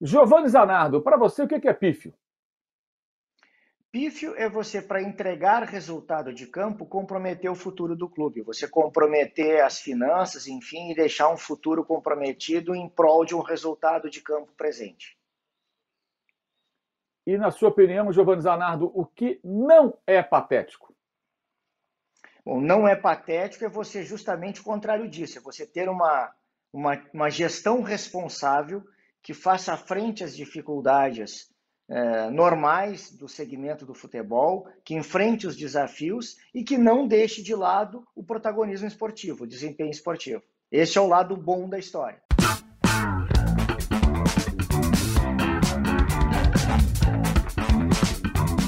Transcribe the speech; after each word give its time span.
Giovanni 0.00 0.48
Zanardo, 0.48 1.02
para 1.02 1.16
você, 1.16 1.42
o 1.42 1.48
que 1.48 1.68
é 1.68 1.72
pífio? 1.72 2.14
Pífio 3.90 4.34
é 4.36 4.48
você, 4.48 4.82
para 4.82 5.02
entregar 5.02 5.62
resultado 5.62 6.32
de 6.32 6.46
campo, 6.46 6.84
comprometer 6.84 7.50
o 7.50 7.54
futuro 7.54 7.96
do 7.96 8.08
clube. 8.08 8.42
Você 8.42 8.68
comprometer 8.68 9.64
as 9.64 9.80
finanças, 9.80 10.46
enfim, 10.46 10.90
e 10.90 10.94
deixar 10.94 11.32
um 11.32 11.38
futuro 11.38 11.84
comprometido 11.84 12.74
em 12.74 12.88
prol 12.88 13.24
de 13.24 13.34
um 13.34 13.40
resultado 13.40 14.10
de 14.10 14.20
campo 14.20 14.52
presente. 14.52 15.18
E, 17.26 17.36
na 17.38 17.50
sua 17.50 17.70
opinião, 17.70 18.12
Giovanni 18.12 18.42
Zanardo, 18.42 18.92
o 18.94 19.06
que 19.06 19.40
não 19.42 19.98
é 20.06 20.22
patético? 20.22 20.94
Bom, 22.44 22.60
não 22.60 22.86
é 22.86 22.94
patético 22.94 23.64
é 23.64 23.68
você 23.68 24.02
justamente 24.02 24.60
o 24.60 24.64
contrário 24.64 25.08
disso, 25.08 25.38
é 25.38 25.42
você 25.42 25.66
ter 25.66 25.88
uma, 25.88 26.32
uma, 26.72 27.02
uma 27.12 27.30
gestão 27.30 27.82
responsável 27.82 28.82
que 29.22 29.34
faça 29.34 29.76
frente 29.76 30.24
às 30.24 30.36
dificuldades 30.36 31.48
é, 31.90 32.30
normais 32.30 33.10
do 33.10 33.28
segmento 33.28 33.86
do 33.86 33.94
futebol, 33.94 34.68
que 34.84 34.94
enfrente 34.94 35.46
os 35.46 35.56
desafios 35.56 36.36
e 36.54 36.62
que 36.62 36.76
não 36.76 37.08
deixe 37.08 37.42
de 37.42 37.54
lado 37.54 38.04
o 38.14 38.22
protagonismo 38.22 38.86
esportivo, 38.86 39.44
o 39.44 39.46
desempenho 39.46 39.90
esportivo. 39.90 40.42
Esse 40.70 40.98
é 40.98 41.00
o 41.00 41.06
lado 41.06 41.36
bom 41.36 41.68
da 41.68 41.78
história. 41.78 42.20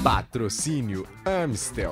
Patrocínio 0.03 1.07
Amstel. 1.27 1.91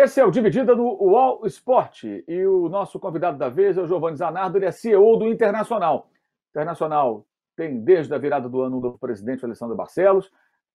Esse 0.00 0.20
é 0.20 0.24
o 0.24 0.30
Dividida 0.30 0.76
do 0.76 0.84
UOL 0.84 1.44
Sport 1.46 2.04
e 2.04 2.46
o 2.46 2.68
nosso 2.68 3.00
convidado 3.00 3.36
da 3.36 3.48
vez 3.48 3.76
é 3.76 3.82
o 3.82 3.86
Giovanni 3.88 4.16
Zanardo, 4.16 4.56
ele 4.56 4.66
é 4.66 4.70
CEO 4.70 5.16
do 5.16 5.26
Internacional. 5.26 6.08
Internacional 6.50 7.26
tem 7.56 7.80
desde 7.80 8.14
a 8.14 8.18
virada 8.18 8.48
do 8.48 8.62
ano 8.62 8.78
novo 8.80 8.96
presidente, 8.96 9.44
Alessandro 9.44 9.74
Barcelos, 9.74 10.30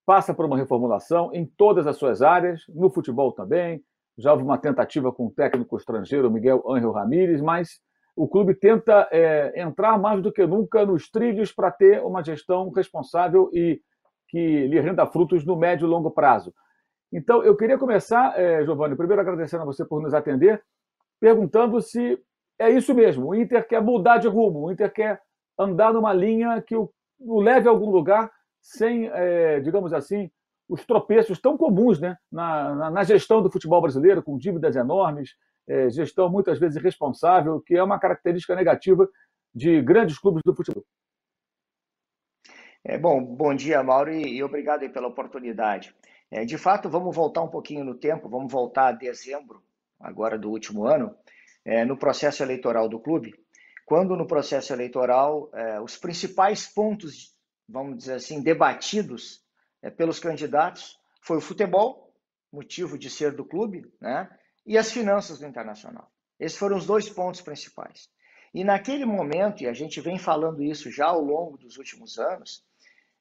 passa 0.05 0.33
por 0.33 0.45
uma 0.45 0.57
reformulação 0.57 1.29
em 1.33 1.45
todas 1.45 1.88
as 1.88 1.95
suas 1.95 2.21
áreas, 2.21 2.66
no 2.67 2.89
futebol 2.89 3.31
também. 3.31 3.81
Já 4.17 4.33
houve 4.33 4.44
uma 4.44 4.57
tentativa 4.57 5.09
com 5.09 5.27
o 5.27 5.31
técnico 5.31 5.77
estrangeiro 5.77 6.29
Miguel 6.29 6.61
Ángel 6.67 6.91
Ramírez, 6.91 7.39
mas 7.39 7.79
o 8.17 8.27
clube 8.27 8.53
tenta 8.53 9.07
é, 9.09 9.53
entrar 9.55 9.97
mais 9.97 10.21
do 10.21 10.33
que 10.33 10.45
nunca 10.45 10.85
nos 10.85 11.09
trilhos 11.09 11.49
para 11.49 11.71
ter 11.71 12.03
uma 12.03 12.21
gestão 12.21 12.69
responsável 12.71 13.49
e 13.53 13.79
que 14.27 14.67
lhe 14.67 14.81
renda 14.81 15.05
frutos 15.05 15.45
no 15.45 15.55
médio 15.55 15.88
e 15.88 15.89
longo 15.89 16.11
prazo. 16.11 16.53
Então, 17.14 17.44
eu 17.44 17.56
queria 17.56 17.78
começar, 17.78 18.39
é, 18.39 18.66
Giovanni, 18.66 18.95
primeiro 18.95 19.22
agradecendo 19.22 19.61
a 19.61 19.66
você 19.67 19.86
por 19.86 20.02
nos 20.02 20.16
atender, 20.16 20.64
perguntando 21.19 21.80
se 21.80 22.19
é 22.58 22.72
isso 22.72 22.92
mesmo. 22.95 23.28
O 23.28 23.36
Inter 23.36 23.67
quer 23.67 23.81
mudar 23.83 24.17
de 24.17 24.28
rumo, 24.28 24.66
o 24.66 24.72
Inter 24.72 24.92
quer 24.92 25.22
andar 25.58 25.94
numa 25.94 26.11
linha 26.11 26.59
que 26.59 26.75
o, 26.75 26.91
o 27.19 27.39
leve 27.39 27.67
a 27.67 27.72
algum 27.72 27.91
lugar 27.91 28.31
sem, 28.59 29.09
é, 29.14 29.59
digamos 29.59 29.94
assim, 29.94 30.31
os 30.67 30.84
tropeços 30.86 31.39
tão 31.39 31.56
comuns 31.56 32.00
né, 32.00 32.17
na, 32.31 32.73
na, 32.73 32.89
na, 32.89 33.03
gestão 33.03 33.44
do 33.44 33.52
futebol 33.52 33.80
brasileiro, 33.80 34.23
com 34.23 34.36
dívidas 34.36 34.75
enormes, 34.75 35.36
é, 35.67 35.91
gestão 35.91 36.31
muitas 36.31 36.58
vezes 36.58 36.78
irresponsável, 36.78 37.61
que 37.61 37.75
é 37.75 37.84
uma 37.84 38.00
característica 38.00 38.56
negativa 38.56 39.08
de 39.53 39.84
grandes 39.84 40.17
clubes 40.17 40.41
do 40.44 40.56
futebol. 40.56 40.84
É, 42.84 42.97
bom, 42.97 43.23
bom 43.23 43.53
dia, 43.53 43.84
Mauro, 43.84 44.11
e, 44.11 44.38
e 44.38 44.44
obrigado 44.44 44.89
pela 44.89 45.08
oportunidade. 45.08 45.95
É, 46.35 46.43
de 46.43 46.57
fato, 46.57 46.89
vamos 46.89 47.15
voltar 47.15 47.43
um 47.43 47.47
pouquinho 47.47 47.85
no 47.85 47.93
tempo, 47.93 48.27
vamos 48.27 48.51
voltar 48.51 48.87
a 48.87 48.91
dezembro, 48.91 49.63
agora 49.99 50.35
do 50.35 50.49
último 50.49 50.87
ano, 50.87 51.15
é, 51.63 51.85
no 51.85 51.95
processo 51.95 52.41
eleitoral 52.41 52.89
do 52.89 52.99
clube, 52.99 53.35
quando 53.85 54.15
no 54.15 54.25
processo 54.25 54.73
eleitoral 54.73 55.51
é, 55.53 55.79
os 55.79 55.95
principais 55.95 56.65
pontos, 56.65 57.37
vamos 57.69 57.99
dizer 57.99 58.15
assim, 58.15 58.41
debatidos 58.41 59.43
é, 59.79 59.91
pelos 59.91 60.19
candidatos 60.19 60.97
foi 61.21 61.37
o 61.37 61.41
futebol, 61.41 62.11
motivo 62.51 62.97
de 62.97 63.11
ser 63.11 63.33
do 63.33 63.45
clube, 63.45 63.85
né, 64.01 64.27
e 64.66 64.75
as 64.75 64.91
finanças 64.91 65.38
do 65.38 65.45
Internacional. 65.45 66.11
Esses 66.39 66.57
foram 66.57 66.77
os 66.77 66.88
dois 66.88 67.07
pontos 67.07 67.41
principais. 67.41 68.09
E 68.55 68.63
naquele 68.63 69.05
momento, 69.05 69.61
e 69.61 69.67
a 69.67 69.73
gente 69.73 70.01
vem 70.01 70.17
falando 70.17 70.63
isso 70.63 70.89
já 70.89 71.05
ao 71.05 71.22
longo 71.22 71.59
dos 71.59 71.77
últimos 71.77 72.17
anos, 72.17 72.66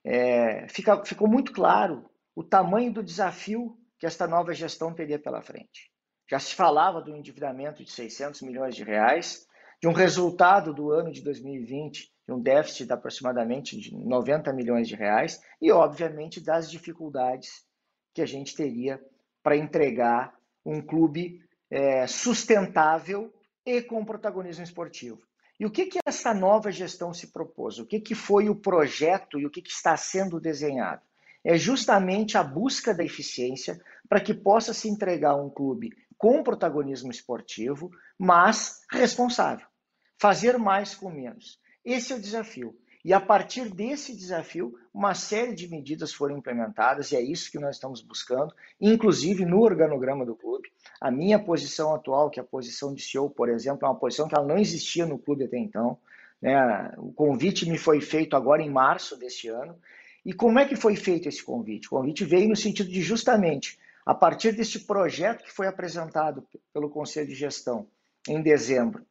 é, 0.03 0.67
fica, 0.69 1.05
ficou 1.05 1.29
muito 1.29 1.53
claro 1.53 2.11
o 2.35 2.43
tamanho 2.43 2.93
do 2.93 3.03
desafio 3.03 3.77
que 3.99 4.07
esta 4.07 4.27
nova 4.27 4.53
gestão 4.53 4.93
teria 4.93 5.19
pela 5.19 5.43
frente. 5.43 5.91
Já 6.31 6.39
se 6.39 6.55
falava 6.55 7.01
do 7.01 7.15
endividamento 7.15 7.85
de 7.85 7.91
600 7.91 8.43
milhões 8.43 8.75
de 8.75 8.83
reais, 8.83 9.47
de 9.81 9.89
um 9.89 9.93
resultado 9.93 10.73
do 10.73 10.91
ano 10.91 11.13
de 11.13 11.23
2020 11.23 12.13
de 12.27 12.33
um 12.33 12.41
déficit 12.41 12.87
de 12.87 12.93
aproximadamente 12.93 13.77
de 13.77 13.95
90 13.95 14.53
milhões 14.53 14.89
de 14.89 14.95
reais 14.95 15.41
e, 15.61 15.71
obviamente, 15.73 16.41
das 16.41 16.71
dificuldades 16.71 17.65
que 18.15 18.23
a 18.23 18.27
gente 18.27 18.55
teria 18.55 19.01
para 19.43 19.57
entregar 19.57 20.35
um 20.65 20.81
clube 20.81 21.41
é, 21.71 22.07
sustentável 22.07 23.33
e 23.67 23.83
com 23.83 24.05
protagonismo 24.05 24.63
esportivo. 24.63 25.21
E 25.59 25.67
o 25.67 25.71
que, 25.71 25.87
que 25.87 25.99
essa 26.07 26.33
nova 26.33 26.71
gestão 26.71 27.13
se 27.13 27.33
propôs? 27.33 27.79
O 27.79 27.87
que, 27.87 28.01
que 28.01 28.15
foi 28.15 28.49
o 28.49 28.55
projeto 28.55 29.39
e 29.39 29.47
o 29.47 29.51
que, 29.51 29.63
que 29.63 29.71
está 29.71 29.97
sendo 29.97 30.41
desenhado? 30.41 31.03
É 31.45 31.57
justamente 31.57 32.37
a 32.37 32.43
busca 32.43 32.95
da 32.95 33.05
eficiência 33.05 33.81
para 34.09 34.21
que 34.21 34.35
possa 34.35 34.73
se 34.73 34.89
entregar 34.89 35.35
um 35.35 35.51
clube 35.51 35.91
com 36.17 36.43
protagonismo 36.43 37.11
esportivo, 37.11 37.91
mas 38.19 38.83
responsável. 38.91 39.67
Fazer 40.21 40.57
mais 40.57 40.95
com 40.95 41.11
menos. 41.11 41.59
Esse 41.85 42.13
é 42.13 42.17
o 42.17 42.21
desafio. 42.21 42.77
E 43.05 43.13
a 43.13 43.21
partir 43.21 43.69
desse 43.69 44.17
desafio, 44.17 44.79
uma 44.95 45.13
série 45.15 45.53
de 45.53 45.69
medidas 45.69 46.13
foram 46.13 46.39
implementadas, 46.39 47.11
e 47.11 47.17
é 47.17 47.21
isso 47.21 47.51
que 47.51 47.59
nós 47.59 47.75
estamos 47.75 48.01
buscando, 48.01 48.55
inclusive 48.81 49.45
no 49.45 49.61
organograma 49.61 50.25
do 50.25 50.37
clube. 50.37 50.71
A 51.01 51.11
minha 51.11 51.41
posição 51.41 51.93
atual, 51.93 52.31
que 52.31 52.39
é 52.39 52.43
a 52.43 52.47
posição 52.47 52.95
de 52.95 53.03
CEO, 53.03 53.29
por 53.29 53.49
exemplo, 53.49 53.85
é 53.85 53.89
uma 53.89 53.99
posição 53.99 54.29
que 54.29 54.37
ela 54.37 54.47
não 54.47 54.57
existia 54.57 55.05
no 55.05 55.19
clube 55.19 55.45
até 55.45 55.59
então. 55.59 55.99
Né? 56.41 56.95
O 56.97 57.13
convite 57.13 57.69
me 57.69 57.77
foi 57.77 58.01
feito 58.01 58.37
agora 58.37 58.63
em 58.63 58.71
março 58.71 59.19
deste 59.19 59.49
ano, 59.49 59.77
e 60.25 60.33
como 60.33 60.59
é 60.59 60.67
que 60.67 60.77
foi 60.77 60.97
feito 60.97 61.29
esse 61.29 61.43
convite? 61.43 61.87
O 61.87 61.91
convite 61.91 62.25
veio 62.25 62.49
no 62.49 62.57
sentido 62.57 62.91
de 62.91 63.03
justamente, 63.03 63.79
a 64.07 64.15
partir 64.15 64.53
deste 64.53 64.81
projeto 64.81 65.45
que 65.45 65.53
foi 65.53 65.67
apresentado 65.67 66.47
pelo 66.73 66.91
Conselho 66.91 67.29
de 67.29 67.35
Gestão 67.35 67.89
em 68.29 68.41
dezembro 68.41 69.05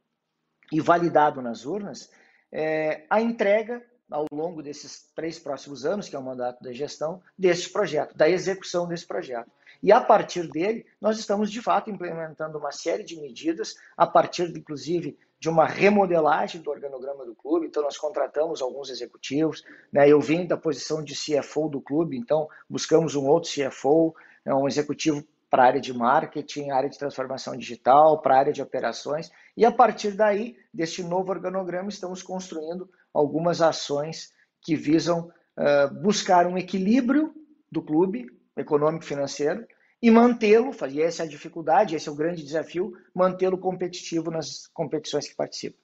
e 0.72 0.79
validado 0.79 1.41
nas 1.41 1.66
urnas, 1.66 2.09
é, 2.51 3.05
a 3.09 3.22
entrega 3.22 3.85
ao 4.09 4.25
longo 4.31 4.61
desses 4.61 5.09
três 5.16 5.39
próximos 5.39 5.85
anos, 5.85 6.09
que 6.09 6.16
é 6.16 6.19
o 6.19 6.23
mandato 6.23 6.61
da 6.61 6.73
gestão, 6.73 7.22
deste 7.38 7.69
projeto, 7.69 8.16
da 8.16 8.29
execução 8.29 8.88
desse 8.88 9.07
projeto. 9.07 9.49
E 9.81 9.91
a 9.91 10.01
partir 10.01 10.47
dele, 10.49 10.85
nós 10.99 11.17
estamos 11.17 11.49
de 11.49 11.61
fato 11.61 11.89
implementando 11.89 12.57
uma 12.57 12.72
série 12.72 13.03
de 13.03 13.19
medidas, 13.19 13.73
a 13.95 14.05
partir, 14.05 14.49
inclusive, 14.55 15.17
de 15.41 15.50
uma 15.50 15.66
remodelagem 15.66 16.62
do 16.62 16.69
organograma 16.69 17.25
do 17.25 17.34
clube, 17.34 17.66
então 17.66 17.81
nós 17.81 17.97
contratamos 17.97 18.62
alguns 18.62 18.91
executivos, 18.91 19.66
né? 19.91 20.07
eu 20.07 20.22
vim 20.22 20.46
da 20.46 20.56
posição 20.56 21.03
de 21.03 21.16
CFO 21.16 21.68
do 21.68 21.81
clube, 21.81 22.16
então 22.16 22.47
buscamos 22.69 23.16
um 23.16 23.25
outro 23.25 23.50
CFO, 23.50 24.13
né? 24.46 24.53
um 24.53 24.68
executivo 24.68 25.25
para 25.50 25.63
a 25.63 25.66
área 25.66 25.81
de 25.81 25.91
marketing, 25.91 26.69
área 26.69 26.88
de 26.88 26.97
transformação 26.97 27.57
digital, 27.57 28.22
para 28.22 28.35
a 28.35 28.38
área 28.38 28.53
de 28.53 28.62
operações, 28.62 29.31
e 29.57 29.66
a 29.66 29.72
partir 29.72 30.12
daí, 30.12 30.56
deste 30.72 31.02
novo 31.02 31.31
organograma, 31.31 31.90
estamos 31.90 32.22
construindo 32.22 32.88
algumas 33.12 33.63
ações 33.63 34.31
que 34.62 34.75
visam 34.75 35.34
uh, 35.58 35.91
buscar 36.03 36.46
um 36.46 36.56
equilíbrio 36.56 37.34
do 37.72 37.81
clube 37.81 38.28
econômico-financeiro, 38.56 39.62
e 39.62 39.81
mantê-lo, 40.09 40.72
e 40.89 41.01
essa 41.01 41.23
é 41.23 41.25
a 41.25 41.29
dificuldade, 41.29 41.95
esse 41.95 42.09
é 42.09 42.12
o 42.12 42.16
grande 42.16 42.44
desafio, 42.44 42.97
mantê-lo 43.13 43.57
competitivo 43.57 44.31
nas 44.31 44.67
competições 44.73 45.28
que 45.28 45.35
participa. 45.35 45.78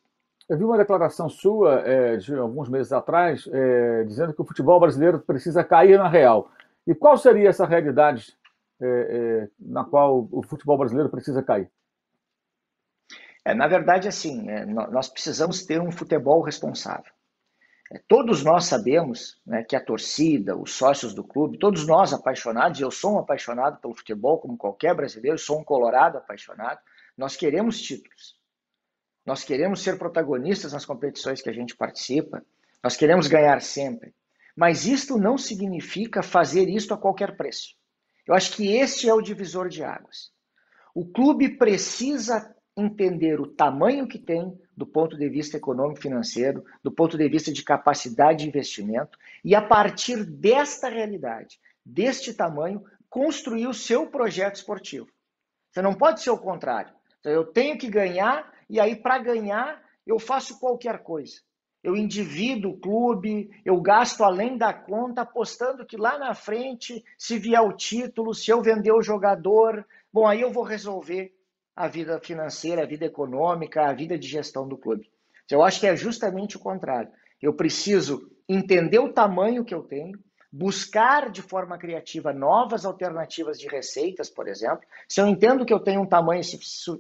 Eu 0.50 0.58
vi 0.58 0.64
uma 0.64 0.78
declaração 0.78 1.30
sua 1.30 1.82
é, 1.82 2.18
de 2.18 2.34
alguns 2.34 2.70
meses 2.70 2.92
atrás 2.94 3.48
é, 3.52 4.06
dizendo 4.06 4.34
que 4.34 4.42
o 4.42 4.46
futebol 4.46 4.80
brasileiro 4.80 5.20
precisa 5.20 5.64
cair 5.64 5.98
na 6.00 6.08
real. 6.08 6.50
E 6.88 6.96
qual 6.96 7.18
seria 7.18 7.50
essa 7.50 7.66
realidade 7.66 8.34
é, 8.82 9.50
na 9.60 9.84
qual 9.84 10.28
o 10.32 10.42
futebol 10.42 10.78
brasileiro 10.78 11.10
precisa 11.10 11.44
cair? 11.44 11.70
É, 13.44 13.54
na 13.54 13.68
verdade, 13.68 14.08
assim, 14.08 14.50
é, 14.50 14.66
nós 14.66 15.10
precisamos 15.10 15.66
ter 15.66 15.82
um 15.82 15.92
futebol 15.92 16.42
responsável. 16.42 17.12
É, 17.92 18.00
todos 18.08 18.44
nós 18.44 18.66
sabemos 18.66 19.40
né, 19.46 19.64
que 19.64 19.76
a 19.76 19.84
torcida, 19.84 20.58
os 20.58 20.74
sócios 20.74 21.14
do 21.14 21.24
clube, 21.24 21.58
todos 21.58 21.88
nós 21.88 22.14
apaixonados, 22.14 22.80
eu 22.80 22.92
sou 22.92 23.16
um 23.16 23.20
apaixonado 23.20 23.80
pelo 23.80 23.94
futebol, 23.94 24.40
como 24.40 24.58
qualquer 24.58 24.94
brasileiro, 24.94 25.38
sou 25.38 25.60
um 25.60 25.64
colorado 25.64 26.18
apaixonado, 26.18 26.80
nós 27.18 27.36
queremos 27.36 27.82
títulos. 27.82 28.38
Nós 29.26 29.44
queremos 29.44 29.82
ser 29.82 29.98
protagonistas 29.98 30.74
nas 30.74 30.86
competições 30.86 31.42
que 31.42 31.50
a 31.50 31.54
gente 31.54 31.76
participa, 31.76 32.44
nós 32.84 32.96
queremos 32.96 33.28
ganhar 33.28 33.62
sempre. 33.62 34.14
Mas 34.56 34.86
isto 34.86 35.18
não 35.18 35.38
significa 35.38 36.24
fazer 36.24 36.68
isto 36.70 36.94
a 36.94 36.98
qualquer 36.98 37.38
preço. 37.38 37.76
Eu 38.26 38.34
acho 38.34 38.56
que 38.56 38.76
este 38.76 39.08
é 39.08 39.14
o 39.14 39.22
divisor 39.22 39.70
de 39.70 39.84
águas. 39.84 40.32
O 40.94 41.06
clube 41.06 41.58
precisa 41.58 42.56
entender 42.78 43.42
o 43.42 43.48
tamanho 43.48 44.08
que 44.08 44.20
tem 44.20 44.56
do 44.76 44.86
ponto 44.86 45.18
de 45.18 45.28
vista 45.28 45.58
econômico 45.58 46.00
financeiro, 46.00 46.64
do 46.84 46.92
ponto 46.92 47.18
de 47.18 47.28
vista 47.28 47.52
de 47.52 47.64
capacidade 47.64 48.44
de 48.44 48.48
investimento, 48.48 49.18
e 49.44 49.56
a 49.56 49.62
partir 49.62 50.24
desta 50.24 50.88
realidade, 50.88 51.60
deste 51.84 52.32
tamanho, 52.34 52.84
construir 53.10 53.66
o 53.66 53.74
seu 53.74 54.06
projeto 54.08 54.58
esportivo. 54.58 55.08
Você 55.72 55.82
não 55.82 55.96
pode 55.96 56.22
ser 56.22 56.30
o 56.30 56.38
contrário. 56.38 56.94
Então, 57.20 57.32
eu 57.32 57.46
tenho 57.46 57.78
que 57.78 57.90
ganhar, 57.90 58.54
e 58.70 58.80
aí, 58.80 58.96
para 58.96 59.18
ganhar, 59.18 59.82
eu 60.06 60.20
faço 60.20 60.60
qualquer 60.60 61.00
coisa. 61.00 61.42
Eu 61.84 61.96
endivido 61.96 62.70
o 62.70 62.78
clube, 62.78 63.50
eu 63.66 63.82
gasto 63.82 64.24
além 64.24 64.58
da 64.58 64.74
conta, 64.74 65.22
apostando 65.22 65.86
que 65.86 65.98
lá 65.98 66.20
na 66.20 66.36
frente, 66.36 67.04
se 67.18 67.40
vier 67.40 67.62
o 67.62 67.74
título, 67.74 68.34
se 68.34 68.52
eu 68.52 68.62
vender 68.62 68.92
o 68.92 69.02
jogador, 69.02 69.86
bom, 70.12 70.28
aí 70.28 70.42
eu 70.42 70.52
vou 70.52 70.64
resolver 70.64 71.37
a 71.78 71.88
vida 71.88 72.20
financeira, 72.20 72.82
a 72.82 72.88
vida 72.88 73.06
econômica, 73.06 73.84
a 73.84 73.94
vida 73.94 74.18
de 74.18 74.28
gestão 74.28 74.68
do 74.68 74.76
clube. 74.76 75.08
Eu 75.50 75.62
acho 75.62 75.80
que 75.80 75.86
é 75.86 75.96
justamente 75.96 76.58
o 76.58 76.60
contrário. 76.60 77.12
Eu 77.40 77.54
preciso 77.54 78.32
entender 78.50 78.98
o 78.98 79.14
tamanho 79.14 79.64
que 79.64 79.76
eu 79.76 79.84
tenho, 79.84 80.18
buscar 80.52 81.30
de 81.30 81.44
forma 81.44 81.78
criativa 81.78 82.34
novas 82.34 82.84
alternativas 82.84 83.60
de 83.60 83.68
receitas, 83.68 84.28
por 84.28 84.48
exemplo. 84.48 84.82
Se 85.08 85.22
eu 85.22 85.28
entendo 85.28 85.68
que 85.68 85.74
eu 85.74 85.80
tenho 85.80 86.02
um 86.02 86.08
tamanho 86.08 86.42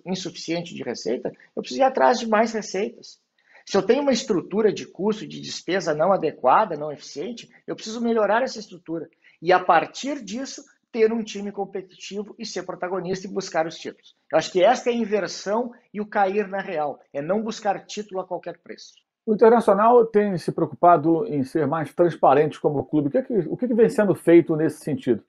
insuficiente 0.06 0.76
de 0.76 0.84
receita, 0.84 1.32
eu 1.56 1.64
preciso 1.64 1.82
ir 1.82 1.84
atrás 1.84 2.20
de 2.20 2.28
mais 2.28 2.54
receitas. 2.54 3.20
Se 3.66 3.76
eu 3.76 3.82
tenho 3.82 4.04
uma 4.04 4.14
estrutura 4.14 4.72
de 4.72 4.86
custo, 4.86 5.28
de 5.28 5.42
despesa 5.42 5.96
não 5.96 6.14
adequada, 6.14 6.78
não 6.78 6.92
eficiente, 6.92 7.50
eu 7.66 7.76
preciso 7.76 8.00
melhorar 8.00 8.44
essa 8.44 8.60
estrutura. 8.60 9.10
E 9.42 9.52
a 9.52 9.60
partir 9.60 10.24
disso, 10.24 10.64
ter 10.92 11.12
um 11.12 11.24
time 11.24 11.52
competitivo 11.52 12.36
e 12.40 12.46
ser 12.46 12.64
protagonista 12.64 13.28
e 13.28 13.32
buscar 13.32 13.68
os 13.68 13.78
títulos. 13.78 14.16
Eu 14.32 14.38
acho 14.38 14.52
que 14.52 14.64
esta 14.64 14.90
é 14.90 14.94
a 14.94 14.96
inversão 14.96 15.72
e 15.94 16.00
o 16.00 16.06
cair 16.06 16.48
na 16.48 16.60
real, 16.60 17.00
é 17.14 17.22
não 17.22 17.42
buscar 17.42 17.86
título 17.86 18.22
a 18.22 18.28
qualquer 18.28 18.58
preço. 18.60 18.94
O 19.26 19.34
Internacional 19.34 20.06
tem 20.06 20.38
se 20.38 20.54
preocupado 20.54 21.28
em 21.28 21.44
ser 21.44 21.68
mais 21.68 21.94
transparente 21.94 22.62
como 22.62 22.86
clube. 22.86 23.10
O 23.10 23.12
que, 23.12 23.18
é 23.18 23.22
que, 23.22 23.34
o 23.34 23.58
que, 23.58 23.66
é 23.66 23.68
que 23.68 23.74
vem 23.74 23.90
sendo 23.90 24.16
feito 24.16 24.56
nesse 24.56 24.80
sentido? 24.80 25.22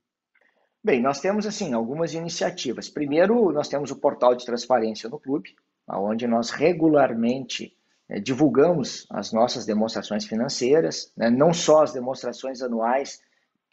Bem, 0.82 1.02
nós 1.02 1.20
temos 1.20 1.46
assim 1.46 1.74
algumas 1.74 2.14
iniciativas. 2.14 2.88
Primeiro, 2.88 3.50
nós 3.50 3.66
temos 3.66 3.90
o 3.90 3.96
portal 3.96 4.36
de 4.36 4.46
transparência 4.46 5.08
no 5.08 5.18
clube, 5.18 5.56
onde 5.88 6.28
nós 6.28 6.50
regularmente 6.50 7.76
é, 8.08 8.20
divulgamos 8.20 9.04
as 9.10 9.32
nossas 9.32 9.66
demonstrações 9.66 10.24
financeiras, 10.24 11.12
né, 11.16 11.28
não 11.28 11.52
só 11.52 11.82
as 11.82 11.92
demonstrações 11.92 12.62
anuais, 12.62 13.20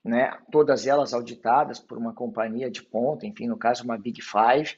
né, 0.05 0.37
todas 0.51 0.85
elas 0.85 1.15
auditadas 1.15 1.79
por 1.79 1.97
uma 1.97 2.13
companhia 2.13 2.69
de 2.69 2.83
ponta, 2.83 3.25
enfim, 3.25 3.47
no 3.47 3.57
caso 3.57 3.83
uma 3.83 3.97
Big 3.97 4.21
Five. 4.21 4.77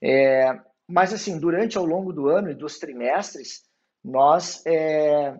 É, 0.00 0.60
mas 0.86 1.12
assim, 1.12 1.40
durante 1.40 1.76
ao 1.76 1.84
longo 1.84 2.12
do 2.12 2.28
ano 2.28 2.52
e 2.52 2.54
dos 2.54 2.78
trimestres, 2.78 3.64
nós 4.02 4.64
é, 4.64 5.36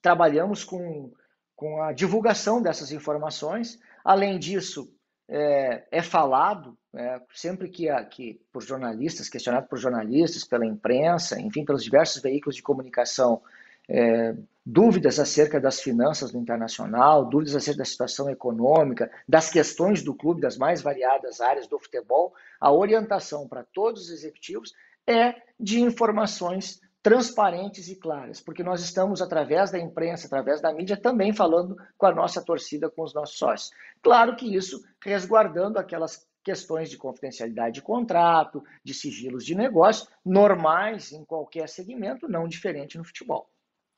trabalhamos 0.00 0.62
com, 0.62 1.12
com 1.56 1.82
a 1.82 1.92
divulgação 1.92 2.62
dessas 2.62 2.92
informações. 2.92 3.80
Além 4.04 4.38
disso, 4.38 4.88
é, 5.28 5.84
é 5.90 6.00
falado 6.00 6.78
é, 6.94 7.20
sempre 7.34 7.68
que, 7.68 7.88
que 8.04 8.40
por 8.52 8.62
jornalistas, 8.62 9.28
questionado 9.28 9.66
por 9.66 9.78
jornalistas, 9.78 10.44
pela 10.44 10.64
imprensa, 10.64 11.40
enfim, 11.40 11.64
pelos 11.64 11.82
diversos 11.82 12.22
veículos 12.22 12.54
de 12.54 12.62
comunicação, 12.62 13.42
é, 13.88 14.34
dúvidas 14.70 15.18
acerca 15.18 15.58
das 15.58 15.80
finanças 15.80 16.30
do 16.30 16.36
internacional, 16.36 17.24
dúvidas 17.24 17.56
acerca 17.56 17.78
da 17.78 17.86
situação 17.86 18.28
econômica, 18.28 19.10
das 19.26 19.48
questões 19.48 20.02
do 20.02 20.14
clube, 20.14 20.42
das 20.42 20.58
mais 20.58 20.82
variadas 20.82 21.40
áreas 21.40 21.66
do 21.66 21.78
futebol, 21.78 22.34
a 22.60 22.70
orientação 22.70 23.48
para 23.48 23.64
todos 23.64 24.02
os 24.02 24.10
executivos 24.10 24.74
é 25.06 25.36
de 25.58 25.80
informações 25.80 26.82
transparentes 27.02 27.88
e 27.88 27.96
claras, 27.96 28.42
porque 28.42 28.62
nós 28.62 28.82
estamos, 28.82 29.22
através 29.22 29.70
da 29.70 29.78
imprensa, 29.78 30.26
através 30.26 30.60
da 30.60 30.70
mídia, 30.70 31.00
também 31.00 31.32
falando 31.32 31.74
com 31.96 32.04
a 32.04 32.14
nossa 32.14 32.44
torcida, 32.44 32.90
com 32.90 33.02
os 33.02 33.14
nossos 33.14 33.38
sócios. 33.38 33.70
Claro 34.02 34.36
que 34.36 34.54
isso 34.54 34.84
resguardando 35.02 35.78
aquelas 35.78 36.28
questões 36.44 36.90
de 36.90 36.98
confidencialidade 36.98 37.76
de 37.76 37.82
contrato, 37.82 38.62
de 38.84 38.92
sigilos 38.92 39.46
de 39.46 39.54
negócio, 39.54 40.06
normais 40.22 41.10
em 41.10 41.24
qualquer 41.24 41.70
segmento, 41.70 42.28
não 42.28 42.46
diferente 42.46 42.98
no 42.98 43.04
futebol. 43.04 43.48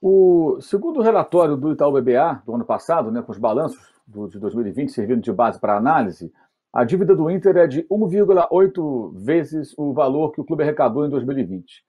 O 0.00 0.58
segundo 0.62 1.02
relatório 1.02 1.56
do 1.56 1.72
Itaú 1.72 1.92
BBA 1.92 2.42
do 2.46 2.54
ano 2.54 2.64
passado, 2.64 3.10
né, 3.10 3.20
com 3.20 3.32
os 3.32 3.38
balanços 3.38 3.78
de 4.06 4.38
2020 4.38 4.90
servindo 4.90 5.20
de 5.20 5.32
base 5.32 5.60
para 5.60 5.76
análise, 5.76 6.32
a 6.72 6.84
dívida 6.84 7.14
do 7.14 7.30
Inter 7.30 7.56
é 7.58 7.66
de 7.66 7.82
1,8 7.82 9.12
vezes 9.14 9.74
o 9.76 9.92
valor 9.92 10.32
que 10.32 10.40
o 10.40 10.44
clube 10.44 10.62
arrecadou 10.62 11.04
em 11.04 11.10
2020. 11.10 11.84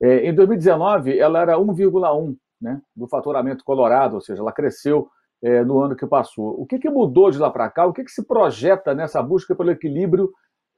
É, 0.00 0.26
em 0.26 0.34
2019, 0.34 1.18
ela 1.18 1.40
era 1.40 1.58
1,1 1.58 2.36
né, 2.60 2.80
do 2.96 3.06
faturamento 3.06 3.64
colorado, 3.64 4.14
ou 4.14 4.20
seja, 4.20 4.40
ela 4.40 4.52
cresceu 4.52 5.10
é, 5.42 5.62
no 5.62 5.80
ano 5.80 5.96
que 5.96 6.06
passou. 6.06 6.58
O 6.60 6.64
que, 6.64 6.78
que 6.78 6.88
mudou 6.88 7.30
de 7.30 7.38
lá 7.38 7.50
para 7.50 7.68
cá? 7.68 7.86
O 7.86 7.92
que, 7.92 8.04
que 8.04 8.10
se 8.10 8.24
projeta 8.24 8.94
nessa 8.94 9.22
busca 9.22 9.54
pelo 9.54 9.70
equilíbrio 9.70 10.30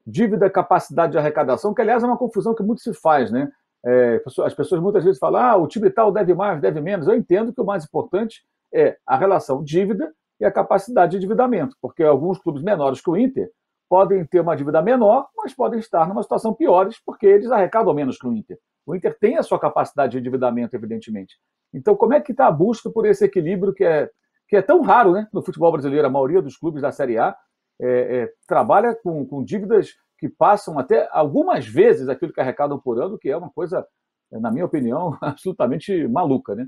dívida-capacidade 0.07 1.13
de 1.13 1.19
arrecadação? 1.19 1.75
Que, 1.75 1.83
aliás, 1.83 2.03
é 2.03 2.07
uma 2.07 2.19
confusão 2.19 2.55
que 2.55 2.63
muito 2.63 2.81
se 2.81 2.93
faz, 2.95 3.31
né? 3.31 3.51
É, 3.85 4.23
as 4.45 4.55
pessoas 4.55 4.81
muitas 4.81 5.05
vezes 5.05 5.19
falam, 5.19 5.41
ah, 5.41 5.57
o 5.57 5.67
time 5.67 5.91
tal 5.91 6.13
deve 6.13 6.35
mais, 6.35 6.61
deve 6.61 6.81
menos. 6.81 7.07
Eu 7.09 7.15
entendo 7.15 7.53
que 7.53 7.61
o 7.61 7.65
mais 7.65 7.85
importante 7.85 8.43
é 8.73 8.97
a 9.07 9.17
relação 9.17 9.63
dívida 9.63 10.13
e 10.41 10.45
a 10.45 10.53
capacidade 10.53 11.13
de 11.13 11.17
endividamento, 11.19 11.77
porque 11.81 12.03
alguns 12.03 12.39
clubes 12.39 12.63
menores 12.63 13.01
que 13.01 13.11
o 13.11 13.17
Inter 13.17 13.51
podem 13.89 14.25
ter 14.25 14.41
uma 14.41 14.57
dívida 14.57 14.81
menor, 14.81 15.29
mas 15.37 15.53
podem 15.53 15.79
estar 15.79 16.09
numa 16.09 16.23
situação 16.23 16.55
piores 16.55 16.97
porque 17.05 17.27
eles 17.27 17.51
arrecadam 17.51 17.93
menos 17.93 18.17
que 18.17 18.27
o 18.27 18.33
Inter. 18.33 18.59
O 18.87 18.95
Inter 18.95 19.17
tem 19.19 19.37
a 19.37 19.43
sua 19.43 19.59
capacidade 19.59 20.13
de 20.13 20.19
endividamento, 20.19 20.75
evidentemente. 20.75 21.37
Então, 21.75 21.95
como 21.95 22.15
é 22.15 22.21
que 22.21 22.33
está 22.33 22.47
a 22.47 22.51
busca 22.51 22.91
por 22.91 23.07
esse 23.07 23.25
equilíbrio 23.25 23.73
que 23.73 23.85
é, 23.85 24.11
que 24.49 24.57
é 24.57 24.63
tão 24.63 24.81
raro 24.81 25.13
né, 25.13 25.29
no 25.33 25.43
futebol 25.43 25.71
brasileiro? 25.71 26.07
A 26.07 26.11
maioria 26.11 26.43
dos 26.43 26.57
clubes 26.57 26.83
da 26.83 26.91
Série 26.91 27.19
A 27.19 27.37
é, 27.81 27.89
é, 27.89 28.33
trabalha 28.47 28.95
com, 28.95 29.27
com 29.27 29.45
dívidas 29.45 29.95
que 30.23 30.29
passam 30.29 30.79
até 30.79 31.09
algumas 31.11 31.67
vezes 31.67 32.09
aquilo 32.09 32.33
que 32.33 32.41
arrecadam 32.41 32.79
por 32.79 33.03
ano, 33.03 33.19
que 33.19 33.29
é 33.29 33.37
uma 33.37 33.51
coisa, 33.51 33.85
na 34.31 34.53
minha 34.53 34.65
opinião, 34.65 35.19
absolutamente 35.21 36.07
maluca, 36.07 36.55
né? 36.55 36.65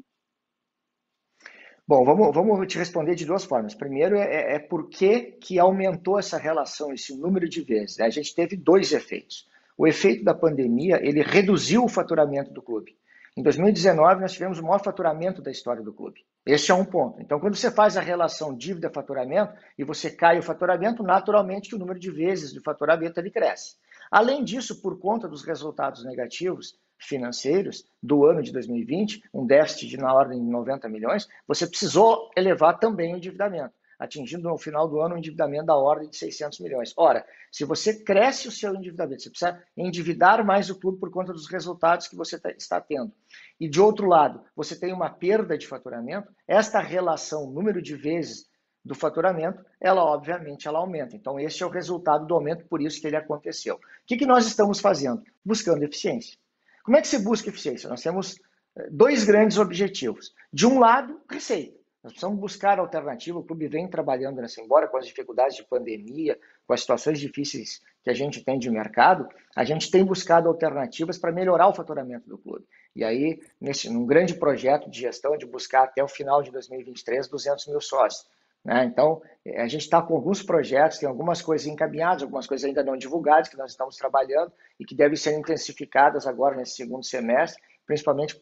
Bom, 1.86 2.04
vamos, 2.04 2.34
vamos 2.34 2.66
te 2.66 2.76
responder 2.76 3.14
de 3.14 3.24
duas 3.24 3.44
formas. 3.44 3.72
Primeiro, 3.72 4.16
é, 4.16 4.56
é 4.56 4.58
por 4.58 4.88
que, 4.88 5.38
aumentou 5.60 6.18
essa 6.18 6.36
relação, 6.36 6.92
esse 6.92 7.16
número 7.16 7.48
de 7.48 7.60
vezes. 7.60 8.00
A 8.00 8.10
gente 8.10 8.34
teve 8.34 8.56
dois 8.56 8.90
efeitos. 8.92 9.48
O 9.78 9.86
efeito 9.86 10.24
da 10.24 10.34
pandemia, 10.34 10.98
ele 11.00 11.22
reduziu 11.22 11.84
o 11.84 11.88
faturamento 11.88 12.52
do 12.52 12.60
clube. 12.60 12.96
Em 13.36 13.42
2019, 13.42 14.20
nós 14.20 14.32
tivemos 14.32 14.58
o 14.58 14.64
maior 14.64 14.82
faturamento 14.82 15.40
da 15.40 15.52
história 15.52 15.82
do 15.82 15.92
clube. 15.92 16.24
Esse 16.46 16.70
é 16.70 16.74
um 16.74 16.84
ponto. 16.84 17.20
Então, 17.22 17.40
quando 17.40 17.56
você 17.56 17.70
faz 17.70 17.96
a 17.96 18.02
relação 18.02 18.54
dívida-faturamento 18.54 19.54
e 19.78 19.84
você 19.84 20.10
cai 20.10 20.38
o 20.38 20.42
faturamento, 20.42 21.02
naturalmente 21.02 21.74
o 21.74 21.78
número 21.78 21.98
de 21.98 22.10
vezes 22.10 22.52
do 22.52 22.62
faturamento 22.62 23.18
ele 23.18 23.30
cresce. 23.30 23.76
Além 24.10 24.44
disso, 24.44 24.82
por 24.82 24.98
conta 24.98 25.26
dos 25.26 25.42
resultados 25.42 26.04
negativos, 26.04 26.78
financeiros 26.98 27.84
do 28.02 28.24
ano 28.24 28.42
de 28.42 28.52
2020, 28.52 29.22
um 29.32 29.46
déficit 29.46 29.88
de 29.88 29.96
na 29.96 30.12
ordem 30.12 30.38
de 30.38 30.50
90 30.50 30.88
milhões, 30.88 31.28
você 31.46 31.66
precisou 31.66 32.30
elevar 32.36 32.78
também 32.78 33.14
o 33.14 33.16
endividamento, 33.16 33.74
atingindo 33.98 34.48
no 34.48 34.58
final 34.58 34.88
do 34.88 35.00
ano 35.00 35.14
um 35.14 35.18
endividamento 35.18 35.66
da 35.66 35.76
ordem 35.76 36.08
de 36.08 36.16
600 36.16 36.60
milhões. 36.60 36.92
Ora, 36.96 37.26
se 37.50 37.64
você 37.64 38.02
cresce 38.02 38.48
o 38.48 38.52
seu 38.52 38.74
endividamento, 38.74 39.22
você 39.22 39.30
precisa 39.30 39.62
endividar 39.76 40.44
mais 40.44 40.70
o 40.70 40.78
clube 40.78 40.98
por 40.98 41.10
conta 41.10 41.32
dos 41.32 41.48
resultados 41.48 42.08
que 42.08 42.16
você 42.16 42.38
tá, 42.38 42.50
está 42.50 42.80
tendo. 42.80 43.12
E 43.60 43.68
de 43.68 43.80
outro 43.80 44.06
lado, 44.06 44.42
você 44.54 44.78
tem 44.78 44.92
uma 44.92 45.10
perda 45.10 45.56
de 45.56 45.66
faturamento, 45.66 46.32
esta 46.46 46.80
relação, 46.80 47.50
número 47.50 47.80
de 47.80 47.94
vezes 47.94 48.48
do 48.84 48.94
faturamento, 48.94 49.64
ela 49.80 50.04
obviamente 50.04 50.68
ela 50.68 50.78
aumenta. 50.78 51.16
Então, 51.16 51.40
esse 51.40 51.62
é 51.62 51.66
o 51.66 51.70
resultado 51.70 52.26
do 52.26 52.34
aumento, 52.34 52.66
por 52.66 52.82
isso 52.82 53.00
que 53.00 53.06
ele 53.06 53.16
aconteceu. 53.16 53.76
O 53.76 53.80
que, 54.06 54.16
que 54.16 54.26
nós 54.26 54.46
estamos 54.46 54.80
fazendo? 54.80 55.22
Buscando 55.44 55.82
eficiência. 55.82 56.36
Como 56.84 56.96
é 56.96 57.00
que 57.00 57.08
se 57.08 57.18
busca 57.18 57.48
eficiência? 57.48 57.88
Nós 57.88 58.02
temos 58.02 58.36
eh, 58.76 58.88
dois 58.90 59.24
grandes 59.24 59.56
objetivos. 59.56 60.34
De 60.52 60.66
um 60.66 60.78
lado, 60.78 61.18
receita. 61.30 61.83
Nós 62.04 62.12
precisamos 62.12 62.38
buscar 62.38 62.78
alternativa. 62.78 63.38
O 63.38 63.42
clube 63.42 63.66
vem 63.66 63.88
trabalhando 63.88 64.42
nessa, 64.42 64.60
embora 64.60 64.86
com 64.86 64.98
as 64.98 65.06
dificuldades 65.06 65.56
de 65.56 65.64
pandemia, 65.64 66.38
com 66.66 66.74
as 66.74 66.82
situações 66.82 67.18
difíceis 67.18 67.80
que 68.02 68.10
a 68.10 68.12
gente 68.12 68.44
tem 68.44 68.58
de 68.58 68.70
mercado, 68.70 69.26
a 69.56 69.64
gente 69.64 69.90
tem 69.90 70.04
buscado 70.04 70.46
alternativas 70.46 71.16
para 71.16 71.32
melhorar 71.32 71.66
o 71.66 71.72
faturamento 71.72 72.28
do 72.28 72.36
clube. 72.36 72.66
E 72.94 73.02
aí, 73.02 73.40
nesse, 73.58 73.88
num 73.88 74.04
grande 74.04 74.34
projeto 74.34 74.90
de 74.90 75.00
gestão, 75.00 75.38
de 75.38 75.46
buscar 75.46 75.84
até 75.84 76.04
o 76.04 76.08
final 76.08 76.42
de 76.42 76.50
2023 76.50 77.26
200 77.26 77.68
mil 77.68 77.80
sócios. 77.80 78.28
Né? 78.62 78.84
Então, 78.84 79.22
eh, 79.42 79.62
a 79.62 79.66
gente 79.66 79.82
está 79.82 80.02
com 80.02 80.14
alguns 80.14 80.42
projetos, 80.42 80.98
tem 80.98 81.08
algumas 81.08 81.40
coisas 81.40 81.66
encaminhadas, 81.66 82.22
algumas 82.22 82.46
coisas 82.46 82.66
ainda 82.66 82.84
não 82.84 82.98
divulgadas, 82.98 83.48
que 83.48 83.56
nós 83.56 83.70
estamos 83.70 83.96
trabalhando 83.96 84.52
e 84.78 84.84
que 84.84 84.94
devem 84.94 85.16
ser 85.16 85.38
intensificadas 85.38 86.26
agora 86.26 86.54
nesse 86.54 86.76
segundo 86.76 87.04
semestre, 87.04 87.62
principalmente 87.86 88.38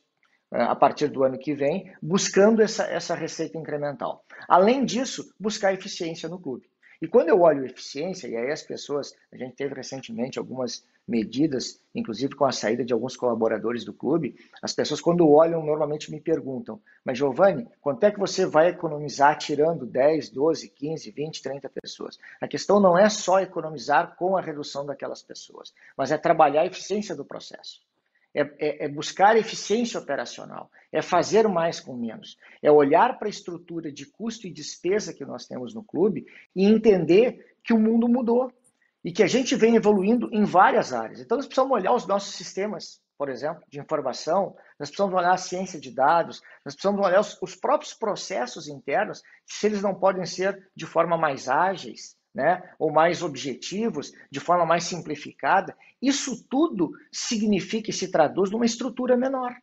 a 0.52 0.76
partir 0.76 1.08
do 1.08 1.24
ano 1.24 1.38
que 1.38 1.54
vem, 1.54 1.92
buscando 2.00 2.60
essa, 2.62 2.84
essa 2.84 3.14
receita 3.14 3.56
incremental. 3.56 4.24
Além 4.46 4.84
disso, 4.84 5.32
buscar 5.40 5.72
eficiência 5.72 6.28
no 6.28 6.38
clube. 6.38 6.70
E 7.00 7.08
quando 7.08 7.30
eu 7.30 7.40
olho 7.40 7.66
eficiência, 7.66 8.28
e 8.28 8.36
aí 8.36 8.52
as 8.52 8.62
pessoas, 8.62 9.12
a 9.32 9.36
gente 9.36 9.56
teve 9.56 9.74
recentemente 9.74 10.38
algumas 10.38 10.84
medidas, 11.08 11.80
inclusive 11.92 12.36
com 12.36 12.44
a 12.44 12.52
saída 12.52 12.84
de 12.84 12.92
alguns 12.92 13.16
colaboradores 13.16 13.84
do 13.84 13.92
clube, 13.92 14.36
as 14.62 14.72
pessoas 14.72 15.00
quando 15.00 15.28
olham 15.28 15.64
normalmente 15.64 16.12
me 16.12 16.20
perguntam, 16.20 16.80
mas 17.04 17.18
Giovanni, 17.18 17.66
quanto 17.80 18.04
é 18.04 18.12
que 18.12 18.20
você 18.20 18.46
vai 18.46 18.68
economizar 18.68 19.36
tirando 19.36 19.84
10, 19.84 20.30
12, 20.30 20.68
15, 20.68 21.10
20, 21.10 21.42
30 21.42 21.68
pessoas? 21.70 22.18
A 22.40 22.46
questão 22.46 22.78
não 22.78 22.96
é 22.96 23.08
só 23.08 23.40
economizar 23.40 24.14
com 24.14 24.36
a 24.36 24.40
redução 24.40 24.86
daquelas 24.86 25.22
pessoas, 25.22 25.74
mas 25.96 26.12
é 26.12 26.18
trabalhar 26.18 26.62
a 26.62 26.66
eficiência 26.66 27.16
do 27.16 27.24
processo. 27.24 27.80
É, 28.34 28.40
é, 28.40 28.84
é, 28.86 28.88
buscar 28.88 29.36
eficiência 29.36 30.00
operacional, 30.00 30.70
é 30.90 31.02
fazer 31.02 31.46
mais 31.48 31.78
com 31.78 31.94
menos, 31.94 32.38
é 32.62 32.72
olhar 32.72 33.18
para 33.18 33.28
a 33.28 33.30
estrutura 33.30 33.92
de 33.92 34.06
custo 34.06 34.46
e 34.46 34.50
despesa 34.50 35.12
que 35.12 35.22
nós 35.22 35.46
temos 35.46 35.74
no 35.74 35.84
clube 35.84 36.24
e 36.56 36.64
entender 36.64 37.56
que 37.62 37.74
o 37.74 37.78
mundo 37.78 38.08
mudou 38.08 38.50
e 39.04 39.12
que 39.12 39.22
a 39.22 39.26
gente 39.26 39.54
vem 39.54 39.76
evoluindo 39.76 40.30
em 40.32 40.44
várias 40.44 40.94
áreas. 40.94 41.20
Então, 41.20 41.36
nós 41.36 41.46
precisamos 41.46 41.72
olhar 41.72 41.92
os 41.92 42.06
nossos 42.06 42.34
sistemas, 42.34 43.02
por 43.18 43.28
exemplo, 43.28 43.62
de 43.68 43.78
informação, 43.78 44.56
nós 44.78 44.88
precisamos 44.88 45.14
olhar 45.14 45.32
a 45.32 45.36
ciência 45.36 45.78
de 45.78 45.90
dados, 45.90 46.40
nós 46.64 46.74
precisamos 46.74 47.04
olhar 47.04 47.20
os, 47.20 47.36
os 47.42 47.54
próprios 47.54 47.92
processos 47.92 48.66
internos, 48.66 49.22
se 49.44 49.66
eles 49.66 49.82
não 49.82 49.94
podem 49.94 50.24
ser 50.24 50.70
de 50.74 50.86
forma 50.86 51.18
mais 51.18 51.48
ágeis, 51.48 52.16
né, 52.34 52.62
ou 52.78 52.90
mais 52.90 53.22
objetivos, 53.22 54.12
de 54.30 54.40
forma 54.40 54.64
mais 54.64 54.84
simplificada, 54.84 55.76
isso 56.00 56.44
tudo 56.48 56.92
significa 57.10 57.90
e 57.90 57.92
se 57.92 58.10
traduz 58.10 58.50
numa 58.50 58.64
estrutura 58.64 59.16
menor. 59.16 59.54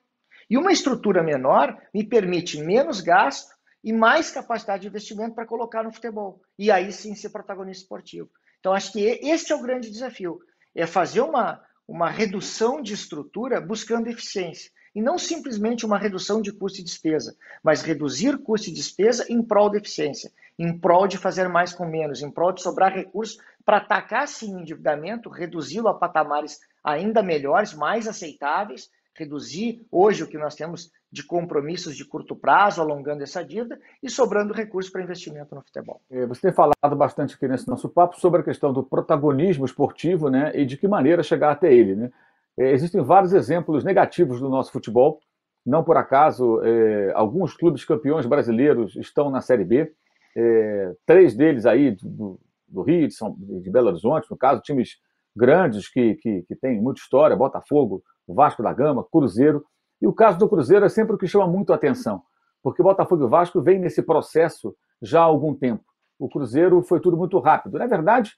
E 0.50 0.58
uma 0.58 0.72
estrutura 0.72 1.22
menor 1.22 1.80
me 1.94 2.04
permite 2.04 2.62
menos 2.62 3.02
gasto 3.02 3.54
e 3.84 3.94
mais 3.94 4.32
capacidade 4.32 4.82
de 4.82 4.88
investimento 4.88 5.36
para 5.36 5.46
colocar 5.46 5.84
no 5.84 5.92
futebol. 5.92 6.42
E 6.58 6.72
aí 6.72 6.92
sim 6.92 7.16
ser 7.16 7.30
protagonista 7.30 7.84
esportivo. 7.84 8.30
Então, 8.60 8.74
acho 8.74 8.92
que 8.92 9.00
esse 9.00 9.52
é 9.52 9.56
o 9.56 9.62
grande 9.62 9.90
desafio: 9.90 10.40
é 10.76 10.86
fazer 10.86 11.22
uma, 11.22 11.62
uma 11.88 12.10
redução 12.10 12.82
de 12.82 12.94
estrutura 12.94 13.62
buscando 13.62 14.08
eficiência. 14.08 14.72
E 14.94 15.02
não 15.02 15.20
simplesmente 15.20 15.86
uma 15.86 16.00
redução 16.00 16.42
de 16.42 16.52
custo 16.52 16.82
e 16.82 16.84
despesa, 16.84 17.38
mas 17.64 17.84
reduzir 17.84 18.40
custo 18.40 18.70
e 18.70 18.74
despesa 18.74 19.26
em 19.30 19.42
prol 19.42 19.70
da 19.70 19.78
eficiência, 19.78 20.32
em 20.60 20.78
prol 20.78 21.08
de 21.08 21.18
fazer 21.18 21.48
mais 21.48 21.74
com 21.74 21.86
menos, 21.86 22.22
em 22.22 22.30
prol 22.30 22.52
de 22.52 22.62
sobrar 22.62 22.94
recursos 22.94 23.38
para 23.66 23.78
atacar 23.78 24.28
sim 24.28 24.60
endividamento, 24.60 25.30
reduzi-lo 25.30 25.88
a 25.88 25.94
patamares 25.94 26.60
ainda 26.84 27.24
melhores, 27.24 27.74
mais 27.74 28.08
aceitáveis, 28.08 28.90
reduzir 29.16 29.86
hoje 29.90 30.24
o 30.24 30.28
que 30.28 30.38
nós 30.38 30.56
temos 30.56 30.92
de 31.12 31.24
compromissos 31.24 31.96
de 31.96 32.06
curto 32.06 32.36
prazo, 32.36 32.82
alongando 32.82 33.24
essa 33.24 33.44
dívida 33.44 33.80
e 34.04 34.10
sobrando 34.10 34.54
recursos 34.54 34.92
para 34.92 35.02
investimento 35.02 35.56
no 35.56 35.62
futebol. 35.62 36.02
É, 36.10 36.26
você 36.26 36.42
tem 36.42 36.52
falado 36.52 36.96
bastante 36.96 37.36
aqui 37.36 37.48
nesse 37.48 37.68
nosso 37.68 37.90
papo 37.90 38.20
sobre 38.20 38.42
a 38.42 38.44
questão 38.44 38.72
do 38.72 38.84
protagonismo 38.84 39.66
esportivo 39.66 40.30
né, 40.30 40.52
e 40.54 40.66
de 40.66 40.78
que 40.78 40.88
maneira 40.88 41.24
chegar 41.24 41.52
até 41.52 41.74
ele. 41.74 41.96
Né? 41.96 42.12
É, 42.58 42.72
existem 42.72 43.02
vários 43.02 43.34
exemplos 43.34 43.84
negativos 43.84 44.40
do 44.40 44.50
nosso 44.50 44.72
futebol. 44.72 45.20
Não 45.66 45.84
por 45.84 45.98
acaso, 45.98 46.62
é, 46.64 47.12
alguns 47.14 47.54
clubes 47.56 47.84
campeões 47.84 48.26
brasileiros 48.26 48.96
estão 48.96 49.30
na 49.30 49.42
Série 49.42 49.66
B. 49.66 49.92
É, 50.42 50.94
três 51.06 51.36
deles 51.36 51.66
aí 51.66 51.92
do, 52.02 52.40
do 52.66 52.82
Rio, 52.82 53.08
de, 53.08 53.14
São, 53.14 53.36
de 53.38 53.70
Belo 53.70 53.88
Horizonte, 53.90 54.32
no 54.32 54.38
caso, 54.38 54.62
times 54.62 54.98
grandes 55.36 55.92
que, 55.92 56.16
que, 56.16 56.44
que 56.44 56.56
têm 56.56 56.82
muita 56.82 57.02
história, 57.02 57.36
Botafogo, 57.36 58.02
Vasco 58.26 58.64
da 58.64 58.72
Gama, 58.72 59.06
Cruzeiro. 59.12 59.66
E 60.02 60.08
o 60.08 60.14
caso 60.14 60.40
do 60.40 60.48
Cruzeiro 60.48 60.86
é 60.86 60.90
sempre 60.90 61.16
o 61.16 61.18
que 61.18 61.28
chama 61.28 61.46
muito 61.46 61.74
a 61.74 61.76
atenção, 61.76 62.22
porque 62.64 62.82
Botafogo 62.82 63.26
e 63.26 63.30
Vasco 63.30 63.62
vêm 63.62 63.80
nesse 63.80 64.02
processo 64.02 64.74
já 65.02 65.20
há 65.20 65.24
algum 65.24 65.54
tempo. 65.54 65.84
O 66.18 66.30
Cruzeiro 66.30 66.82
foi 66.84 67.02
tudo 67.02 67.18
muito 67.18 67.38
rápido. 67.40 67.78
Na 67.78 67.88
verdade, 67.88 68.32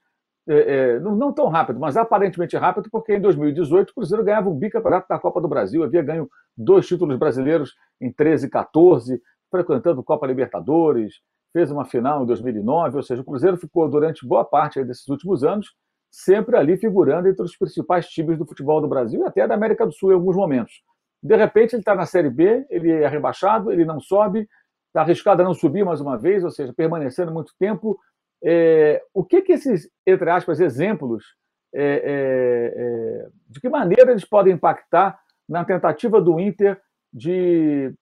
é, 0.48 0.56
é, 0.56 1.00
não, 1.00 1.16
não, 1.16 1.32
tão 1.32 1.50
rápido, 1.50 1.80
mas 1.80 1.96
aparentemente 1.96 2.58
rápido, 2.58 2.90
porque 2.92 3.16
em 3.16 3.22
2018 3.22 3.92
o 3.92 3.94
Cruzeiro 3.94 4.24
ganhava 4.24 4.50
o 4.50 4.56
bicampeonato 4.56 5.08
da 5.08 5.20
Copa 5.20 5.40
do 5.40 5.48
Brasil, 5.48 5.84
havia 5.84 6.02
ganho 6.02 6.28
dois 6.58 6.88
títulos 6.88 7.18
brasileiros 7.18 7.76
em 8.00 8.12
13 8.12 8.48
e 8.48 8.50
14, 8.50 9.22
frequentando 9.52 10.04
Copa 10.04 10.26
Libertadores, 10.26 11.22
fez 11.54 11.72
uma 11.72 11.86
final 11.86 12.24
em 12.24 12.26
2009, 12.26 12.98
ou 12.98 13.04
seja, 13.04 13.22
o 13.22 13.26
Cruzeiro 13.26 13.58
ficou 13.58 13.90
durante 13.90 14.26
boa 14.26 14.46
parte 14.46 14.84
desses 14.84 15.08
últimos 15.08 15.44
anos 15.44 15.68
sempre 16.12 16.58
ali 16.58 16.78
figurando 16.78 17.30
entre 17.30 17.42
os 17.42 17.56
principais 17.56 18.08
times 18.08 18.38
do 18.38 18.46
futebol 18.46 18.82
do 18.82 18.88
Brasil 18.88 19.22
e 19.22 19.24
até 19.24 19.48
da 19.48 19.56
América 19.56 19.86
do 19.86 19.94
Sul 19.94 20.12
em 20.12 20.16
alguns 20.16 20.36
momentos. 20.36 20.84
De 21.24 21.36
repente, 21.38 21.74
ele 21.74 21.82
está 21.82 21.96
na 21.96 22.06
Série 22.06 22.30
B, 22.30 22.66
ele 22.70 22.92
é 22.92 23.08
rebaixado, 23.08 23.72
ele 23.72 23.86
não 23.86 24.00
sobe, 24.00 24.48
está 24.88 25.02
arriscado 25.02 25.42
a 25.42 25.46
não 25.46 25.54
subir 25.54 25.86
mais 25.86 26.02
uma 26.02 26.18
vez, 26.18 26.44
ou 26.44 26.52
seja, 26.52 26.74
permanecendo 26.74 27.32
muito 27.32 27.54
tempo. 27.58 27.98
É, 28.44 29.02
o 29.14 29.24
que, 29.24 29.42
que 29.42 29.54
esses, 29.54 29.90
entre 30.06 30.30
aspas, 30.30 30.60
exemplos, 30.60 31.24
é, 31.74 31.84
é, 31.84 32.74
é, 32.76 33.28
de 33.48 33.62
que 33.62 33.70
maneira 33.70 34.12
eles 34.12 34.26
podem 34.26 34.54
impactar 34.54 35.18
na 35.48 35.64
tentativa 35.64 36.20
do 36.20 36.40
Inter 36.40 36.82
de 37.14 37.94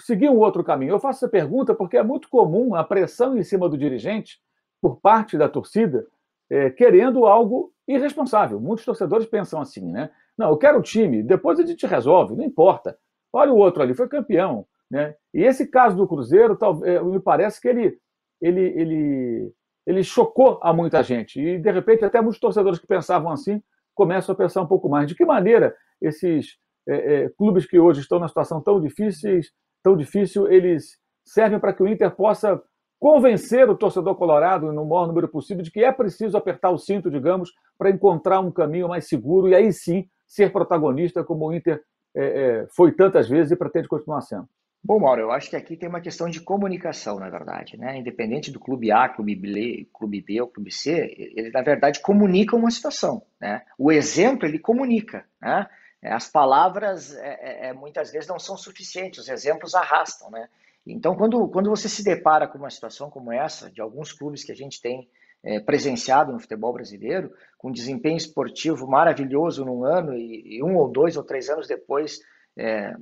seguir 0.00 0.28
um 0.28 0.38
outro 0.38 0.64
caminho? 0.64 0.92
Eu 0.92 1.00
faço 1.00 1.24
essa 1.24 1.30
pergunta 1.30 1.74
porque 1.74 1.96
é 1.96 2.02
muito 2.02 2.28
comum 2.28 2.74
a 2.74 2.84
pressão 2.84 3.36
em 3.36 3.42
cima 3.42 3.68
do 3.68 3.78
dirigente 3.78 4.38
por 4.80 5.00
parte 5.00 5.36
da 5.36 5.48
torcida, 5.48 6.06
é, 6.50 6.70
querendo 6.70 7.26
algo 7.26 7.72
irresponsável. 7.86 8.60
Muitos 8.60 8.84
torcedores 8.84 9.26
pensam 9.26 9.60
assim, 9.60 9.90
né? 9.90 10.10
Não, 10.36 10.48
eu 10.48 10.56
quero 10.56 10.78
o 10.78 10.82
time, 10.82 11.22
depois 11.22 11.60
a 11.60 11.66
gente 11.66 11.86
resolve, 11.86 12.34
não 12.34 12.44
importa. 12.44 12.96
Olha 13.32 13.52
o 13.52 13.56
outro 13.56 13.82
ali, 13.82 13.94
foi 13.94 14.08
campeão. 14.08 14.66
Né? 14.90 15.14
E 15.32 15.42
esse 15.42 15.66
caso 15.66 15.96
do 15.96 16.08
Cruzeiro, 16.08 16.58
é, 16.84 17.00
me 17.02 17.20
parece 17.20 17.60
que 17.60 17.68
ele, 17.68 17.98
ele, 18.40 18.60
ele, 18.60 19.52
ele 19.86 20.02
chocou 20.02 20.58
a 20.62 20.72
muita 20.72 21.02
gente. 21.02 21.40
E, 21.40 21.58
de 21.58 21.70
repente, 21.70 22.04
até 22.04 22.20
muitos 22.20 22.40
torcedores 22.40 22.78
que 22.78 22.86
pensavam 22.86 23.30
assim 23.30 23.62
começam 23.94 24.32
a 24.32 24.36
pensar 24.36 24.62
um 24.62 24.66
pouco 24.66 24.88
mais. 24.88 25.06
De 25.06 25.14
que 25.14 25.24
maneira 25.24 25.76
esses 26.00 26.56
é, 26.88 27.24
é, 27.24 27.28
clubes 27.30 27.66
que 27.66 27.78
hoje 27.78 28.00
estão 28.00 28.18
na 28.18 28.26
situação 28.26 28.60
tão 28.60 28.80
difícil, 28.80 29.40
tão 29.82 29.96
difícil, 29.96 30.50
eles 30.50 30.98
servem 31.24 31.58
para 31.58 31.72
que 31.72 31.82
o 31.82 31.88
Inter 31.88 32.10
possa 32.10 32.60
convencer 32.98 33.68
o 33.68 33.74
torcedor 33.74 34.14
colorado, 34.14 34.72
no 34.72 34.84
maior 34.84 35.06
número 35.06 35.26
possível, 35.26 35.62
de 35.62 35.70
que 35.70 35.82
é 35.82 35.90
preciso 35.90 36.36
apertar 36.36 36.70
o 36.70 36.78
cinto, 36.78 37.10
digamos, 37.10 37.50
para 37.78 37.90
encontrar 37.90 38.40
um 38.40 38.50
caminho 38.50 38.88
mais 38.88 39.08
seguro 39.08 39.48
e 39.48 39.54
aí 39.54 39.72
sim 39.72 40.06
ser 40.26 40.52
protagonista 40.52 41.24
como 41.24 41.48
o 41.48 41.54
Inter 41.54 41.82
é, 42.14 42.24
é, 42.24 42.66
foi 42.76 42.92
tantas 42.92 43.28
vezes 43.28 43.52
e 43.52 43.56
pretende 43.56 43.88
continuar 43.88 44.20
sendo? 44.20 44.46
Bom, 44.82 44.98
Mauro, 44.98 45.20
eu 45.20 45.30
acho 45.30 45.50
que 45.50 45.56
aqui 45.56 45.76
tem 45.76 45.88
uma 45.88 46.00
questão 46.00 46.28
de 46.28 46.40
comunicação, 46.40 47.18
na 47.18 47.28
verdade, 47.28 47.76
né? 47.76 47.98
Independente 47.98 48.50
do 48.50 48.58
clube 48.58 48.90
A, 48.90 49.08
clube 49.08 49.34
B, 49.34 49.86
clube 49.92 50.22
B 50.22 50.40
ou 50.40 50.48
clube 50.48 50.70
C, 50.70 51.14
ele 51.36 51.50
na 51.50 51.60
verdade 51.60 52.00
comunica 52.00 52.56
uma 52.56 52.70
situação, 52.70 53.22
né? 53.38 53.62
O 53.78 53.92
exemplo 53.92 54.46
ele 54.46 54.58
comunica, 54.58 55.26
né? 55.40 55.66
As 56.02 56.28
palavras 56.28 57.14
é, 57.14 57.66
é, 57.66 57.66
é 57.68 57.72
muitas 57.72 58.10
vezes 58.10 58.28
não 58.28 58.38
são 58.38 58.56
suficientes, 58.56 59.20
os 59.20 59.28
exemplos 59.28 59.74
arrastam, 59.74 60.30
né? 60.30 60.48
Então, 60.86 61.14
quando, 61.14 61.46
quando 61.48 61.68
você 61.68 61.88
se 61.88 62.02
depara 62.02 62.48
com 62.48 62.56
uma 62.56 62.70
situação 62.70 63.10
como 63.10 63.32
essa, 63.32 63.70
de 63.70 63.80
alguns 63.80 64.12
clubes 64.12 64.42
que 64.42 64.52
a 64.52 64.56
gente 64.56 64.80
tem 64.80 65.08
é, 65.42 65.60
presenciado 65.60 66.32
no 66.32 66.40
futebol 66.40 66.72
brasileiro, 66.72 67.32
com 67.58 67.70
desempenho 67.70 68.16
esportivo 68.16 68.86
maravilhoso 68.86 69.64
num 69.64 69.84
ano 69.84 70.14
e, 70.14 70.56
e 70.56 70.62
um 70.62 70.76
ou 70.76 70.90
dois 70.90 71.16
ou 71.16 71.22
três 71.22 71.50
anos 71.50 71.66
depois, 71.66 72.20
é, 72.56 72.94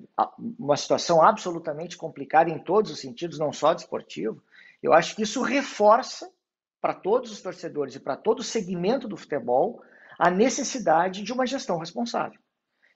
uma 0.58 0.76
situação 0.76 1.22
absolutamente 1.22 1.96
complicada 1.96 2.50
em 2.50 2.58
todos 2.58 2.90
os 2.90 3.00
sentidos, 3.00 3.38
não 3.38 3.52
só 3.52 3.74
desportivo, 3.74 4.42
eu 4.82 4.92
acho 4.92 5.16
que 5.16 5.22
isso 5.22 5.42
reforça 5.42 6.30
para 6.80 6.94
todos 6.94 7.32
os 7.32 7.40
torcedores 7.40 7.96
e 7.96 8.00
para 8.00 8.16
todo 8.16 8.40
o 8.40 8.44
segmento 8.44 9.08
do 9.08 9.16
futebol 9.16 9.82
a 10.18 10.30
necessidade 10.30 11.22
de 11.22 11.32
uma 11.32 11.46
gestão 11.46 11.78
responsável. 11.78 12.38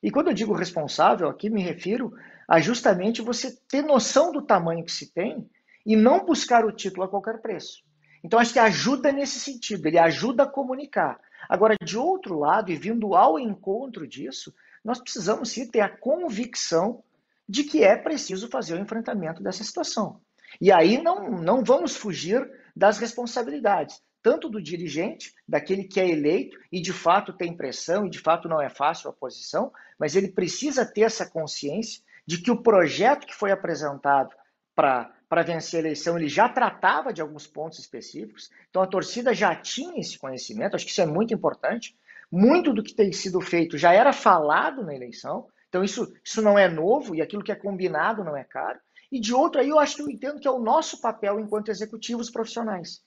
E 0.02 0.10
quando 0.10 0.28
eu 0.28 0.34
digo 0.34 0.52
responsável, 0.52 1.28
aqui 1.28 1.48
me 1.48 1.62
refiro 1.62 2.12
a 2.48 2.60
justamente 2.60 3.22
você 3.22 3.56
ter 3.68 3.82
noção 3.82 4.32
do 4.32 4.42
tamanho 4.42 4.84
que 4.84 4.92
se 4.92 5.12
tem 5.12 5.48
e 5.86 5.94
não 5.94 6.24
buscar 6.24 6.64
o 6.64 6.72
título 6.72 7.04
a 7.04 7.08
qualquer 7.08 7.40
preço. 7.40 7.82
Então, 8.24 8.38
acho 8.38 8.52
que 8.52 8.58
ajuda 8.58 9.12
nesse 9.12 9.40
sentido, 9.40 9.86
ele 9.86 9.98
ajuda 9.98 10.44
a 10.44 10.48
comunicar. 10.48 11.20
Agora, 11.48 11.76
de 11.82 11.98
outro 11.98 12.38
lado, 12.38 12.70
e 12.70 12.76
vindo 12.76 13.14
ao 13.14 13.38
encontro 13.38 14.06
disso, 14.06 14.54
nós 14.84 15.00
precisamos 15.00 15.50
sim 15.50 15.66
ter 15.66 15.80
a 15.80 15.88
convicção 15.88 17.02
de 17.48 17.64
que 17.64 17.82
é 17.82 17.96
preciso 17.96 18.48
fazer 18.48 18.74
o 18.74 18.80
enfrentamento 18.80 19.42
dessa 19.42 19.64
situação. 19.64 20.20
E 20.60 20.70
aí 20.70 21.02
não, 21.02 21.30
não 21.30 21.64
vamos 21.64 21.96
fugir 21.96 22.48
das 22.74 22.98
responsabilidades, 22.98 24.00
tanto 24.22 24.48
do 24.48 24.62
dirigente, 24.62 25.34
daquele 25.46 25.84
que 25.84 26.00
é 26.00 26.08
eleito 26.08 26.56
e 26.70 26.80
de 26.80 26.92
fato 26.92 27.32
tem 27.32 27.56
pressão 27.56 28.06
e 28.06 28.10
de 28.10 28.18
fato 28.18 28.48
não 28.48 28.60
é 28.60 28.68
fácil 28.68 29.10
a 29.10 29.12
posição, 29.12 29.72
mas 29.98 30.14
ele 30.14 30.28
precisa 30.28 30.86
ter 30.86 31.02
essa 31.02 31.28
consciência 31.28 32.02
de 32.26 32.38
que 32.38 32.50
o 32.50 32.62
projeto 32.62 33.26
que 33.26 33.34
foi 33.34 33.50
apresentado 33.50 34.30
para 34.74 35.42
vencer 35.44 35.78
a 35.78 35.80
eleição, 35.80 36.16
ele 36.16 36.28
já 36.28 36.48
tratava 36.48 37.12
de 37.12 37.20
alguns 37.20 37.46
pontos 37.46 37.78
específicos, 37.78 38.50
então 38.70 38.80
a 38.80 38.86
torcida 38.86 39.34
já 39.34 39.54
tinha 39.56 40.00
esse 40.00 40.18
conhecimento, 40.18 40.76
acho 40.76 40.84
que 40.84 40.92
isso 40.92 41.02
é 41.02 41.06
muito 41.06 41.34
importante. 41.34 41.96
Muito 42.30 42.72
do 42.72 42.82
que 42.82 42.94
tem 42.94 43.12
sido 43.12 43.42
feito 43.42 43.76
já 43.76 43.92
era 43.92 44.10
falado 44.10 44.82
na 44.82 44.94
eleição, 44.94 45.46
então 45.68 45.84
isso, 45.84 46.10
isso 46.24 46.40
não 46.40 46.58
é 46.58 46.66
novo 46.66 47.14
e 47.14 47.20
aquilo 47.20 47.44
que 47.44 47.52
é 47.52 47.54
combinado 47.54 48.24
não 48.24 48.34
é 48.34 48.42
caro. 48.42 48.78
E 49.10 49.20
de 49.20 49.34
outro, 49.34 49.60
aí 49.60 49.68
eu 49.68 49.78
acho 49.78 49.96
que 49.96 50.02
eu 50.02 50.08
entendo 50.08 50.40
que 50.40 50.48
é 50.48 50.50
o 50.50 50.58
nosso 50.58 50.98
papel 51.02 51.38
enquanto 51.38 51.70
executivos 51.70 52.30
profissionais. 52.30 53.02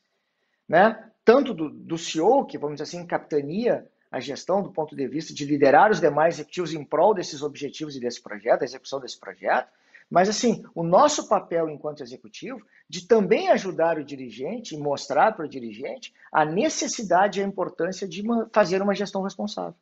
Né? 0.67 1.11
Tanto 1.23 1.53
do, 1.53 1.69
do 1.69 1.97
CEO, 1.97 2.45
que 2.45 2.57
vamos 2.57 2.79
dizer 2.79 2.97
assim, 2.97 3.05
capitania 3.05 3.87
a 4.11 4.19
gestão 4.19 4.61
do 4.61 4.71
ponto 4.71 4.95
de 4.95 5.07
vista 5.07 5.33
de 5.33 5.45
liderar 5.45 5.91
os 5.91 5.99
demais 5.99 6.35
executivos 6.35 6.73
em 6.73 6.83
prol 6.83 7.13
desses 7.13 7.41
objetivos 7.41 7.95
e 7.95 7.99
desse 7.99 8.21
projeto, 8.21 8.59
da 8.59 8.65
execução 8.65 8.99
desse 8.99 9.19
projeto. 9.19 9.69
Mas, 10.09 10.29
assim, 10.29 10.63
o 10.73 10.83
nosso 10.83 11.27
papel 11.27 11.69
enquanto 11.69 12.03
executivo 12.03 12.65
de 12.87 13.07
também 13.07 13.49
ajudar 13.49 13.97
o 13.97 14.03
dirigente 14.03 14.75
e 14.75 14.77
mostrar 14.77 15.33
para 15.33 15.45
o 15.45 15.49
dirigente 15.49 16.13
a 16.31 16.45
necessidade 16.45 17.39
e 17.39 17.43
a 17.43 17.47
importância 17.47 18.07
de 18.07 18.21
uma, 18.21 18.49
fazer 18.53 18.81
uma 18.81 18.93
gestão 18.93 19.23
responsável. 19.23 19.75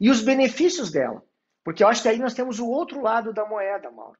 E 0.00 0.10
os 0.10 0.22
benefícios 0.22 0.90
dela. 0.90 1.22
Porque 1.62 1.84
eu 1.84 1.88
acho 1.88 2.02
que 2.02 2.08
aí 2.08 2.18
nós 2.18 2.34
temos 2.34 2.58
o 2.58 2.66
outro 2.66 3.02
lado 3.02 3.32
da 3.32 3.44
moeda, 3.44 3.90
Mauro. 3.90 4.18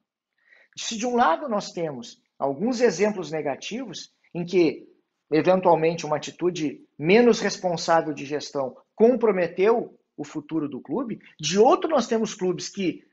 Se 0.77 0.97
de 0.97 1.05
um 1.05 1.15
lado 1.15 1.49
nós 1.49 1.71
temos 1.71 2.21
alguns 2.37 2.79
exemplos 2.79 3.31
negativos 3.31 4.13
em 4.33 4.45
que, 4.45 4.87
eventualmente, 5.31 6.05
uma 6.05 6.17
atitude 6.17 6.85
menos 6.97 7.39
responsável 7.39 8.13
de 8.13 8.25
gestão 8.25 8.75
comprometeu 8.95 9.97
o 10.17 10.23
futuro 10.23 10.67
do 10.67 10.81
clube, 10.81 11.21
de 11.39 11.57
outro 11.57 11.89
nós 11.89 12.07
temos 12.07 12.33
clubes 12.33 12.67
que 12.67 13.07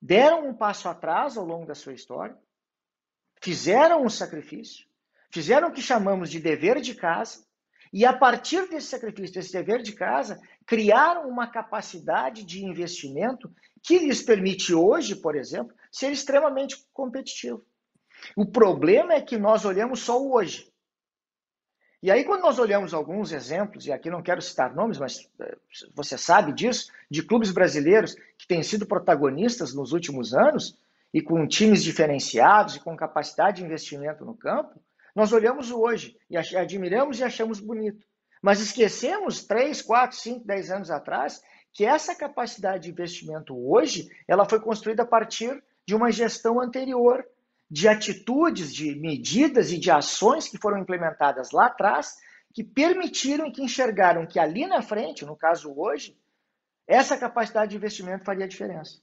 deram 0.00 0.48
um 0.48 0.54
passo 0.54 0.88
atrás 0.88 1.36
ao 1.36 1.44
longo 1.44 1.66
da 1.66 1.74
sua 1.74 1.92
história, 1.92 2.36
fizeram 3.42 4.04
um 4.04 4.10
sacrifício, 4.10 4.86
fizeram 5.32 5.68
o 5.68 5.72
que 5.72 5.82
chamamos 5.82 6.30
de 6.30 6.38
dever 6.38 6.80
de 6.80 6.94
casa, 6.94 7.44
e 7.92 8.06
a 8.06 8.12
partir 8.12 8.68
desse 8.68 8.86
sacrifício, 8.86 9.34
desse 9.34 9.52
dever 9.52 9.82
de 9.82 9.92
casa, 9.92 10.40
criaram 10.64 11.28
uma 11.28 11.46
capacidade 11.46 12.42
de 12.42 12.64
investimento 12.64 13.52
que 13.82 13.98
lhes 13.98 14.22
permite 14.22 14.72
hoje, 14.72 15.16
por 15.16 15.36
exemplo, 15.36 15.76
ser 15.90 16.10
extremamente 16.10 16.86
competitivo. 16.92 17.62
O 18.36 18.46
problema 18.46 19.12
é 19.12 19.20
que 19.20 19.36
nós 19.36 19.64
olhamos 19.64 20.00
só 20.00 20.20
o 20.20 20.32
hoje. 20.32 20.71
E 22.02 22.10
aí, 22.10 22.24
quando 22.24 22.42
nós 22.42 22.58
olhamos 22.58 22.92
alguns 22.92 23.30
exemplos, 23.30 23.86
e 23.86 23.92
aqui 23.92 24.10
não 24.10 24.22
quero 24.22 24.42
citar 24.42 24.74
nomes, 24.74 24.98
mas 24.98 25.30
eh, 25.40 25.56
você 25.94 26.18
sabe 26.18 26.52
disso, 26.52 26.90
de 27.08 27.22
clubes 27.22 27.52
brasileiros 27.52 28.16
que 28.36 28.46
têm 28.46 28.62
sido 28.62 28.84
protagonistas 28.84 29.72
nos 29.72 29.92
últimos 29.92 30.34
anos, 30.34 30.76
e 31.14 31.20
com 31.20 31.46
times 31.46 31.82
diferenciados 31.82 32.76
e 32.76 32.80
com 32.80 32.96
capacidade 32.96 33.58
de 33.58 33.64
investimento 33.64 34.24
no 34.24 34.34
campo, 34.34 34.80
nós 35.14 35.32
olhamos 35.32 35.70
hoje 35.70 36.16
e 36.30 36.36
admiramos 36.56 37.20
e 37.20 37.24
achamos 37.24 37.60
bonito. 37.60 38.06
Mas 38.40 38.60
esquecemos 38.60 39.44
3, 39.44 39.82
4, 39.82 40.16
5, 40.16 40.46
10 40.46 40.70
anos 40.70 40.90
atrás 40.90 41.42
que 41.72 41.84
essa 41.84 42.14
capacidade 42.14 42.84
de 42.84 42.90
investimento 42.90 43.54
hoje 43.56 44.08
ela 44.26 44.48
foi 44.48 44.60
construída 44.60 45.02
a 45.02 45.06
partir 45.06 45.62
de 45.86 45.94
uma 45.94 46.10
gestão 46.10 46.60
anterior 46.60 47.24
de 47.72 47.88
atitudes, 47.88 48.70
de 48.70 48.94
medidas 48.94 49.72
e 49.72 49.78
de 49.78 49.90
ações 49.90 50.46
que 50.46 50.58
foram 50.58 50.76
implementadas 50.76 51.52
lá 51.52 51.68
atrás, 51.68 52.18
que 52.52 52.62
permitiram 52.62 53.46
e 53.46 53.50
que 53.50 53.62
enxergaram 53.62 54.26
que 54.26 54.38
ali 54.38 54.66
na 54.66 54.82
frente, 54.82 55.24
no 55.24 55.34
caso 55.34 55.72
hoje, 55.74 56.14
essa 56.86 57.16
capacidade 57.16 57.70
de 57.70 57.78
investimento 57.78 58.26
faria 58.26 58.46
diferença. 58.46 59.00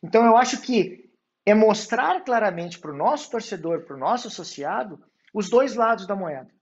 Então, 0.00 0.24
eu 0.24 0.36
acho 0.36 0.62
que 0.62 1.10
é 1.44 1.52
mostrar 1.52 2.22
claramente 2.22 2.78
para 2.78 2.92
o 2.92 2.96
nosso 2.96 3.28
torcedor, 3.28 3.84
para 3.84 3.96
o 3.96 3.98
nosso 3.98 4.28
associado, 4.28 5.02
os 5.34 5.50
dois 5.50 5.74
lados 5.74 6.06
da 6.06 6.14
moeda. 6.14 6.54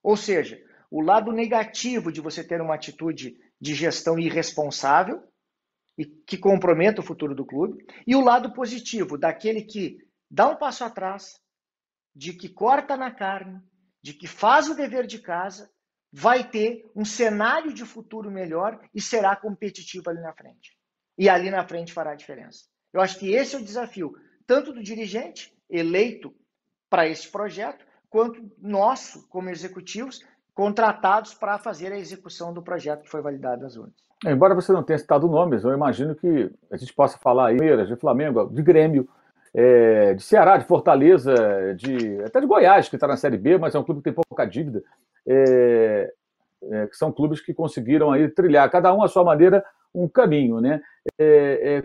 Ou 0.00 0.16
seja, 0.16 0.62
o 0.88 1.00
lado 1.00 1.32
negativo 1.32 2.12
de 2.12 2.20
você 2.20 2.44
ter 2.44 2.60
uma 2.60 2.76
atitude 2.76 3.36
de 3.60 3.74
gestão 3.74 4.20
irresponsável 4.20 5.20
e 5.98 6.04
que 6.04 6.38
comprometa 6.38 7.00
o 7.00 7.04
futuro 7.04 7.34
do 7.34 7.44
clube, 7.44 7.84
e 8.06 8.14
o 8.14 8.20
lado 8.20 8.52
positivo 8.52 9.18
daquele 9.18 9.62
que 9.62 9.98
dá 10.30 10.48
um 10.48 10.56
passo 10.56 10.84
atrás, 10.84 11.40
de 12.14 12.32
que 12.32 12.48
corta 12.48 12.96
na 12.96 13.10
carne, 13.10 13.60
de 14.02 14.12
que 14.12 14.26
faz 14.26 14.68
o 14.68 14.74
dever 14.74 15.06
de 15.06 15.18
casa, 15.18 15.70
vai 16.12 16.42
ter 16.42 16.90
um 16.94 17.04
cenário 17.04 17.72
de 17.72 17.84
futuro 17.84 18.30
melhor 18.30 18.80
e 18.94 19.00
será 19.00 19.36
competitivo 19.36 20.08
ali 20.10 20.20
na 20.20 20.32
frente. 20.32 20.76
E 21.16 21.28
ali 21.28 21.50
na 21.50 21.66
frente 21.66 21.92
fará 21.92 22.12
a 22.12 22.16
diferença. 22.16 22.64
Eu 22.92 23.00
acho 23.00 23.18
que 23.18 23.32
esse 23.32 23.54
é 23.54 23.58
o 23.58 23.64
desafio, 23.64 24.14
tanto 24.46 24.72
do 24.72 24.82
dirigente 24.82 25.54
eleito 25.68 26.34
para 26.88 27.06
esse 27.06 27.28
projeto, 27.28 27.84
quanto 28.08 28.50
nosso, 28.58 29.28
como 29.28 29.50
executivos, 29.50 30.24
contratados 30.54 31.34
para 31.34 31.58
fazer 31.58 31.92
a 31.92 31.98
execução 31.98 32.52
do 32.52 32.62
projeto 32.62 33.02
que 33.02 33.10
foi 33.10 33.20
validado 33.20 33.62
nas 33.62 33.76
urnas. 33.76 33.94
Embora 34.26 34.54
você 34.54 34.72
não 34.72 34.82
tenha 34.82 34.98
citado 34.98 35.28
nomes, 35.28 35.62
eu 35.62 35.72
imagino 35.72 36.16
que 36.16 36.50
a 36.72 36.76
gente 36.76 36.92
possa 36.92 37.18
falar 37.18 37.48
aí 37.48 37.86
de 37.86 37.96
Flamengo, 37.96 38.46
de 38.46 38.62
Grêmio, 38.62 39.08
é, 39.54 40.14
de 40.14 40.22
Ceará, 40.22 40.56
de 40.56 40.64
Fortaleza, 40.64 41.74
de, 41.76 42.22
até 42.22 42.40
de 42.40 42.46
Goiás, 42.46 42.88
que 42.88 42.96
está 42.96 43.06
na 43.06 43.16
Série 43.16 43.38
B, 43.38 43.58
mas 43.58 43.74
é 43.74 43.78
um 43.78 43.84
clube 43.84 44.00
que 44.00 44.10
tem 44.10 44.12
pouca 44.12 44.44
dívida, 44.44 44.82
é, 45.26 46.12
é, 46.70 46.86
que 46.86 46.96
são 46.96 47.12
clubes 47.12 47.40
que 47.40 47.54
conseguiram 47.54 48.12
aí 48.12 48.28
trilhar, 48.28 48.70
cada 48.70 48.92
um 48.94 49.02
à 49.02 49.08
sua 49.08 49.24
maneira, 49.24 49.64
um 49.94 50.08
caminho. 50.08 50.60
Né? 50.60 50.80
É, 51.18 51.24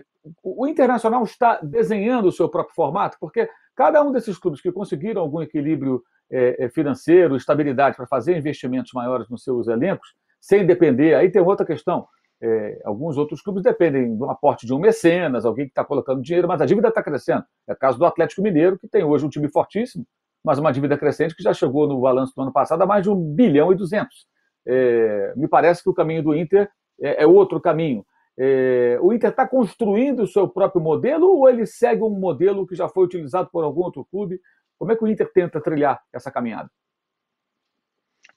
o 0.42 0.66
Internacional 0.66 1.22
está 1.24 1.58
desenhando 1.62 2.26
o 2.26 2.32
seu 2.32 2.48
próprio 2.48 2.74
formato, 2.74 3.16
porque 3.20 3.48
cada 3.74 4.02
um 4.02 4.12
desses 4.12 4.38
clubes 4.38 4.60
que 4.60 4.72
conseguiram 4.72 5.20
algum 5.20 5.42
equilíbrio 5.42 6.02
é, 6.30 6.68
financeiro, 6.68 7.36
estabilidade 7.36 7.96
para 7.96 8.06
fazer 8.06 8.36
investimentos 8.36 8.92
maiores 8.92 9.28
nos 9.28 9.44
seus 9.44 9.68
elencos, 9.68 10.14
sem 10.40 10.66
depender, 10.66 11.14
aí 11.14 11.30
tem 11.30 11.40
outra 11.40 11.64
questão, 11.64 12.06
é, 12.42 12.80
alguns 12.84 13.16
outros 13.16 13.40
clubes 13.40 13.62
dependem 13.62 14.16
do 14.16 14.28
aporte 14.28 14.66
de 14.66 14.74
um 14.74 14.78
mecenas, 14.78 15.44
alguém 15.44 15.66
que 15.66 15.70
está 15.70 15.84
colocando 15.84 16.22
dinheiro, 16.22 16.48
mas 16.48 16.60
a 16.60 16.66
dívida 16.66 16.88
está 16.88 17.02
crescendo. 17.02 17.44
É 17.66 17.72
o 17.72 17.76
caso 17.76 17.98
do 17.98 18.04
Atlético 18.04 18.42
Mineiro, 18.42 18.78
que 18.78 18.88
tem 18.88 19.04
hoje 19.04 19.24
um 19.24 19.28
time 19.28 19.48
fortíssimo, 19.48 20.06
mas 20.44 20.58
uma 20.58 20.72
dívida 20.72 20.98
crescente 20.98 21.34
que 21.34 21.42
já 21.42 21.54
chegou 21.54 21.88
no 21.88 22.00
balanço 22.00 22.34
do 22.36 22.42
ano 22.42 22.52
passado 22.52 22.82
a 22.82 22.86
mais 22.86 23.02
de 23.02 23.10
1 23.10 23.34
bilhão 23.34 23.72
e 23.72 23.76
200. 23.76 24.26
É, 24.66 25.32
me 25.36 25.48
parece 25.48 25.82
que 25.82 25.88
o 25.88 25.94
caminho 25.94 26.22
do 26.22 26.34
Inter 26.34 26.68
é, 27.00 27.22
é 27.22 27.26
outro 27.26 27.60
caminho. 27.60 28.04
É, 28.36 28.98
o 29.00 29.12
Inter 29.12 29.30
está 29.30 29.46
construindo 29.46 30.24
o 30.24 30.26
seu 30.26 30.48
próprio 30.48 30.82
modelo 30.82 31.28
ou 31.28 31.48
ele 31.48 31.66
segue 31.66 32.02
um 32.02 32.10
modelo 32.10 32.66
que 32.66 32.74
já 32.74 32.88
foi 32.88 33.04
utilizado 33.04 33.48
por 33.50 33.64
algum 33.64 33.82
outro 33.82 34.04
clube? 34.04 34.40
Como 34.78 34.92
é 34.92 34.96
que 34.96 35.04
o 35.04 35.08
Inter 35.08 35.30
tenta 35.32 35.60
trilhar 35.60 36.02
essa 36.12 36.30
caminhada? 36.30 36.68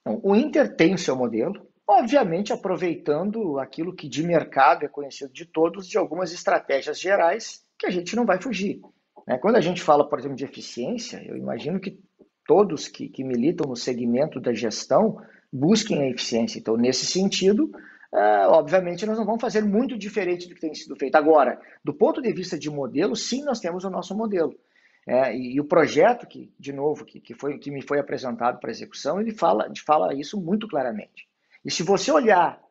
O 0.05 0.35
Inter 0.35 0.73
tem 0.75 0.93
o 0.93 0.97
seu 0.97 1.15
modelo, 1.15 1.67
obviamente 1.87 2.51
aproveitando 2.51 3.59
aquilo 3.59 3.95
que 3.95 4.09
de 4.09 4.23
mercado 4.23 4.85
é 4.85 4.89
conhecido 4.89 5.31
de 5.31 5.45
todos, 5.45 5.87
de 5.87 5.97
algumas 5.97 6.33
estratégias 6.33 6.99
gerais 6.99 7.65
que 7.77 7.85
a 7.85 7.89
gente 7.89 8.15
não 8.15 8.25
vai 8.25 8.41
fugir. 8.41 8.81
Né? 9.25 9.37
Quando 9.37 9.55
a 9.55 9.61
gente 9.61 9.81
fala, 9.81 10.07
por 10.07 10.19
exemplo, 10.19 10.35
de 10.35 10.43
eficiência, 10.43 11.23
eu 11.25 11.37
imagino 11.37 11.79
que 11.79 11.99
todos 12.45 12.87
que, 12.87 13.07
que 13.07 13.23
militam 13.23 13.69
no 13.69 13.75
segmento 13.75 14.39
da 14.39 14.53
gestão 14.53 15.17
busquem 15.51 16.01
a 16.01 16.09
eficiência. 16.09 16.59
Então, 16.59 16.75
nesse 16.75 17.05
sentido, 17.05 17.71
Uh, 18.09 18.47
obviamente, 18.51 19.05
nós 19.05 19.17
não 19.17 19.25
vamos 19.25 19.41
fazer 19.41 19.63
muito 19.65 19.97
diferente 19.97 20.47
do 20.47 20.55
que 20.55 20.61
tem 20.61 20.73
sido 20.73 20.95
feito. 20.95 21.15
Agora, 21.15 21.59
do 21.83 21.93
ponto 21.93 22.21
de 22.21 22.31
vista 22.31 22.57
de 22.57 22.69
modelo, 22.69 23.17
sim, 23.17 23.43
nós 23.43 23.59
temos 23.59 23.83
o 23.83 23.89
nosso 23.89 24.15
modelo. 24.15 24.57
É, 25.05 25.35
e, 25.35 25.55
e, 25.55 25.59
o 25.59 25.65
projeto, 25.65 26.25
que, 26.25 26.51
de 26.57 26.71
novo, 26.71 27.03
que, 27.05 27.19
que, 27.19 27.33
foi, 27.33 27.57
que 27.59 27.69
me 27.69 27.81
foi 27.81 27.99
apresentado 27.99 28.59
para 28.59 28.71
execução, 28.71 29.19
ele 29.19 29.31
fala, 29.31 29.69
fala 29.85 30.13
isso 30.13 30.39
muito 30.39 30.67
claramente. 30.67 31.27
E 31.67 31.71
se 31.71 31.83
você 31.83 32.09
olhar, 32.13 32.63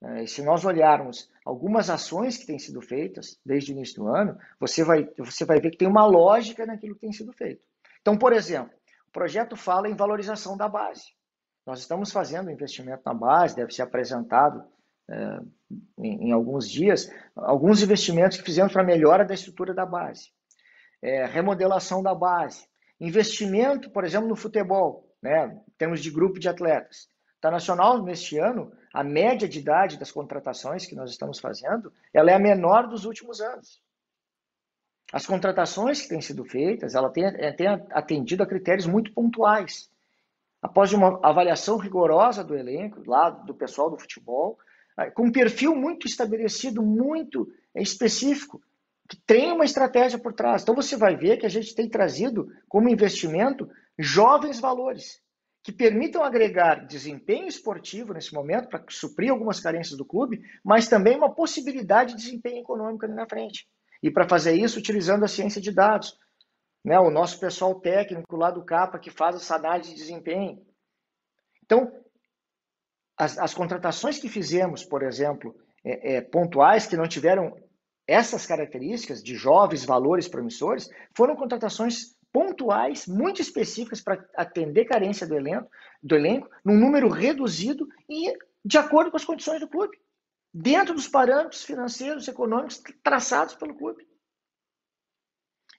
né, 0.00 0.24
se 0.26 0.40
nós 0.40 0.64
olharmos 0.64 1.28
algumas 1.44 1.90
ações 1.90 2.38
que 2.38 2.46
têm 2.46 2.56
sido 2.56 2.80
feitas 2.80 3.36
desde 3.44 3.72
o 3.72 3.74
início 3.74 3.96
do 3.96 4.08
ano, 4.08 4.38
você 4.60 4.84
vai, 4.84 5.08
você 5.18 5.44
vai 5.44 5.58
ver 5.58 5.72
que 5.72 5.76
tem 5.76 5.88
uma 5.88 6.06
lógica 6.06 6.64
naquilo 6.64 6.94
que 6.94 7.00
tem 7.00 7.12
sido 7.12 7.32
feito. 7.32 7.60
Então, 8.00 8.16
por 8.16 8.32
exemplo, 8.32 8.72
o 9.08 9.10
projeto 9.10 9.56
fala 9.56 9.88
em 9.88 9.96
valorização 9.96 10.56
da 10.56 10.68
base. 10.68 11.02
Nós 11.66 11.80
estamos 11.80 12.12
fazendo 12.12 12.48
investimento 12.48 13.02
na 13.04 13.12
base, 13.12 13.56
deve 13.56 13.72
ser 13.72 13.82
apresentado 13.82 14.64
é, 15.10 15.40
em, 15.98 16.28
em, 16.28 16.32
alguns 16.32 16.70
dias, 16.70 17.10
alguns 17.34 17.82
investimentos 17.82 18.38
que 18.38 18.44
fizemos 18.44 18.72
para 18.72 18.84
melhora 18.84 19.24
da 19.24 19.34
estrutura 19.34 19.74
da 19.74 19.84
base. 19.84 20.30
É, 21.02 21.26
remodelação 21.26 22.04
da 22.04 22.14
base. 22.14 22.64
Investimento, 23.00 23.90
por 23.90 24.04
exemplo, 24.04 24.28
no 24.28 24.36
futebol, 24.36 25.12
né, 25.20 25.60
em 25.68 25.72
termos 25.76 26.00
de 26.00 26.08
grupo 26.08 26.38
de 26.38 26.48
atletas. 26.48 27.12
Tá 27.44 27.50
nacional, 27.50 28.02
neste 28.02 28.38
ano, 28.38 28.72
a 28.90 29.04
média 29.04 29.46
de 29.46 29.58
idade 29.58 29.98
das 29.98 30.10
contratações 30.10 30.86
que 30.86 30.94
nós 30.94 31.10
estamos 31.10 31.38
fazendo, 31.38 31.92
ela 32.10 32.30
é 32.30 32.34
a 32.34 32.38
menor 32.38 32.86
dos 32.86 33.04
últimos 33.04 33.38
anos. 33.38 33.82
As 35.12 35.26
contratações 35.26 36.00
que 36.00 36.08
têm 36.08 36.22
sido 36.22 36.42
feitas, 36.46 36.94
ela 36.94 37.10
tem, 37.10 37.26
é, 37.26 37.52
tem 37.52 37.66
atendido 37.90 38.42
a 38.42 38.46
critérios 38.46 38.86
muito 38.86 39.12
pontuais. 39.12 39.90
Após 40.62 40.94
uma 40.94 41.20
avaliação 41.22 41.76
rigorosa 41.76 42.42
do 42.42 42.56
elenco, 42.56 43.02
lá 43.06 43.28
do 43.28 43.52
pessoal 43.52 43.90
do 43.90 43.98
futebol, 43.98 44.58
com 45.12 45.26
um 45.26 45.30
perfil 45.30 45.76
muito 45.76 46.06
estabelecido, 46.06 46.80
muito 46.80 47.52
específico, 47.74 48.62
que 49.06 49.18
tem 49.18 49.52
uma 49.52 49.66
estratégia 49.66 50.18
por 50.18 50.32
trás. 50.32 50.62
Então 50.62 50.74
você 50.74 50.96
vai 50.96 51.14
ver 51.14 51.36
que 51.36 51.44
a 51.44 51.50
gente 51.50 51.74
tem 51.74 51.90
trazido 51.90 52.50
como 52.66 52.88
investimento 52.88 53.70
jovens 53.98 54.58
valores 54.60 55.22
que 55.64 55.72
permitam 55.72 56.22
agregar 56.22 56.86
desempenho 56.86 57.48
esportivo 57.48 58.12
nesse 58.12 58.34
momento 58.34 58.68
para 58.68 58.84
suprir 58.90 59.30
algumas 59.30 59.58
carências 59.58 59.96
do 59.96 60.04
clube, 60.04 60.42
mas 60.62 60.88
também 60.88 61.16
uma 61.16 61.34
possibilidade 61.34 62.10
de 62.10 62.22
desempenho 62.22 62.60
econômico 62.60 63.06
ali 63.06 63.14
na 63.14 63.26
frente. 63.26 63.66
E 64.02 64.10
para 64.10 64.28
fazer 64.28 64.52
isso, 64.52 64.78
utilizando 64.78 65.24
a 65.24 65.28
ciência 65.28 65.62
de 65.62 65.72
dados. 65.72 66.18
Né? 66.84 67.00
O 67.00 67.10
nosso 67.10 67.40
pessoal 67.40 67.80
técnico 67.80 68.36
lá 68.36 68.50
do 68.50 68.62
CAPA 68.62 68.98
que 68.98 69.10
faz 69.10 69.36
essa 69.36 69.56
análise 69.56 69.88
de 69.88 69.96
desempenho. 69.96 70.62
Então, 71.64 71.90
as, 73.16 73.38
as 73.38 73.54
contratações 73.54 74.18
que 74.18 74.28
fizemos, 74.28 74.84
por 74.84 75.02
exemplo, 75.02 75.56
é, 75.82 76.16
é, 76.16 76.20
pontuais 76.20 76.86
que 76.86 76.96
não 76.96 77.08
tiveram 77.08 77.56
essas 78.06 78.44
características 78.44 79.22
de 79.22 79.34
jovens 79.34 79.82
valores 79.82 80.28
promissores, 80.28 80.90
foram 81.16 81.34
contratações 81.34 82.14
pontuais, 82.34 83.06
muito 83.06 83.40
específicas 83.40 84.00
para 84.00 84.28
atender 84.36 84.86
carência 84.86 85.24
do 85.24 85.36
elenco, 85.36 85.70
do 86.02 86.16
elenco, 86.16 86.50
num 86.64 86.76
número 86.76 87.08
reduzido 87.08 87.88
e 88.10 88.36
de 88.64 88.76
acordo 88.76 89.12
com 89.12 89.16
as 89.16 89.24
condições 89.24 89.60
do 89.60 89.68
clube, 89.68 89.96
dentro 90.52 90.96
dos 90.96 91.06
parâmetros 91.06 91.62
financeiros, 91.62 92.26
econômicos 92.26 92.82
traçados 93.04 93.54
pelo 93.54 93.76
clube. 93.76 94.04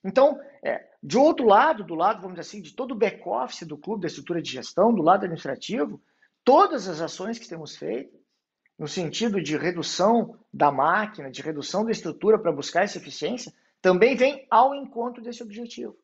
Então, 0.02 0.40
é, 0.64 0.88
de 1.02 1.18
outro 1.18 1.44
lado, 1.44 1.84
do 1.84 1.94
lado, 1.94 2.22
vamos 2.22 2.38
dizer 2.38 2.48
assim, 2.48 2.62
de 2.62 2.74
todo 2.74 2.92
o 2.92 2.98
back-office 2.98 3.66
do 3.66 3.76
clube, 3.76 4.02
da 4.02 4.06
estrutura 4.06 4.40
de 4.40 4.50
gestão, 4.50 4.94
do 4.94 5.02
lado 5.02 5.24
administrativo, 5.24 6.00
todas 6.42 6.88
as 6.88 7.02
ações 7.02 7.38
que 7.38 7.48
temos 7.48 7.76
feito, 7.76 8.18
no 8.78 8.88
sentido 8.88 9.42
de 9.42 9.58
redução 9.58 10.38
da 10.50 10.72
máquina, 10.72 11.30
de 11.30 11.42
redução 11.42 11.84
da 11.84 11.90
estrutura 11.90 12.38
para 12.38 12.52
buscar 12.52 12.84
essa 12.84 12.96
eficiência, 12.96 13.52
também 13.82 14.16
vem 14.16 14.46
ao 14.50 14.74
encontro 14.74 15.22
desse 15.22 15.42
objetivo. 15.42 15.94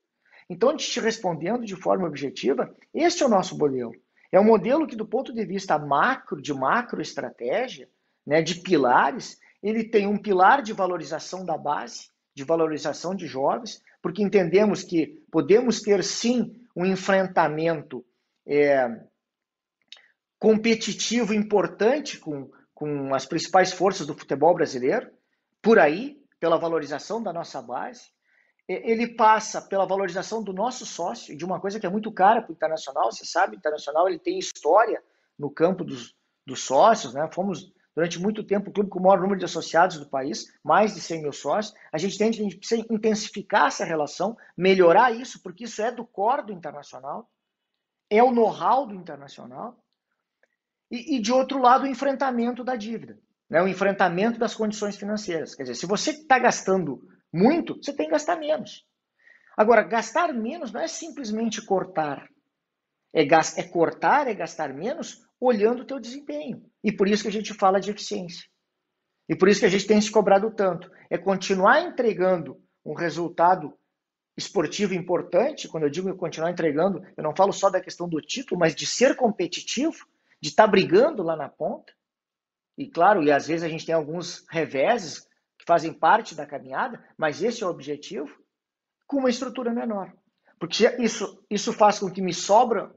Então, 0.53 0.77
te 0.77 1.01
respondendo 1.01 1.65
de 1.65 1.75
forma 1.75 2.07
objetiva, 2.07 2.71
este 2.93 3.23
é 3.23 3.27
o 3.27 3.29
nosso 3.29 3.57
modelo. 3.57 3.95
É 4.31 4.39
um 4.39 4.45
modelo 4.45 4.87
que, 4.87 4.95
do 4.95 5.07
ponto 5.07 5.33
de 5.33 5.47
vista 5.47 5.79
macro, 5.79 6.43
de 6.43 6.53
macroestratégia, 6.53 7.89
né, 8.27 8.43
de 8.43 8.57
pilares, 8.57 9.39
ele 9.63 9.83
tem 9.83 10.07
um 10.07 10.19
pilar 10.19 10.61
de 10.61 10.75
valorização 10.75 11.43
da 11.43 11.57
base, 11.57 12.11
de 12.35 12.45
valorização 12.45 13.15
de 13.15 13.27
jovens, 13.27 13.83
porque 14.03 14.23
entendemos 14.23 14.83
que 14.83 15.25
podemos 15.31 15.81
ter 15.81 16.05
sim 16.05 16.55
um 16.77 16.85
enfrentamento 16.85 18.05
é, 18.47 19.01
competitivo 20.39 21.33
importante 21.33 22.19
com, 22.19 22.51
com 22.75 23.15
as 23.15 23.25
principais 23.25 23.73
forças 23.73 24.07
do 24.07 24.15
futebol 24.15 24.55
brasileiro, 24.55 25.11
por 25.63 25.79
aí, 25.79 26.21
pela 26.39 26.59
valorização 26.59 27.23
da 27.23 27.33
nossa 27.33 27.63
base. 27.63 28.11
Ele 28.73 29.09
passa 29.09 29.61
pela 29.61 29.87
valorização 29.87 30.43
do 30.43 30.53
nosso 30.53 30.87
sócio, 30.87 31.37
de 31.37 31.45
uma 31.45 31.61
coisa 31.61 31.81
que 31.81 31.87
é 31.87 31.91
muito 31.91 32.13
cara 32.13 32.41
para 32.41 32.51
o 32.51 32.55
Internacional. 32.55 33.11
Você 33.11 33.25
sabe, 33.25 33.57
o 33.57 33.59
Internacional 33.59 34.09
ele 34.09 34.19
tem 34.19 34.39
história 34.39 35.03
no 35.39 35.51
campo 35.51 35.85
dos, 35.85 36.15
dos 36.47 36.65
sócios. 36.65 37.13
Né? 37.15 37.29
Fomos, 37.33 37.73
durante 37.95 38.21
muito 38.21 38.45
tempo, 38.45 38.71
o 38.71 38.73
clube 38.73 38.91
com 38.91 38.99
o 38.99 39.03
maior 39.03 39.21
número 39.21 39.39
de 39.39 39.45
associados 39.45 39.99
do 39.99 40.09
país, 40.09 40.47
mais 40.63 40.95
de 40.95 41.01
100 41.01 41.23
mil 41.23 41.33
sócios. 41.33 41.75
A 41.93 41.99
gente 41.99 42.19
tem 42.19 42.31
que 42.31 42.45
intensificar 42.91 43.67
essa 43.67 43.85
relação, 43.85 44.37
melhorar 44.57 45.11
isso, 45.13 45.43
porque 45.43 45.65
isso 45.65 45.83
é 45.83 45.91
do 45.91 46.05
core 46.05 46.47
do 46.47 46.53
Internacional, 46.53 47.29
é 48.09 48.23
o 48.23 48.31
know-how 48.31 48.87
do 48.87 48.95
Internacional 48.95 49.83
e, 50.91 51.17
e 51.17 51.21
de 51.21 51.33
outro 51.33 51.59
lado, 51.59 51.85
o 51.85 51.89
enfrentamento 51.89 52.63
da 52.63 52.77
dívida, 52.77 53.19
né? 53.49 53.63
o 53.63 53.67
enfrentamento 53.67 54.39
das 54.39 54.55
condições 54.55 54.97
financeiras. 54.97 55.55
Quer 55.55 55.63
dizer, 55.63 55.75
se 55.75 55.87
você 55.87 56.11
está 56.11 56.39
gastando 56.39 57.03
muito, 57.33 57.77
você 57.77 57.93
tem 57.93 58.07
que 58.07 58.13
gastar 58.13 58.37
menos. 58.37 58.87
Agora, 59.57 59.83
gastar 59.83 60.33
menos 60.33 60.73
não 60.73 60.81
é 60.81 60.89
simplesmente 60.89 61.65
cortar. 61.65 62.29
É, 63.15 63.23
é 63.23 63.63
cortar, 63.65 64.27
é 64.27 64.35
gastar 64.35 64.73
menos 64.73 65.23
olhando 65.41 65.83
o 65.83 65.87
teu 65.87 65.99
desempenho. 65.99 66.65
E 66.83 66.93
por 66.93 67.09
isso 67.09 67.23
que 67.23 67.29
a 67.29 67.33
gente 67.33 67.53
fala 67.55 67.81
de 67.81 67.91
eficiência. 67.91 68.49
E 69.29 69.37
por 69.37 69.49
isso 69.49 69.61
que 69.61 69.67
a 69.67 69.71
gente 69.71 69.87
tem 69.87 70.01
se 70.01 70.11
cobrado 70.11 70.51
tanto. 70.51 70.91
É 71.11 71.19
continuar 71.19 71.83
entregando 71.83 72.61
um 72.85 72.95
resultado 72.95 73.77
esportivo 74.37 74.95
importante. 74.95 75.69
Quando 75.69 75.85
eu 75.85 75.91
digo 75.91 76.15
continuar 76.17 76.51
entregando, 76.51 77.03
eu 77.17 77.23
não 77.23 77.35
falo 77.35 77.53
só 77.53 77.71
da 77.71 77.81
questão 77.81 78.09
do 78.09 78.21
título, 78.21 78.59
mas 78.59 78.75
de 78.75 78.87
ser 78.87 79.17
competitivo 79.17 80.07
de 80.41 80.49
estar 80.49 80.65
tá 80.65 80.71
brigando 80.71 81.23
lá 81.23 81.37
na 81.37 81.49
ponta. 81.49 81.93
E 82.77 82.89
claro, 82.89 83.23
e 83.23 83.31
às 83.31 83.47
vezes 83.47 83.63
a 83.63 83.69
gente 83.69 83.87
tem 83.87 83.95
alguns 83.95 84.45
reveses 84.51 85.27
que 85.63 85.67
fazem 85.67 85.93
parte 85.93 86.35
da 86.35 86.45
caminhada, 86.45 87.01
mas 87.17 87.41
esse 87.41 87.63
é 87.63 87.67
o 87.67 87.71
objetivo, 87.71 88.29
com 89.07 89.19
uma 89.19 89.31
estrutura 89.31 89.73
menor. 89.73 90.13
Porque 90.59 90.89
isso, 90.99 91.45
isso 91.49 91.73
faz 91.73 92.01
com 92.01 92.11
que 92.11 92.21
me 92.21 92.35
sobram 92.35 92.93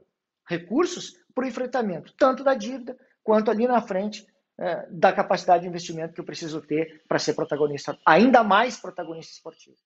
recursos 0.48 1.12
para 1.32 1.44
o 1.44 1.48
enfrentamento, 1.48 2.12
tanto 2.18 2.42
da 2.42 2.54
dívida, 2.54 2.96
quanto 3.22 3.50
ali 3.50 3.68
na 3.68 3.80
frente 3.80 4.26
é, 4.58 4.86
da 4.90 5.12
capacidade 5.12 5.62
de 5.62 5.68
investimento 5.68 6.14
que 6.14 6.20
eu 6.20 6.24
preciso 6.24 6.60
ter 6.60 7.02
para 7.08 7.18
ser 7.18 7.34
protagonista, 7.34 7.96
ainda 8.04 8.42
mais 8.42 8.76
protagonista 8.76 9.32
esportivo. 9.32 9.76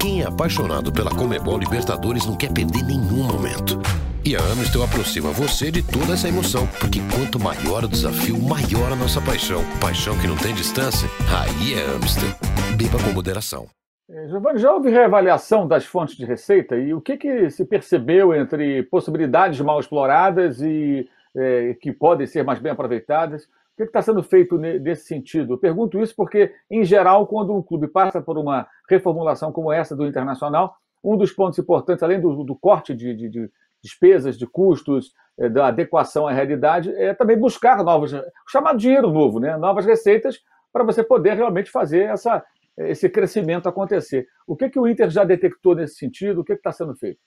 Quem 0.00 0.22
é 0.22 0.26
apaixonado 0.26 0.92
pela 0.92 1.10
Comebol 1.10 1.58
Libertadores 1.58 2.26
não 2.26 2.36
quer 2.36 2.52
perder 2.52 2.82
nenhum 2.82 3.24
momento. 3.24 3.80
E 4.24 4.36
a 4.36 4.38
Amistel 4.38 4.84
aproxima 4.84 5.32
você 5.32 5.68
de 5.68 5.82
toda 5.82 6.12
essa 6.12 6.28
emoção, 6.28 6.64
porque 6.78 7.00
quanto 7.10 7.40
maior 7.40 7.82
o 7.82 7.88
desafio, 7.88 8.38
maior 8.40 8.92
a 8.92 8.94
nossa 8.94 9.20
paixão. 9.20 9.62
Paixão 9.80 10.16
que 10.16 10.28
não 10.28 10.36
tem 10.36 10.54
distância, 10.54 11.08
aí 11.26 11.74
é 11.74 11.82
Amistel. 11.96 12.30
Beba 12.78 13.02
com 13.02 13.12
moderação. 13.12 13.66
É, 14.08 14.28
Giovanni, 14.28 14.60
já 14.60 14.72
houve 14.72 14.90
reavaliação 14.90 15.66
das 15.66 15.84
fontes 15.84 16.16
de 16.16 16.24
receita 16.24 16.76
e 16.76 16.94
o 16.94 17.00
que, 17.00 17.16
que 17.16 17.50
se 17.50 17.64
percebeu 17.64 18.32
entre 18.32 18.84
possibilidades 18.84 19.60
mal 19.60 19.80
exploradas 19.80 20.62
e 20.62 21.08
é, 21.34 21.74
que 21.80 21.90
podem 21.90 22.24
ser 22.24 22.44
mais 22.44 22.60
bem 22.60 22.70
aproveitadas? 22.70 23.46
O 23.46 23.76
que 23.76 23.82
está 23.82 24.02
sendo 24.02 24.22
feito 24.22 24.56
nesse 24.56 25.06
sentido? 25.06 25.54
Eu 25.54 25.58
pergunto 25.58 25.98
isso 25.98 26.14
porque, 26.14 26.54
em 26.70 26.84
geral, 26.84 27.26
quando 27.26 27.52
um 27.52 27.62
clube 27.62 27.88
passa 27.88 28.22
por 28.22 28.38
uma 28.38 28.68
reformulação 28.88 29.50
como 29.50 29.72
essa 29.72 29.96
do 29.96 30.06
Internacional, 30.06 30.76
um 31.02 31.16
dos 31.16 31.32
pontos 31.32 31.58
importantes, 31.58 32.04
além 32.04 32.20
do, 32.20 32.44
do 32.44 32.54
corte 32.54 32.94
de, 32.94 33.16
de, 33.16 33.50
despesas, 33.82 34.38
de 34.38 34.46
custos, 34.46 35.12
eh, 35.38 35.48
da 35.48 35.68
adequação 35.68 36.26
à 36.26 36.32
realidade, 36.32 36.90
é 36.94 37.12
também 37.14 37.36
buscar 37.36 37.82
novos, 37.82 38.12
chamado 38.48 38.78
dinheiro 38.78 39.10
novo, 39.10 39.40
né? 39.40 39.56
novas 39.56 39.84
receitas, 39.84 40.38
para 40.72 40.84
você 40.84 41.02
poder 41.02 41.34
realmente 41.34 41.70
fazer 41.70 42.04
essa, 42.04 42.42
esse 42.78 43.08
crescimento 43.08 43.68
acontecer. 43.68 44.26
O 44.46 44.56
que, 44.56 44.70
que 44.70 44.78
o 44.78 44.88
Inter 44.88 45.10
já 45.10 45.24
detectou 45.24 45.74
nesse 45.74 45.96
sentido? 45.96 46.40
O 46.40 46.44
que 46.44 46.52
está 46.52 46.72
sendo 46.72 46.94
feito? 46.94 47.20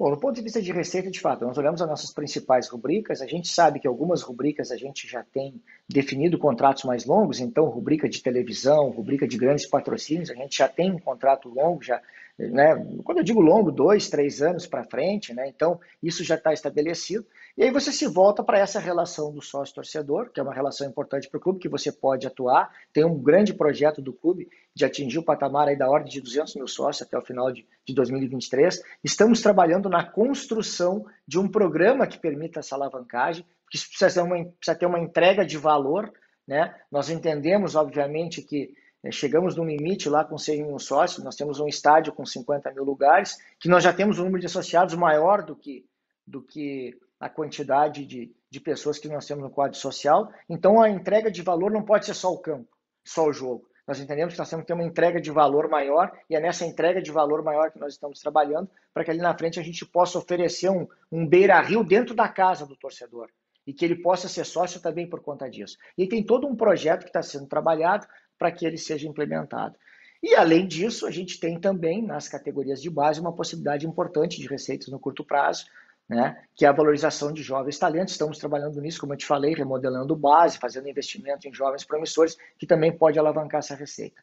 Bom, 0.00 0.08
no 0.08 0.18
ponto 0.18 0.34
de 0.34 0.40
vista 0.40 0.62
de 0.62 0.72
receita, 0.72 1.10
de 1.10 1.20
fato, 1.20 1.44
nós 1.44 1.58
olhamos 1.58 1.82
as 1.82 1.86
nossas 1.86 2.10
principais 2.10 2.70
rubricas, 2.70 3.20
a 3.20 3.26
gente 3.26 3.48
sabe 3.48 3.78
que 3.78 3.86
algumas 3.86 4.22
rubricas 4.22 4.70
a 4.70 4.76
gente 4.78 5.06
já 5.06 5.22
tem 5.22 5.60
definido 5.86 6.38
contratos 6.38 6.84
mais 6.84 7.04
longos, 7.04 7.38
então 7.38 7.66
rubrica 7.66 8.08
de 8.08 8.22
televisão, 8.22 8.88
rubrica 8.88 9.28
de 9.28 9.36
grandes 9.36 9.66
patrocínios, 9.66 10.30
a 10.30 10.34
gente 10.34 10.56
já 10.56 10.66
tem 10.66 10.90
um 10.90 10.98
contrato 10.98 11.50
longo, 11.50 11.82
já 11.82 12.00
né? 12.48 12.74
Quando 13.04 13.18
eu 13.18 13.24
digo 13.24 13.40
longo, 13.40 13.70
dois, 13.70 14.08
três 14.08 14.40
anos 14.40 14.66
para 14.66 14.84
frente, 14.84 15.34
né? 15.34 15.48
Então 15.48 15.78
isso 16.02 16.24
já 16.24 16.36
está 16.36 16.52
estabelecido. 16.52 17.26
E 17.56 17.64
aí 17.64 17.70
você 17.70 17.92
se 17.92 18.06
volta 18.06 18.42
para 18.42 18.58
essa 18.58 18.80
relação 18.80 19.32
do 19.32 19.42
sócio-torcedor, 19.42 20.30
que 20.30 20.40
é 20.40 20.42
uma 20.42 20.54
relação 20.54 20.88
importante 20.88 21.28
para 21.28 21.38
o 21.38 21.40
clube, 21.40 21.58
que 21.58 21.68
você 21.68 21.92
pode 21.92 22.26
atuar. 22.26 22.70
Tem 22.92 23.04
um 23.04 23.18
grande 23.18 23.52
projeto 23.52 24.00
do 24.00 24.12
clube 24.12 24.48
de 24.74 24.84
atingir 24.84 25.18
o 25.18 25.22
patamar 25.22 25.68
aí 25.68 25.76
da 25.76 25.90
ordem 25.90 26.10
de 26.10 26.20
200 26.20 26.54
mil 26.54 26.66
sócios 26.66 27.06
até 27.06 27.18
o 27.18 27.22
final 27.22 27.52
de, 27.52 27.66
de 27.84 27.94
2023. 27.94 28.82
Estamos 29.04 29.42
trabalhando 29.42 29.88
na 29.88 30.04
construção 30.04 31.04
de 31.26 31.38
um 31.38 31.48
programa 31.48 32.06
que 32.06 32.18
permita 32.18 32.60
essa 32.60 32.74
alavancagem, 32.74 33.44
que 33.70 33.78
precisa 33.78 34.14
ter 34.14 34.26
uma, 34.26 34.44
precisa 34.44 34.78
ter 34.78 34.86
uma 34.86 34.98
entrega 34.98 35.44
de 35.44 35.58
valor. 35.58 36.10
Né? 36.46 36.74
Nós 36.90 37.10
entendemos, 37.10 37.74
obviamente, 37.74 38.40
que 38.40 38.74
chegamos 39.10 39.56
no 39.56 39.64
limite 39.64 40.08
lá 40.08 40.24
com 40.24 40.36
100 40.36 40.66
mil 40.66 40.78
sócios, 40.78 41.24
nós 41.24 41.36
temos 41.36 41.58
um 41.58 41.66
estádio 41.66 42.12
com 42.12 42.26
50 42.26 42.70
mil 42.72 42.84
lugares, 42.84 43.38
que 43.58 43.68
nós 43.68 43.82
já 43.82 43.92
temos 43.92 44.18
um 44.18 44.24
número 44.24 44.40
de 44.40 44.46
associados 44.46 44.94
maior 44.94 45.42
do 45.42 45.56
que, 45.56 45.86
do 46.26 46.42
que 46.42 46.98
a 47.18 47.28
quantidade 47.28 48.04
de, 48.04 48.34
de 48.50 48.60
pessoas 48.60 48.98
que 48.98 49.08
nós 49.08 49.26
temos 49.26 49.42
no 49.42 49.50
quadro 49.50 49.78
social. 49.78 50.30
Então, 50.48 50.82
a 50.82 50.90
entrega 50.90 51.30
de 51.30 51.40
valor 51.40 51.70
não 51.70 51.82
pode 51.82 52.04
ser 52.04 52.14
só 52.14 52.32
o 52.32 52.38
campo, 52.38 52.68
só 53.04 53.26
o 53.26 53.32
jogo. 53.32 53.70
Nós 53.86 53.98
entendemos 53.98 54.34
que 54.34 54.38
nós 54.38 54.48
temos 54.48 54.62
que 54.62 54.68
ter 54.68 54.74
uma 54.74 54.84
entrega 54.84 55.20
de 55.20 55.30
valor 55.30 55.68
maior 55.68 56.12
e 56.28 56.36
é 56.36 56.40
nessa 56.40 56.64
entrega 56.64 57.02
de 57.02 57.10
valor 57.10 57.42
maior 57.42 57.72
que 57.72 57.78
nós 57.80 57.94
estamos 57.94 58.20
trabalhando 58.20 58.70
para 58.94 59.04
que 59.04 59.10
ali 59.10 59.18
na 59.18 59.36
frente 59.36 59.58
a 59.58 59.62
gente 59.62 59.84
possa 59.84 60.18
oferecer 60.18 60.70
um, 60.70 60.86
um 61.10 61.26
beira-rio 61.26 61.82
dentro 61.82 62.14
da 62.14 62.28
casa 62.28 62.64
do 62.64 62.76
torcedor 62.76 63.28
e 63.66 63.72
que 63.72 63.84
ele 63.84 63.96
possa 63.96 64.28
ser 64.28 64.44
sócio 64.44 64.80
também 64.80 65.08
por 65.08 65.20
conta 65.20 65.50
disso. 65.50 65.76
E 65.98 66.06
tem 66.06 66.22
todo 66.22 66.46
um 66.46 66.54
projeto 66.54 67.02
que 67.02 67.08
está 67.08 67.22
sendo 67.22 67.46
trabalhado 67.46 68.06
para 68.40 68.50
que 68.50 68.64
ele 68.64 68.78
seja 68.78 69.06
implementado. 69.06 69.76
E 70.22 70.34
além 70.34 70.66
disso, 70.66 71.06
a 71.06 71.10
gente 71.10 71.38
tem 71.38 71.60
também 71.60 72.02
nas 72.02 72.26
categorias 72.26 72.80
de 72.80 72.88
base 72.88 73.20
uma 73.20 73.34
possibilidade 73.34 73.86
importante 73.86 74.40
de 74.40 74.48
receitas 74.48 74.88
no 74.88 74.98
curto 74.98 75.22
prazo, 75.22 75.66
né, 76.08 76.42
que 76.56 76.64
é 76.64 76.68
a 76.68 76.72
valorização 76.72 77.32
de 77.32 77.42
jovens 77.42 77.78
talentos. 77.78 78.12
Estamos 78.12 78.38
trabalhando 78.38 78.80
nisso, 78.80 78.98
como 78.98 79.12
eu 79.12 79.18
te 79.18 79.26
falei, 79.26 79.54
remodelando 79.54 80.16
base, 80.16 80.58
fazendo 80.58 80.88
investimento 80.88 81.46
em 81.46 81.52
jovens 81.52 81.84
promissores, 81.84 82.36
que 82.58 82.66
também 82.66 82.90
pode 82.90 83.18
alavancar 83.18 83.58
essa 83.58 83.74
receita. 83.74 84.20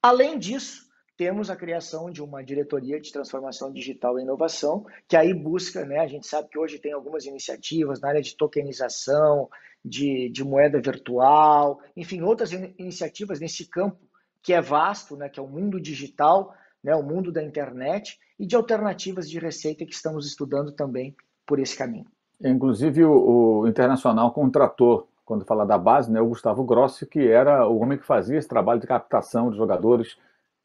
Além 0.00 0.38
disso, 0.38 0.85
temos 1.16 1.48
a 1.48 1.56
criação 1.56 2.10
de 2.10 2.22
uma 2.22 2.44
diretoria 2.44 3.00
de 3.00 3.10
transformação 3.10 3.72
digital 3.72 4.18
e 4.18 4.22
inovação, 4.22 4.84
que 5.08 5.16
aí 5.16 5.32
busca, 5.32 5.84
né, 5.84 5.98
a 5.98 6.06
gente 6.06 6.26
sabe 6.26 6.48
que 6.48 6.58
hoje 6.58 6.78
tem 6.78 6.92
algumas 6.92 7.24
iniciativas 7.24 8.00
na 8.00 8.08
área 8.08 8.22
de 8.22 8.36
tokenização, 8.36 9.48
de, 9.84 10.28
de 10.30 10.44
moeda 10.44 10.80
virtual, 10.80 11.80
enfim, 11.96 12.20
outras 12.22 12.52
in 12.52 12.74
iniciativas 12.78 13.40
nesse 13.40 13.68
campo 13.68 13.98
que 14.42 14.52
é 14.52 14.60
vasto, 14.60 15.16
né, 15.16 15.28
que 15.28 15.40
é 15.40 15.42
o 15.42 15.48
mundo 15.48 15.80
digital, 15.80 16.54
né, 16.82 16.94
o 16.94 17.02
mundo 17.02 17.32
da 17.32 17.42
internet, 17.42 18.18
e 18.38 18.46
de 18.46 18.54
alternativas 18.54 19.28
de 19.28 19.38
receita 19.38 19.84
que 19.84 19.92
estamos 19.92 20.26
estudando 20.26 20.70
também 20.70 21.16
por 21.44 21.58
esse 21.58 21.76
caminho. 21.76 22.06
Inclusive, 22.40 23.04
o, 23.04 23.60
o 23.60 23.68
Internacional 23.68 24.30
contratou 24.32 25.08
quando 25.24 25.44
fala 25.44 25.66
da 25.66 25.76
base, 25.76 26.12
né, 26.12 26.20
o 26.20 26.28
Gustavo 26.28 26.62
Grossi, 26.62 27.04
que 27.04 27.26
era 27.26 27.66
o 27.66 27.80
homem 27.80 27.98
que 27.98 28.06
fazia 28.06 28.38
esse 28.38 28.46
trabalho 28.46 28.80
de 28.80 28.86
captação 28.86 29.50
de 29.50 29.56
jogadores 29.56 30.16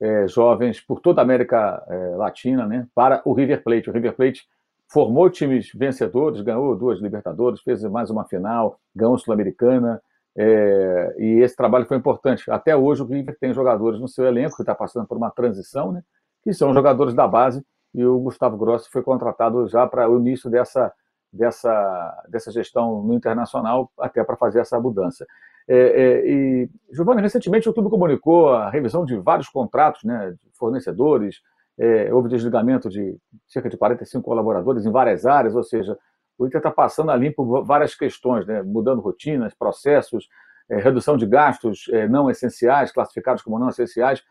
é, 0.01 0.27
jovens 0.27 0.81
por 0.81 0.99
toda 0.99 1.21
a 1.21 1.23
América 1.23 1.83
é, 1.87 2.15
Latina, 2.15 2.65
né, 2.65 2.87
para 2.95 3.21
o 3.23 3.33
River 3.33 3.63
Plate. 3.63 3.89
O 3.89 3.93
River 3.93 4.13
Plate 4.13 4.47
formou 4.87 5.29
times 5.29 5.71
vencedores, 5.73 6.41
ganhou 6.41 6.75
duas 6.75 6.99
Libertadores, 6.99 7.61
fez 7.61 7.83
mais 7.83 8.09
uma 8.09 8.25
final, 8.25 8.79
ganhou 8.95 9.17
Sul-Americana, 9.17 10.01
é, 10.35 11.15
e 11.19 11.39
esse 11.41 11.55
trabalho 11.55 11.85
foi 11.85 11.97
importante. 11.97 12.49
Até 12.49 12.75
hoje 12.75 13.03
o 13.03 13.05
River 13.05 13.37
tem 13.39 13.53
jogadores 13.53 13.99
no 13.99 14.07
seu 14.07 14.25
elenco 14.25 14.55
que 14.55 14.63
está 14.63 14.73
passando 14.73 15.05
por 15.05 15.17
uma 15.17 15.29
transição, 15.29 15.91
né, 15.91 16.03
que 16.43 16.51
são 16.51 16.73
jogadores 16.73 17.13
da 17.13 17.27
base, 17.27 17.63
e 17.93 18.03
o 18.03 18.19
Gustavo 18.19 18.57
Grossi 18.57 18.89
foi 18.89 19.03
contratado 19.03 19.67
já 19.67 19.85
para 19.85 20.09
o 20.09 20.19
início 20.19 20.49
dessa, 20.49 20.91
dessa, 21.31 22.23
dessa 22.27 22.51
gestão 22.51 23.03
no 23.03 23.13
internacional, 23.13 23.91
até 23.99 24.23
para 24.23 24.35
fazer 24.35 24.59
essa 24.59 24.79
mudança. 24.79 25.27
É, 25.67 25.75
é, 25.75 26.29
e, 26.29 26.69
Giovanni, 26.91 27.21
recentemente 27.21 27.69
o 27.69 27.73
clube 27.73 27.89
comunicou 27.89 28.49
a 28.49 28.69
revisão 28.69 29.05
de 29.05 29.17
vários 29.17 29.47
contratos 29.49 30.03
né, 30.03 30.31
de 30.31 30.57
fornecedores, 30.57 31.41
é, 31.77 32.13
houve 32.13 32.29
desligamento 32.29 32.89
de 32.89 33.17
cerca 33.47 33.69
de 33.69 33.77
45 33.77 34.23
colaboradores 34.23 34.85
em 34.85 34.91
várias 34.91 35.25
áreas, 35.25 35.55
ou 35.55 35.63
seja, 35.63 35.97
o 36.37 36.45
Inter 36.45 36.59
está 36.59 36.71
passando 36.71 37.11
ali 37.11 37.31
por 37.31 37.63
várias 37.63 37.95
questões, 37.95 38.45
né, 38.45 38.61
mudando 38.61 39.01
rotinas, 39.01 39.53
processos, 39.53 40.27
é, 40.69 40.77
redução 40.77 41.17
de 41.17 41.25
gastos 41.25 41.89
é, 41.91 42.07
não 42.07 42.29
essenciais, 42.29 42.91
classificados 42.91 43.43
como 43.43 43.59
não 43.59 43.69
essenciais. 43.69 44.23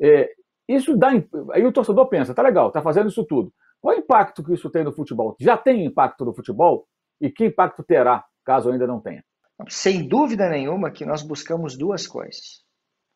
É, 0.00 0.30
isso 0.68 0.96
dá. 0.96 1.08
Aí 1.52 1.64
o 1.64 1.72
torcedor 1.72 2.08
pensa, 2.08 2.34
tá 2.34 2.42
legal, 2.42 2.70
tá 2.70 2.82
fazendo 2.82 3.08
isso 3.08 3.24
tudo. 3.24 3.52
Qual 3.80 3.94
o 3.94 3.98
impacto 3.98 4.42
que 4.42 4.52
isso 4.52 4.68
tem 4.68 4.84
no 4.84 4.92
futebol? 4.92 5.36
Já 5.38 5.56
tem 5.56 5.84
impacto 5.84 6.24
no 6.24 6.34
futebol? 6.34 6.86
E 7.20 7.30
que 7.30 7.46
impacto 7.46 7.82
terá, 7.82 8.24
caso 8.44 8.70
ainda 8.70 8.86
não 8.86 9.00
tenha? 9.00 9.24
Sem 9.68 10.06
dúvida 10.06 10.48
nenhuma 10.48 10.90
que 10.90 11.04
nós 11.04 11.22
buscamos 11.22 11.76
duas 11.76 12.06
coisas: 12.06 12.62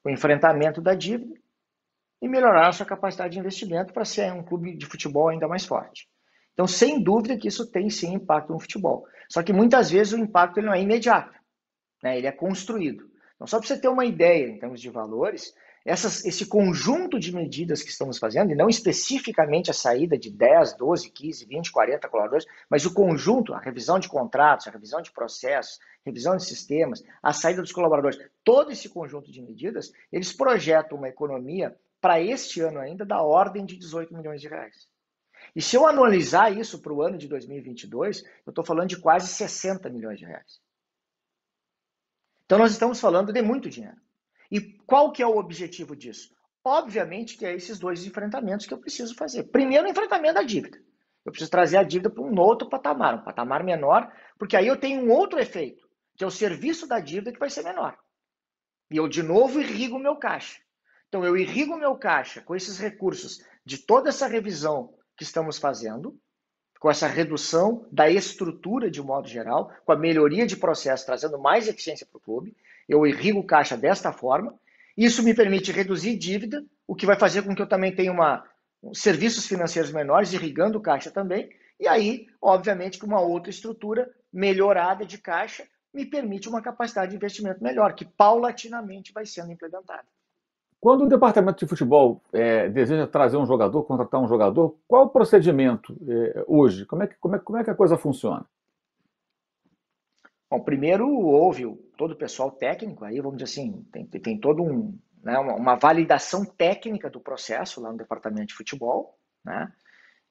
o 0.04 0.10
enfrentamento 0.10 0.80
da 0.80 0.94
dívida 0.94 1.38
e 2.22 2.28
melhorar 2.28 2.68
a 2.68 2.72
sua 2.72 2.86
capacidade 2.86 3.34
de 3.34 3.38
investimento 3.38 3.92
para 3.92 4.04
ser 4.04 4.32
um 4.32 4.42
clube 4.42 4.76
de 4.76 4.86
futebol 4.86 5.28
ainda 5.28 5.48
mais 5.48 5.64
forte. 5.64 6.08
Então, 6.52 6.66
sem 6.66 7.02
dúvida 7.02 7.38
que 7.38 7.48
isso 7.48 7.70
tem 7.70 7.88
sim 7.88 8.14
impacto 8.14 8.52
no 8.52 8.60
futebol. 8.60 9.06
Só 9.30 9.42
que 9.42 9.52
muitas 9.52 9.90
vezes 9.90 10.12
o 10.12 10.18
impacto 10.18 10.58
ele 10.58 10.66
não 10.66 10.74
é 10.74 10.82
imediato, 10.82 11.38
né? 12.02 12.18
ele 12.18 12.26
é 12.26 12.32
construído. 12.32 13.08
Então, 13.34 13.46
só 13.46 13.58
para 13.58 13.66
você 13.66 13.80
ter 13.80 13.88
uma 13.88 14.04
ideia 14.04 14.48
em 14.48 14.58
termos 14.58 14.80
de 14.80 14.90
valores, 14.90 15.54
essas, 15.84 16.24
esse 16.24 16.46
conjunto 16.46 17.18
de 17.18 17.34
medidas 17.34 17.82
que 17.82 17.90
estamos 17.90 18.18
fazendo, 18.18 18.52
e 18.52 18.54
não 18.54 18.68
especificamente 18.68 19.70
a 19.70 19.74
saída 19.74 20.18
de 20.18 20.30
10, 20.30 20.76
12, 20.76 21.10
15, 21.10 21.46
20, 21.46 21.72
40 21.72 22.08
colaboradores, 22.08 22.46
mas 22.68 22.84
o 22.84 22.92
conjunto, 22.92 23.54
a 23.54 23.60
revisão 23.60 23.98
de 23.98 24.08
contratos, 24.08 24.66
a 24.66 24.70
revisão 24.70 25.00
de 25.00 25.10
processos, 25.10 25.78
revisão 26.04 26.36
de 26.36 26.44
sistemas, 26.44 27.02
a 27.22 27.32
saída 27.32 27.62
dos 27.62 27.72
colaboradores, 27.72 28.18
todo 28.44 28.70
esse 28.70 28.88
conjunto 28.88 29.30
de 29.30 29.40
medidas, 29.40 29.92
eles 30.12 30.32
projetam 30.32 30.98
uma 30.98 31.08
economia 31.08 31.76
para 32.00 32.20
este 32.20 32.60
ano 32.60 32.78
ainda 32.78 33.04
da 33.04 33.22
ordem 33.22 33.64
de 33.64 33.76
18 33.76 34.14
milhões 34.14 34.40
de 34.40 34.48
reais. 34.48 34.88
E 35.54 35.62
se 35.62 35.76
eu 35.76 35.86
anualizar 35.86 36.56
isso 36.56 36.80
para 36.80 36.92
o 36.92 37.02
ano 37.02 37.18
de 37.18 37.26
2022, 37.26 38.22
eu 38.46 38.50
estou 38.50 38.64
falando 38.64 38.88
de 38.88 39.00
quase 39.00 39.26
60 39.28 39.88
milhões 39.88 40.18
de 40.18 40.24
reais. 40.24 40.60
Então 42.44 42.58
nós 42.58 42.72
estamos 42.72 43.00
falando 43.00 43.32
de 43.32 43.42
muito 43.42 43.68
dinheiro. 43.70 43.96
E 44.50 44.60
qual 44.86 45.12
que 45.12 45.22
é 45.22 45.26
o 45.26 45.36
objetivo 45.36 45.94
disso? 45.94 46.34
Obviamente 46.64 47.36
que 47.36 47.46
é 47.46 47.54
esses 47.54 47.78
dois 47.78 48.04
enfrentamentos 48.04 48.66
que 48.66 48.74
eu 48.74 48.78
preciso 48.78 49.14
fazer. 49.14 49.44
Primeiro, 49.44 49.86
o 49.86 49.90
enfrentamento 49.90 50.34
da 50.34 50.42
dívida. 50.42 50.78
Eu 51.24 51.32
preciso 51.32 51.50
trazer 51.50 51.76
a 51.76 51.82
dívida 51.82 52.10
para 52.10 52.22
um 52.22 52.38
outro 52.38 52.68
patamar, 52.68 53.14
um 53.14 53.22
patamar 53.22 53.62
menor, 53.62 54.12
porque 54.38 54.56
aí 54.56 54.66
eu 54.66 54.76
tenho 54.76 55.02
um 55.02 55.10
outro 55.10 55.38
efeito, 55.38 55.88
que 56.16 56.24
é 56.24 56.26
o 56.26 56.30
serviço 56.30 56.86
da 56.86 56.98
dívida 56.98 57.32
que 57.32 57.38
vai 57.38 57.50
ser 57.50 57.62
menor. 57.62 57.96
E 58.90 58.96
eu, 58.96 59.06
de 59.06 59.22
novo, 59.22 59.60
irrigo 59.60 59.96
o 59.96 60.00
meu 60.00 60.16
caixa. 60.16 60.60
Então, 61.08 61.24
eu 61.24 61.36
irrigo 61.36 61.74
o 61.74 61.78
meu 61.78 61.96
caixa 61.96 62.40
com 62.40 62.54
esses 62.54 62.78
recursos 62.78 63.44
de 63.64 63.78
toda 63.78 64.08
essa 64.08 64.26
revisão 64.26 64.94
que 65.16 65.22
estamos 65.22 65.58
fazendo, 65.58 66.18
com 66.78 66.90
essa 66.90 67.06
redução 67.06 67.86
da 67.92 68.08
estrutura 68.08 68.90
de 68.90 69.02
modo 69.02 69.28
geral, 69.28 69.70
com 69.84 69.92
a 69.92 69.96
melhoria 69.96 70.46
de 70.46 70.56
processo, 70.56 71.04
trazendo 71.04 71.38
mais 71.38 71.68
eficiência 71.68 72.06
para 72.06 72.16
o 72.16 72.20
clube 72.20 72.56
eu 72.90 73.06
irrigo 73.06 73.38
o 73.38 73.46
caixa 73.46 73.76
desta 73.76 74.12
forma. 74.12 74.52
Isso 74.96 75.22
me 75.22 75.32
permite 75.32 75.70
reduzir 75.70 76.16
dívida, 76.16 76.64
o 76.86 76.94
que 76.96 77.06
vai 77.06 77.16
fazer 77.16 77.42
com 77.42 77.54
que 77.54 77.62
eu 77.62 77.68
também 77.68 77.94
tenha 77.94 78.10
uma, 78.10 78.44
serviços 78.92 79.46
financeiros 79.46 79.92
menores, 79.92 80.32
irrigando 80.32 80.78
o 80.78 80.82
caixa 80.82 81.10
também. 81.10 81.48
E 81.78 81.86
aí, 81.86 82.26
obviamente, 82.42 82.98
que 82.98 83.06
uma 83.06 83.20
outra 83.20 83.48
estrutura 83.48 84.10
melhorada 84.32 85.06
de 85.06 85.18
caixa 85.18 85.64
me 85.94 86.04
permite 86.04 86.48
uma 86.48 86.60
capacidade 86.60 87.10
de 87.10 87.16
investimento 87.16 87.62
melhor, 87.62 87.94
que 87.94 88.04
paulatinamente 88.04 89.12
vai 89.12 89.24
sendo 89.24 89.52
implementada. 89.52 90.06
Quando 90.80 91.04
o 91.04 91.08
departamento 91.08 91.64
de 91.64 91.68
futebol 91.68 92.22
é, 92.32 92.68
deseja 92.68 93.06
trazer 93.06 93.36
um 93.36 93.46
jogador, 93.46 93.84
contratar 93.84 94.20
um 94.20 94.28
jogador, 94.28 94.76
qual 94.88 95.04
o 95.04 95.10
procedimento 95.10 95.96
é, 96.08 96.44
hoje? 96.46 96.86
Como 96.86 97.02
é, 97.02 97.06
que, 97.06 97.14
como, 97.16 97.36
é, 97.36 97.38
como 97.38 97.58
é 97.58 97.64
que 97.64 97.70
a 97.70 97.74
coisa 97.74 97.96
funciona? 97.96 98.44
Bom, 100.50 100.60
primeiro 100.60 101.08
houve 101.08 101.64
todo 102.00 102.12
o 102.12 102.16
pessoal 102.16 102.50
técnico, 102.50 103.04
aí 103.04 103.20
vamos 103.20 103.36
dizer 103.36 103.60
assim, 103.60 103.82
tem, 103.92 104.06
tem 104.06 104.40
todo 104.40 104.62
um, 104.62 104.98
né, 105.22 105.38
uma, 105.38 105.54
uma, 105.54 105.74
validação 105.74 106.46
técnica 106.46 107.10
do 107.10 107.20
processo 107.20 107.78
lá 107.78 107.92
no 107.92 107.98
departamento 107.98 108.46
de 108.46 108.54
futebol, 108.54 109.18
né, 109.44 109.70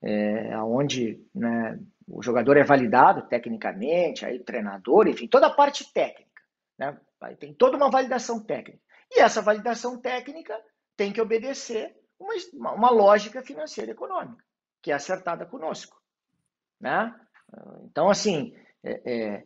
é, 0.02 0.58
onde 0.64 1.24
né, 1.34 1.80
o 2.08 2.24
jogador 2.24 2.58
é 2.58 2.64
validado 2.64 3.28
tecnicamente, 3.28 4.26
aí 4.26 4.40
treinador, 4.40 5.08
enfim, 5.08 5.28
toda 5.28 5.46
a 5.46 5.54
parte 5.54 5.94
técnica, 5.94 6.42
né, 6.76 7.00
aí 7.22 7.36
tem 7.36 7.54
toda 7.54 7.78
uma 7.78 7.92
validação 7.92 8.44
técnica. 8.44 8.82
E 9.12 9.20
essa 9.20 9.40
validação 9.40 10.02
técnica 10.02 10.60
tem 10.98 11.14
que 11.14 11.22
obedecer 11.22 11.96
uma, 12.20 12.74
uma 12.74 12.90
lógica 12.90 13.44
financeira 13.44 13.92
e 13.92 13.94
econômica, 13.94 14.44
que 14.82 14.92
é 14.92 14.96
acertada 14.96 15.46
conosco, 15.46 16.02
né? 16.82 17.14
Então, 17.84 18.10
assim, 18.10 18.56
é, 18.84 19.02
é, 19.12 19.44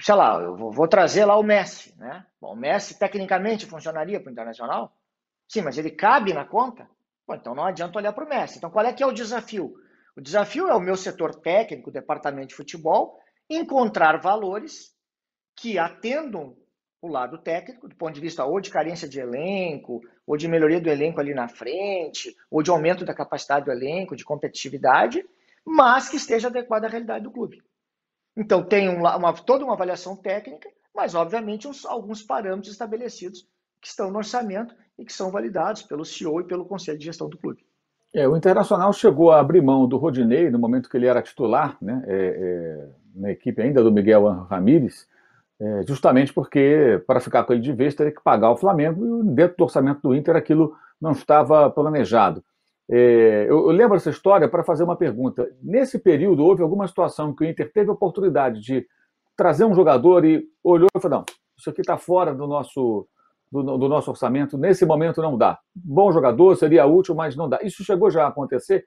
sei 0.00 0.14
lá, 0.14 0.40
eu 0.40 0.56
vou, 0.56 0.70
vou, 0.70 0.88
trazer 0.88 1.24
lá 1.24 1.36
o 1.36 1.42
Messi, 1.42 1.94
né? 1.98 2.24
Bom, 2.40 2.52
o 2.52 2.56
Messi 2.56 2.98
tecnicamente 2.98 3.66
funcionaria 3.66 4.20
para 4.20 4.28
o 4.28 4.32
Internacional? 4.32 4.92
Sim, 5.48 5.62
mas 5.62 5.78
ele 5.78 5.90
cabe 5.90 6.32
na 6.32 6.44
conta? 6.44 6.88
Bom, 7.26 7.34
então 7.34 7.54
não 7.54 7.64
adianta 7.64 7.98
olhar 7.98 8.12
para 8.12 8.24
o 8.24 8.28
Messi. 8.28 8.58
Então 8.58 8.70
qual 8.70 8.84
é 8.84 8.92
que 8.92 9.02
é 9.02 9.06
o 9.06 9.12
desafio? 9.12 9.74
O 10.16 10.20
desafio 10.20 10.68
é 10.68 10.74
o 10.74 10.80
meu 10.80 10.96
setor 10.96 11.34
técnico, 11.34 11.90
departamento 11.90 12.48
de 12.48 12.54
futebol, 12.54 13.18
encontrar 13.48 14.20
valores 14.20 14.94
que 15.54 15.78
atendam 15.78 16.56
o 17.00 17.08
lado 17.08 17.38
técnico, 17.38 17.88
do 17.88 17.94
ponto 17.94 18.14
de 18.14 18.20
vista 18.20 18.44
ou 18.44 18.60
de 18.60 18.70
carência 18.70 19.08
de 19.08 19.20
elenco, 19.20 20.00
ou 20.26 20.36
de 20.36 20.48
melhoria 20.48 20.80
do 20.80 20.90
elenco 20.90 21.20
ali 21.20 21.32
na 21.32 21.48
frente, 21.48 22.36
ou 22.50 22.62
de 22.62 22.70
aumento 22.70 23.04
da 23.04 23.14
capacidade 23.14 23.64
do 23.64 23.72
elenco, 23.72 24.16
de 24.16 24.24
competitividade, 24.24 25.24
mas 25.64 26.08
que 26.08 26.16
esteja 26.16 26.48
adequado 26.48 26.84
à 26.84 26.88
realidade 26.88 27.24
do 27.24 27.30
clube. 27.30 27.62
Então, 28.38 28.62
tem 28.62 28.88
uma, 28.88 29.32
toda 29.32 29.64
uma 29.64 29.74
avaliação 29.74 30.14
técnica, 30.14 30.68
mas, 30.94 31.16
obviamente, 31.16 31.66
uns, 31.66 31.84
alguns 31.84 32.22
parâmetros 32.22 32.70
estabelecidos 32.70 33.44
que 33.80 33.88
estão 33.88 34.12
no 34.12 34.18
orçamento 34.18 34.72
e 34.96 35.04
que 35.04 35.12
são 35.12 35.32
validados 35.32 35.82
pelo 35.82 36.04
CEO 36.04 36.40
e 36.40 36.44
pelo 36.44 36.64
Conselho 36.64 36.96
de 36.96 37.04
Gestão 37.04 37.28
do 37.28 37.36
clube. 37.36 37.66
É, 38.14 38.28
o 38.28 38.36
Internacional 38.36 38.92
chegou 38.92 39.32
a 39.32 39.40
abrir 39.40 39.60
mão 39.60 39.88
do 39.88 39.96
Rodinei 39.96 40.50
no 40.50 40.58
momento 40.58 40.88
que 40.88 40.96
ele 40.96 41.06
era 41.06 41.20
titular, 41.20 41.76
né, 41.82 42.02
é, 42.06 42.14
é, 42.16 42.88
na 43.14 43.30
equipe 43.32 43.60
ainda 43.60 43.82
do 43.82 43.92
Miguel 43.92 44.24
Ramírez, 44.48 45.08
é, 45.60 45.82
justamente 45.86 46.32
porque, 46.32 47.02
para 47.06 47.20
ficar 47.20 47.42
com 47.42 47.52
ele 47.52 47.60
de 47.60 47.72
vez, 47.72 47.94
teria 47.94 48.12
que 48.12 48.22
pagar 48.22 48.52
o 48.52 48.56
Flamengo 48.56 49.04
e 49.04 49.34
dentro 49.34 49.56
do 49.56 49.64
orçamento 49.64 50.00
do 50.00 50.14
Inter 50.14 50.36
aquilo 50.36 50.76
não 51.00 51.10
estava 51.10 51.68
planejado. 51.68 52.42
É, 52.90 53.44
eu, 53.44 53.66
eu, 53.66 53.70
lembro 53.70 53.96
essa 53.96 54.08
história 54.08 54.48
para 54.48 54.64
fazer 54.64 54.82
uma 54.82 54.96
pergunta. 54.96 55.46
Nesse 55.62 55.98
período, 55.98 56.42
houve 56.42 56.62
alguma 56.62 56.88
situação 56.88 57.34
que 57.34 57.44
o 57.44 57.46
Inter 57.46 57.70
teve 57.70 57.90
a 57.90 57.92
oportunidade 57.92 58.60
de 58.60 58.86
trazer 59.36 59.64
um 59.64 59.74
jogador 59.74 60.24
e 60.24 60.48
olhou 60.64 60.88
e 60.94 61.00
falou: 61.00 61.18
não, 61.18 61.24
isso 61.56 61.68
aqui 61.68 61.82
está 61.82 61.98
fora 61.98 62.34
do 62.34 62.46
nosso, 62.46 63.06
do, 63.52 63.62
do, 63.62 63.88
nosso 63.88 64.10
orçamento, 64.10 64.56
nesse 64.56 64.86
momento 64.86 65.20
não 65.20 65.36
dá. 65.36 65.58
Bom 65.74 66.10
jogador, 66.10 66.56
seria 66.56 66.86
útil, 66.86 67.14
mas 67.14 67.36
não 67.36 67.48
dá. 67.48 67.58
Isso 67.62 67.84
chegou 67.84 68.10
já 68.10 68.24
a 68.24 68.28
acontecer? 68.28 68.86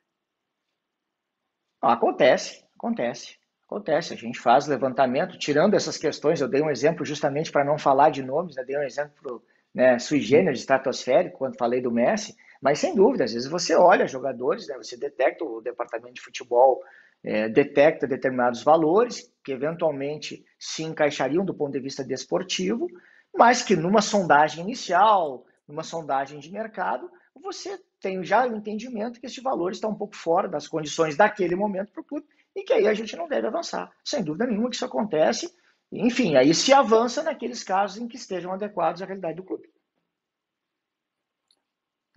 Acontece, 1.79 2.65
acontece. 2.77 3.39
Acontece, 3.65 4.13
a 4.13 4.17
gente 4.17 4.37
faz 4.37 4.67
levantamento, 4.67 5.37
tirando 5.37 5.75
essas 5.75 5.97
questões, 5.97 6.41
eu 6.41 6.49
dei 6.49 6.61
um 6.61 6.69
exemplo 6.69 7.05
justamente 7.05 7.49
para 7.49 7.63
não 7.63 7.77
falar 7.77 8.09
de 8.09 8.21
nomes, 8.21 8.57
né? 8.57 8.65
dei 8.65 8.77
um 8.77 8.83
exemplo 8.83 9.41
né, 9.73 9.97
sui 9.97 10.19
generis, 10.19 10.59
estratosférico, 10.59 11.37
quando 11.37 11.57
falei 11.57 11.81
do 11.81 11.89
Messi, 11.89 12.35
mas 12.61 12.79
sem 12.79 12.95
dúvida, 12.95 13.23
às 13.23 13.33
vezes 13.33 13.49
você 13.49 13.75
olha 13.75 14.07
jogadores, 14.07 14.67
né, 14.67 14.77
você 14.77 14.95
detecta, 14.95 15.43
o 15.43 15.61
departamento 15.61 16.13
de 16.13 16.21
futebol 16.21 16.81
é, 17.23 17.49
detecta 17.49 18.07
determinados 18.07 18.63
valores 18.63 19.31
que 19.43 19.51
eventualmente 19.51 20.45
se 20.59 20.83
encaixariam 20.83 21.43
do 21.43 21.53
ponto 21.53 21.71
de 21.71 21.79
vista 21.79 22.03
desportivo, 22.03 22.87
mas 23.35 23.63
que 23.63 23.75
numa 23.75 24.01
sondagem 24.01 24.63
inicial, 24.63 25.45
numa 25.67 25.83
sondagem 25.83 26.39
de 26.39 26.51
mercado, 26.51 27.09
você 27.41 27.79
tem 27.99 28.23
já 28.23 28.45
o 28.45 28.55
entendimento 28.55 29.19
que 29.19 29.25
esse 29.25 29.41
valor 29.41 29.71
está 29.71 29.87
um 29.87 29.95
pouco 29.95 30.15
fora 30.15 30.47
das 30.47 30.67
condições 30.67 31.15
daquele 31.15 31.55
momento 31.55 31.91
para 31.91 32.01
o 32.01 32.05
clube 32.05 32.27
e 32.55 32.63
que 32.63 32.73
aí 32.73 32.87
a 32.87 32.93
gente 32.93 33.15
não 33.15 33.27
deve 33.27 33.47
avançar. 33.47 33.91
Sem 34.03 34.23
dúvida 34.23 34.45
nenhuma 34.45 34.69
que 34.69 34.75
isso 34.75 34.85
acontece 34.85 35.51
enfim, 35.91 36.37
aí 36.37 36.53
se 36.53 36.71
avança 36.71 37.21
naqueles 37.21 37.63
casos 37.63 37.97
em 37.97 38.07
que 38.07 38.15
estejam 38.15 38.53
adequados 38.53 39.01
à 39.01 39.05
realidade 39.05 39.35
do 39.35 39.43
clube. 39.43 39.69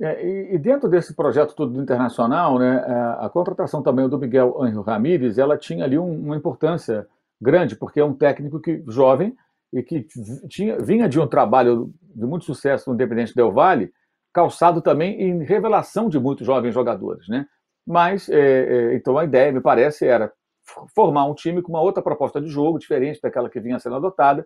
É, 0.05 0.55
e, 0.55 0.59
dentro 0.59 0.87
desse 0.87 1.15
projeto 1.15 1.55
todo 1.55 1.81
internacional, 1.81 2.59
né, 2.59 2.77
a, 2.87 3.25
a, 3.25 3.31
contratação 3.31 3.83
também 3.83 4.07
do 4.07 4.19
Miguel 4.19 4.63
Angel 4.63 4.83
Ramírez, 4.83 5.39
ela 5.39 5.57
tinha 5.57 5.83
ali 5.83 5.99
um, 5.99 6.27
uma 6.27 6.37
importância 6.37 7.07
grande, 7.41 7.75
porque 7.75 8.01
é 8.01 8.05
um 8.05 8.13
técnico 8.13 8.61
que 8.61 8.85
jovem 8.87 9.35
e 9.73 9.83
que 9.83 10.07
tinha, 10.47 10.79
vinha 10.79 11.09
de 11.09 11.19
um 11.19 11.27
trabalho 11.27 11.91
de 12.15 12.27
muito 12.27 12.45
sucesso 12.45 12.91
no 12.91 12.95
Independente 12.95 13.35
Del 13.35 13.51
Valle, 13.51 13.95
calçado 14.31 14.83
também 14.83 15.23
em 15.23 15.43
revelação 15.43 16.11
de 16.11 16.21
muitos 16.21 16.47
jovens 16.47 16.75
jogadores, 16.75 17.27
né? 17.27 17.47
Mas 17.87 18.29
é, 18.29 18.39
é, 18.39 18.95
então 18.97 19.17
a 19.17 19.25
ideia, 19.25 19.53
me 19.53 19.63
parece, 19.63 20.07
era 20.07 20.31
formar 20.95 21.25
um 21.25 21.35
time 21.35 21.63
com 21.63 21.73
uma 21.73 21.81
outra 21.81 22.03
proposta 22.03 22.43
de 22.43 22.49
jogo, 22.49 22.79
diferente 22.79 23.21
daquela 23.23 23.49
que 23.49 23.59
vinha 23.59 23.79
sendo 23.79 23.97
adotada, 23.97 24.45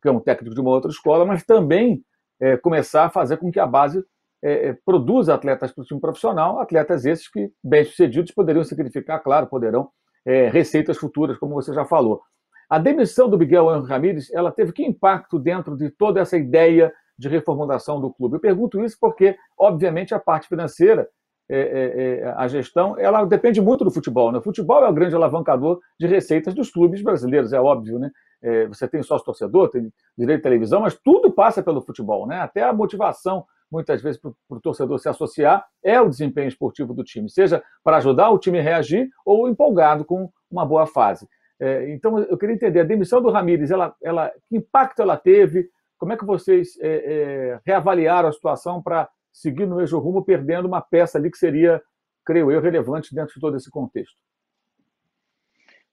que 0.00 0.08
é 0.08 0.12
um 0.12 0.20
técnico 0.20 0.54
de 0.54 0.60
uma 0.60 0.70
outra 0.70 0.90
escola, 0.90 1.26
mas 1.26 1.44
também 1.44 2.04
é, 2.40 2.56
começar 2.56 3.06
a 3.06 3.10
fazer 3.10 3.38
com 3.38 3.50
que 3.50 3.58
a 3.58 3.66
base 3.66 4.04
é, 4.42 4.68
é 4.68 4.76
produza 4.84 5.34
atletas 5.34 5.72
para 5.72 5.82
o 5.82 5.84
time 5.84 6.00
profissional, 6.00 6.60
atletas 6.60 7.04
esses 7.04 7.28
que, 7.28 7.50
bem-sucedidos, 7.62 8.32
poderiam 8.32 8.64
significar, 8.64 9.22
claro, 9.22 9.46
poderão, 9.46 9.90
é, 10.24 10.48
receitas 10.48 10.96
futuras, 10.96 11.38
como 11.38 11.54
você 11.54 11.72
já 11.72 11.84
falou. 11.84 12.22
A 12.68 12.78
demissão 12.78 13.28
do 13.28 13.38
Miguel 13.38 13.82
Ramírez, 13.82 14.30
ela 14.32 14.52
teve 14.52 14.72
que 14.72 14.84
impacto 14.84 15.38
dentro 15.38 15.76
de 15.76 15.90
toda 15.90 16.20
essa 16.20 16.36
ideia 16.36 16.92
de 17.18 17.28
reformulação 17.28 18.00
do 18.00 18.12
clube? 18.12 18.36
Eu 18.36 18.40
pergunto 18.40 18.82
isso 18.84 18.96
porque, 19.00 19.36
obviamente, 19.58 20.14
a 20.14 20.20
parte 20.20 20.48
financeira 20.48 21.08
é, 21.52 21.58
é, 21.58 22.20
é, 22.20 22.34
a 22.36 22.46
gestão, 22.46 22.96
ela 22.96 23.24
depende 23.24 23.60
muito 23.60 23.84
do 23.84 23.90
futebol. 23.90 24.30
Né? 24.30 24.38
O 24.38 24.42
futebol 24.42 24.84
é 24.84 24.88
o 24.88 24.92
grande 24.92 25.16
alavancador 25.16 25.80
de 25.98 26.06
receitas 26.06 26.54
dos 26.54 26.70
clubes 26.70 27.02
brasileiros, 27.02 27.52
é 27.52 27.60
óbvio, 27.60 27.98
né? 27.98 28.10
Você 28.68 28.88
tem 28.88 29.02
sócio 29.02 29.26
torcedor, 29.26 29.68
tem 29.68 29.92
direito 30.16 30.38
de 30.38 30.42
televisão, 30.44 30.80
mas 30.80 30.98
tudo 31.04 31.30
passa 31.30 31.62
pelo 31.62 31.82
futebol, 31.82 32.26
né? 32.26 32.40
Até 32.40 32.62
a 32.62 32.72
motivação, 32.72 33.44
muitas 33.70 34.02
vezes, 34.02 34.20
para 34.20 34.32
o 34.48 34.60
torcedor 34.60 34.98
se 34.98 35.08
associar 35.08 35.64
é 35.82 36.00
o 36.00 36.08
desempenho 36.08 36.48
esportivo 36.48 36.92
do 36.92 37.04
time, 37.04 37.30
seja 37.30 37.62
para 37.84 37.98
ajudar 37.98 38.30
o 38.30 38.38
time 38.38 38.58
a 38.58 38.62
reagir 38.62 39.08
ou 39.24 39.48
empolgado 39.48 40.04
com 40.04 40.30
uma 40.50 40.66
boa 40.66 40.86
fase. 40.86 41.28
É, 41.60 41.92
então, 41.92 42.18
eu 42.18 42.38
queria 42.38 42.54
entender, 42.54 42.80
a 42.80 42.84
demissão 42.84 43.20
do 43.20 43.30
Ramires, 43.30 43.70
ela, 43.70 43.94
ela, 44.02 44.32
que 44.48 44.56
impacto 44.56 45.02
ela 45.02 45.16
teve? 45.16 45.68
Como 45.98 46.12
é 46.12 46.16
que 46.16 46.24
vocês 46.24 46.78
é, 46.80 46.88
é, 46.88 47.60
reavaliaram 47.66 48.30
a 48.30 48.32
situação 48.32 48.82
para 48.82 49.08
seguir 49.30 49.66
no 49.66 49.76
mesmo 49.76 49.98
rumo, 49.98 50.24
perdendo 50.24 50.66
uma 50.66 50.80
peça 50.80 51.18
ali 51.18 51.30
que 51.30 51.36
seria, 51.36 51.80
creio 52.24 52.50
eu, 52.50 52.60
relevante 52.60 53.14
dentro 53.14 53.34
de 53.34 53.40
todo 53.40 53.56
esse 53.56 53.70
contexto? 53.70 54.16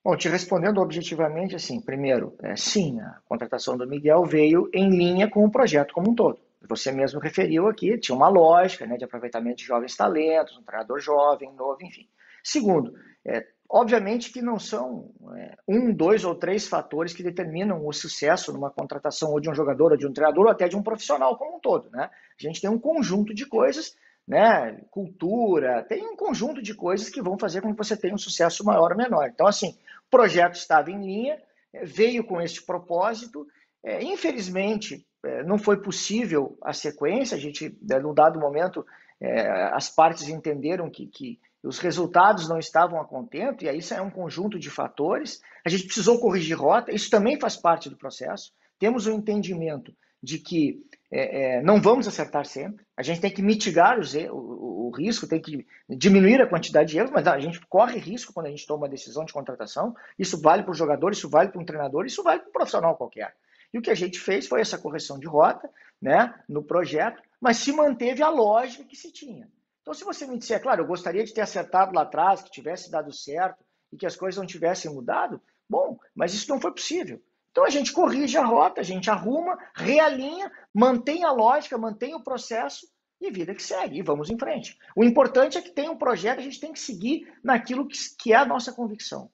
Bom, 0.01 0.15
te 0.15 0.29
respondendo 0.29 0.79
objetivamente, 0.79 1.53
assim, 1.53 1.81
primeiro, 1.81 2.33
é, 2.41 2.55
sim, 2.55 3.01
a 3.01 3.19
contratação 3.25 3.75
do 3.75 3.85
Miguel 3.85 4.23
veio 4.23 4.69
em 4.73 4.89
linha 4.89 5.29
com 5.29 5.43
o 5.43 5.51
projeto 5.51 5.93
como 5.93 6.11
um 6.11 6.15
todo. 6.15 6.39
Você 6.67 6.91
mesmo 6.91 7.19
referiu 7.19 7.67
aqui, 7.67 7.97
tinha 7.97 8.15
uma 8.15 8.29
lógica 8.29 8.85
né, 8.85 8.97
de 8.97 9.05
aproveitamento 9.05 9.57
de 9.57 9.65
jovens 9.65 9.95
talentos, 9.95 10.57
um 10.57 10.63
treinador 10.63 10.99
jovem, 10.99 11.53
novo, 11.53 11.77
enfim. 11.83 12.07
Segundo, 12.43 12.93
é, 13.25 13.45
obviamente 13.69 14.31
que 14.31 14.41
não 14.41 14.57
são 14.57 15.11
é, 15.35 15.55
um, 15.67 15.93
dois 15.93 16.23
ou 16.23 16.33
três 16.33 16.67
fatores 16.67 17.13
que 17.13 17.21
determinam 17.21 17.85
o 17.85 17.93
sucesso 17.93 18.51
numa 18.51 18.71
contratação 18.71 19.31
ou 19.31 19.39
de 19.39 19.49
um 19.49 19.53
jogador, 19.53 19.91
ou 19.91 19.97
de 19.97 20.07
um 20.07 20.13
treinador, 20.13 20.45
ou 20.45 20.51
até 20.51 20.67
de 20.67 20.75
um 20.75 20.81
profissional 20.81 21.37
como 21.37 21.57
um 21.57 21.59
todo. 21.59 21.89
Né? 21.91 22.09
A 22.09 22.41
gente 22.41 22.59
tem 22.59 22.69
um 22.69 22.79
conjunto 22.79 23.33
de 23.33 23.45
coisas, 23.45 23.95
né? 24.27 24.81
cultura, 24.89 25.83
tem 25.83 26.03
um 26.05 26.15
conjunto 26.15 26.61
de 26.61 26.73
coisas 26.73 27.09
que 27.09 27.21
vão 27.21 27.37
fazer 27.37 27.61
com 27.61 27.71
que 27.71 27.77
você 27.77 27.95
tenha 27.95 28.15
um 28.15 28.19
sucesso 28.19 28.65
maior 28.65 28.91
ou 28.91 28.97
menor. 28.97 29.29
Então, 29.29 29.47
assim, 29.47 29.77
o 30.07 30.09
projeto 30.09 30.55
estava 30.55 30.91
em 30.91 31.05
linha, 31.05 31.41
é, 31.71 31.85
veio 31.85 32.23
com 32.23 32.41
este 32.41 32.63
propósito. 32.63 33.47
É, 33.83 34.03
infelizmente, 34.03 35.06
não 35.45 35.57
foi 35.57 35.77
possível 35.77 36.57
a 36.61 36.73
sequência, 36.73 37.35
a 37.35 37.39
gente, 37.39 37.77
né, 37.81 37.99
num 37.99 38.13
dado 38.13 38.39
momento, 38.39 38.85
é, 39.19 39.47
as 39.73 39.89
partes 39.89 40.27
entenderam 40.27 40.89
que, 40.89 41.07
que 41.07 41.39
os 41.63 41.79
resultados 41.79 42.47
não 42.47 42.59
estavam 42.59 43.01
a 43.01 43.05
contento, 43.05 43.63
e 43.63 43.69
aí 43.69 43.79
isso 43.79 43.93
é 43.93 44.01
um 44.01 44.09
conjunto 44.09 44.59
de 44.59 44.69
fatores. 44.69 45.41
A 45.65 45.69
gente 45.69 45.85
precisou 45.85 46.19
corrigir 46.19 46.57
rota, 46.57 46.93
isso 46.93 47.09
também 47.09 47.39
faz 47.39 47.57
parte 47.57 47.89
do 47.89 47.97
processo. 47.97 48.53
Temos 48.79 49.07
o 49.07 49.11
um 49.11 49.15
entendimento 49.15 49.93
de 50.21 50.37
que 50.37 50.81
é, 51.11 51.57
é, 51.57 51.61
não 51.61 51.81
vamos 51.81 52.07
acertar 52.07 52.45
sempre, 52.45 52.85
a 52.95 53.01
gente 53.01 53.21
tem 53.21 53.31
que 53.31 53.41
mitigar 53.41 53.97
os, 53.97 54.13
o, 54.13 54.87
o, 54.87 54.91
risco, 54.91 55.27
tem 55.27 55.41
que 55.41 55.65
diminuir 55.89 56.41
a 56.41 56.47
quantidade 56.47 56.89
de 56.89 56.97
erros, 56.97 57.11
mas 57.11 57.25
a 57.27 57.39
gente 57.39 57.61
corre 57.67 57.97
risco 57.97 58.33
quando 58.33 58.47
a 58.47 58.49
gente 58.49 58.67
toma 58.67 58.83
uma 58.83 58.89
decisão 58.89 59.23
de 59.23 59.31
contratação. 59.31 59.95
Isso 60.19 60.41
vale 60.41 60.63
para 60.63 60.71
o 60.71 60.75
jogador, 60.75 61.13
isso 61.13 61.29
vale 61.29 61.49
para 61.49 61.61
um 61.61 61.65
treinador, 61.65 62.05
isso 62.05 62.23
vale 62.23 62.39
para 62.39 62.49
um 62.49 62.51
profissional 62.51 62.97
qualquer. 62.97 63.33
E 63.73 63.77
o 63.77 63.81
que 63.81 63.91
a 63.91 63.95
gente 63.95 64.19
fez 64.19 64.47
foi 64.47 64.61
essa 64.61 64.77
correção 64.77 65.19
de 65.19 65.27
rota 65.27 65.69
né, 66.01 66.33
no 66.47 66.63
projeto, 66.63 67.21
mas 67.39 67.57
se 67.57 67.71
manteve 67.71 68.23
a 68.23 68.29
lógica 68.29 68.83
que 68.83 68.95
se 68.95 69.11
tinha. 69.11 69.49
Então, 69.81 69.93
se 69.93 70.03
você 70.03 70.25
me 70.27 70.37
disser, 70.37 70.61
claro, 70.61 70.81
eu 70.81 70.87
gostaria 70.87 71.23
de 71.23 71.33
ter 71.33 71.41
acertado 71.41 71.93
lá 71.93 72.01
atrás, 72.01 72.41
que 72.41 72.51
tivesse 72.51 72.91
dado 72.91 73.11
certo 73.13 73.63
e 73.91 73.97
que 73.97 74.05
as 74.05 74.15
coisas 74.15 74.37
não 74.37 74.45
tivessem 74.45 74.93
mudado, 74.93 75.41
bom, 75.69 75.97
mas 76.13 76.33
isso 76.33 76.49
não 76.49 76.59
foi 76.59 76.73
possível. 76.73 77.21
Então 77.51 77.63
a 77.63 77.69
gente 77.69 77.91
corrige 77.91 78.37
a 78.37 78.45
rota, 78.45 78.81
a 78.81 78.83
gente 78.83 79.09
arruma, 79.09 79.57
realinha, 79.73 80.51
mantém 80.73 81.23
a 81.23 81.31
lógica, 81.31 81.77
mantém 81.77 82.13
o 82.13 82.23
processo 82.23 82.87
e 83.19 83.31
vida 83.31 83.55
que 83.55 83.63
segue, 83.63 83.97
e 83.97 84.03
vamos 84.03 84.29
em 84.29 84.37
frente. 84.37 84.77
O 84.95 85.03
importante 85.03 85.57
é 85.57 85.61
que 85.61 85.71
tem 85.71 85.89
um 85.89 85.97
projeto, 85.97 86.39
a 86.39 86.43
gente 86.43 86.59
tem 86.59 86.71
que 86.71 86.79
seguir 86.79 87.27
naquilo 87.43 87.87
que, 87.87 87.97
que 88.19 88.33
é 88.33 88.35
a 88.35 88.45
nossa 88.45 88.71
convicção. 88.71 89.31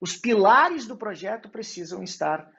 Os 0.00 0.16
pilares 0.16 0.86
do 0.86 0.96
projeto 0.96 1.48
precisam 1.50 2.02
estar 2.02 2.50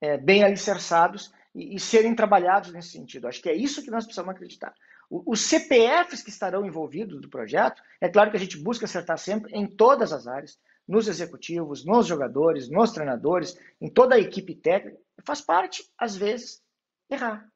é, 0.00 0.16
bem 0.16 0.44
alicerçados 0.44 1.32
e, 1.54 1.76
e 1.76 1.80
serem 1.80 2.14
trabalhados 2.14 2.72
nesse 2.72 2.90
sentido. 2.90 3.26
Acho 3.26 3.42
que 3.42 3.48
é 3.48 3.54
isso 3.54 3.82
que 3.82 3.90
nós 3.90 4.04
precisamos 4.04 4.34
acreditar. 4.34 4.74
Os 5.10 5.40
CPFs 5.40 6.22
que 6.22 6.28
estarão 6.28 6.66
envolvidos 6.66 7.20
do 7.20 7.30
projeto, 7.30 7.82
é 8.00 8.08
claro 8.08 8.30
que 8.30 8.36
a 8.36 8.40
gente 8.40 8.58
busca 8.58 8.84
acertar 8.84 9.18
sempre 9.18 9.54
em 9.54 9.66
todas 9.66 10.12
as 10.12 10.26
áreas, 10.26 10.58
nos 10.86 11.08
executivos, 11.08 11.84
nos 11.84 12.06
jogadores, 12.06 12.70
nos 12.70 12.92
treinadores, 12.92 13.58
em 13.80 13.90
toda 13.90 14.14
a 14.14 14.18
equipe 14.18 14.54
técnica. 14.54 14.98
Faz 15.24 15.40
parte, 15.40 15.82
às 15.98 16.16
vezes, 16.16 16.62
errar. 17.10 17.46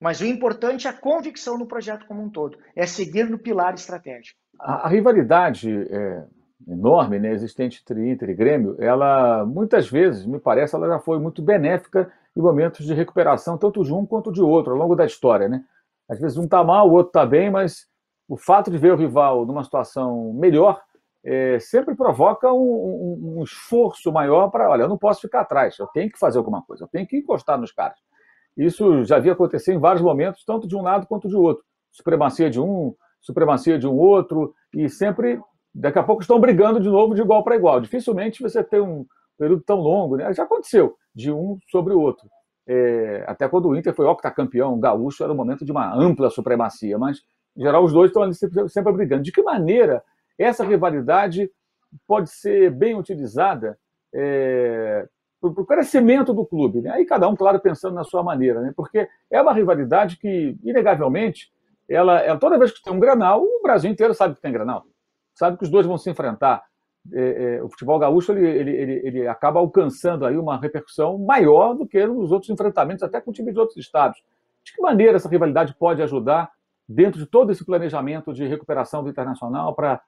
Mas 0.00 0.20
o 0.20 0.24
importante 0.24 0.86
é 0.86 0.90
a 0.90 0.96
convicção 0.96 1.58
no 1.58 1.66
projeto 1.66 2.06
como 2.06 2.22
um 2.22 2.30
todo, 2.30 2.58
é 2.74 2.86
seguir 2.86 3.28
no 3.28 3.38
pilar 3.38 3.74
estratégico. 3.74 4.38
A, 4.58 4.86
a 4.86 4.88
rivalidade 4.88 5.70
é, 5.70 6.26
enorme 6.66 7.18
né, 7.18 7.30
existente 7.32 7.80
entre 7.82 8.10
Inter 8.10 8.30
e 8.30 8.34
Grêmio, 8.34 8.76
ela 8.78 9.44
muitas 9.44 9.88
vezes, 9.88 10.26
me 10.26 10.38
parece, 10.38 10.74
ela 10.74 10.88
já 10.88 10.98
foi 10.98 11.18
muito 11.18 11.40
benéfica 11.40 12.10
em 12.36 12.40
momentos 12.40 12.84
de 12.84 12.94
recuperação, 12.94 13.56
tanto 13.56 13.82
de 13.84 13.92
um 13.92 14.04
quanto 14.04 14.32
de 14.32 14.42
outro, 14.42 14.72
ao 14.72 14.78
longo 14.78 14.96
da 14.96 15.04
história. 15.04 15.48
Né? 15.48 15.64
Às 16.08 16.18
vezes 16.18 16.36
um 16.36 16.44
está 16.44 16.64
mal, 16.64 16.88
o 16.88 16.92
outro 16.92 17.10
está 17.10 17.24
bem, 17.24 17.50
mas 17.50 17.86
o 18.28 18.36
fato 18.36 18.70
de 18.70 18.78
ver 18.78 18.92
o 18.92 18.96
rival 18.96 19.46
numa 19.46 19.64
situação 19.64 20.32
melhor 20.34 20.80
é, 21.24 21.58
sempre 21.58 21.94
provoca 21.94 22.52
um, 22.52 22.58
um, 22.58 23.38
um 23.38 23.42
esforço 23.42 24.12
maior 24.12 24.50
para, 24.50 24.70
olha, 24.70 24.82
eu 24.82 24.88
não 24.88 24.98
posso 24.98 25.20
ficar 25.20 25.40
atrás, 25.40 25.78
eu 25.78 25.86
tenho 25.88 26.10
que 26.10 26.18
fazer 26.18 26.38
alguma 26.38 26.62
coisa, 26.62 26.84
eu 26.84 26.88
tenho 26.88 27.06
que 27.06 27.16
encostar 27.16 27.58
nos 27.58 27.72
caras. 27.72 27.98
Isso 28.56 29.04
já 29.04 29.16
havia 29.16 29.32
acontecido 29.32 29.76
em 29.76 29.80
vários 29.80 30.02
momentos, 30.02 30.44
tanto 30.44 30.66
de 30.66 30.76
um 30.76 30.82
lado 30.82 31.06
quanto 31.06 31.28
de 31.28 31.36
outro. 31.36 31.64
Supremacia 31.92 32.50
de 32.50 32.60
um, 32.60 32.94
supremacia 33.20 33.78
de 33.78 33.86
um 33.86 33.96
outro, 33.96 34.54
e 34.74 34.88
sempre, 34.88 35.40
daqui 35.74 35.98
a 35.98 36.02
pouco, 36.02 36.22
estão 36.22 36.40
brigando 36.40 36.80
de 36.80 36.88
novo 36.88 37.14
de 37.14 37.20
igual 37.20 37.42
para 37.42 37.56
igual. 37.56 37.80
Dificilmente 37.80 38.42
você 38.42 38.62
tem 38.62 38.80
um 38.80 39.06
período 39.38 39.62
tão 39.62 39.78
longo, 39.78 40.16
né? 40.16 40.32
já 40.32 40.42
aconteceu, 40.42 40.96
de 41.14 41.30
um 41.30 41.58
sobre 41.70 41.94
o 41.94 42.00
outro. 42.00 42.28
É, 42.66 43.24
até 43.26 43.48
quando 43.48 43.68
o 43.68 43.76
Inter 43.76 43.94
foi 43.94 44.04
octacampeão 44.04 44.78
gaúcho, 44.78 45.22
era 45.22 45.32
um 45.32 45.36
momento 45.36 45.64
de 45.64 45.72
uma 45.72 45.94
ampla 45.94 46.28
supremacia, 46.28 46.98
mas, 46.98 47.22
em 47.56 47.62
geral, 47.62 47.82
os 47.82 47.92
dois 47.92 48.10
estão 48.10 48.22
ali 48.22 48.34
sempre, 48.34 48.68
sempre 48.68 48.92
brigando. 48.92 49.22
De 49.22 49.32
que 49.32 49.42
maneira 49.42 50.02
essa 50.38 50.64
rivalidade 50.64 51.50
pode 52.06 52.30
ser 52.30 52.70
bem 52.70 52.94
utilizada 52.94 53.78
é, 54.14 55.08
para 55.40 55.50
o 55.50 55.66
crescimento 55.66 56.34
do 56.34 56.44
clube? 56.44 56.82
Né? 56.82 56.90
Aí 56.90 57.06
cada 57.06 57.26
um, 57.28 57.34
claro, 57.34 57.58
pensando 57.58 57.94
na 57.94 58.04
sua 58.04 58.22
maneira, 58.22 58.60
né? 58.60 58.72
porque 58.76 59.08
é 59.30 59.40
uma 59.40 59.54
rivalidade 59.54 60.18
que, 60.18 60.58
inegavelmente, 60.62 61.50
ela, 61.88 62.20
ela, 62.20 62.38
toda 62.38 62.58
vez 62.58 62.70
que 62.70 62.82
tem 62.82 62.92
um 62.92 63.00
Granal, 63.00 63.42
o 63.42 63.62
Brasil 63.62 63.90
inteiro 63.90 64.12
sabe 64.12 64.34
que 64.34 64.42
tem 64.42 64.52
Granal, 64.52 64.84
sabe 65.38 65.56
que 65.56 65.64
os 65.64 65.70
dois 65.70 65.86
vão 65.86 65.96
se 65.96 66.10
enfrentar 66.10 66.62
é, 67.12 67.56
é, 67.56 67.62
o 67.62 67.68
futebol 67.70 67.98
gaúcho 67.98 68.32
ele, 68.32 68.46
ele, 68.46 68.70
ele, 68.70 68.92
ele, 69.04 69.28
acaba 69.28 69.60
alcançando 69.60 70.26
aí 70.26 70.36
uma 70.36 70.60
repercussão 70.60 71.18
maior 71.18 71.74
do 71.74 71.86
que 71.86 72.04
nos 72.06 72.30
outros 72.30 72.50
enfrentamentos, 72.50 73.02
até 73.02 73.20
com 73.20 73.32
times 73.32 73.54
de 73.54 73.60
outros 73.60 73.78
estados. 73.78 74.20
De 74.64 74.74
que 74.74 74.82
maneira 74.82 75.16
essa 75.16 75.28
rivalidade 75.28 75.74
pode 75.78 76.02
ajudar 76.02 76.50
dentro 76.86 77.18
de 77.18 77.26
todo 77.26 77.50
esse 77.50 77.64
planejamento 77.64 78.32
de 78.32 78.46
recuperação 78.46 79.02
do 79.02 79.10
internacional 79.10 79.74
para 79.74 80.02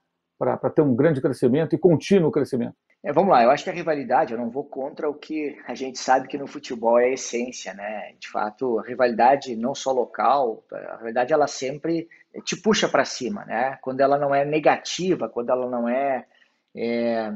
ter 0.75 0.83
um 0.83 0.95
grande 0.95 1.21
crescimento 1.21 1.75
e 1.75 1.79
contínuo 1.79 2.31
crescimento? 2.31 2.75
É, 3.03 3.13
vamos 3.13 3.31
lá, 3.31 3.43
eu 3.43 3.51
acho 3.51 3.65
que 3.65 3.71
a 3.71 3.73
rivalidade, 3.73 4.35
eu 4.35 4.39
não 4.39 4.51
vou 4.51 4.65
contra 4.65 5.09
o 5.09 5.15
que 5.15 5.57
a 5.67 5.75
gente 5.75 5.99
sabe 5.99 6.29
que 6.29 6.37
no 6.37 6.47
futebol 6.47 6.99
é 6.99 7.07
a 7.07 7.13
essência, 7.13 7.73
né? 7.73 8.13
De 8.19 8.29
fato, 8.29 8.79
a 8.79 8.83
rivalidade 8.83 9.57
não 9.57 9.75
só 9.75 9.91
local, 9.91 10.63
a 10.71 10.97
rivalidade 10.97 11.33
ela 11.33 11.47
sempre 11.47 12.07
te 12.45 12.57
puxa 12.57 12.89
para 12.89 13.05
cima, 13.05 13.45
né? 13.45 13.79
Quando 13.83 14.01
ela 14.01 14.19
não 14.19 14.35
é 14.35 14.45
negativa, 14.45 15.29
quando 15.29 15.51
ela 15.51 15.69
não 15.69 15.89
é 15.89 16.27
é, 16.75 17.33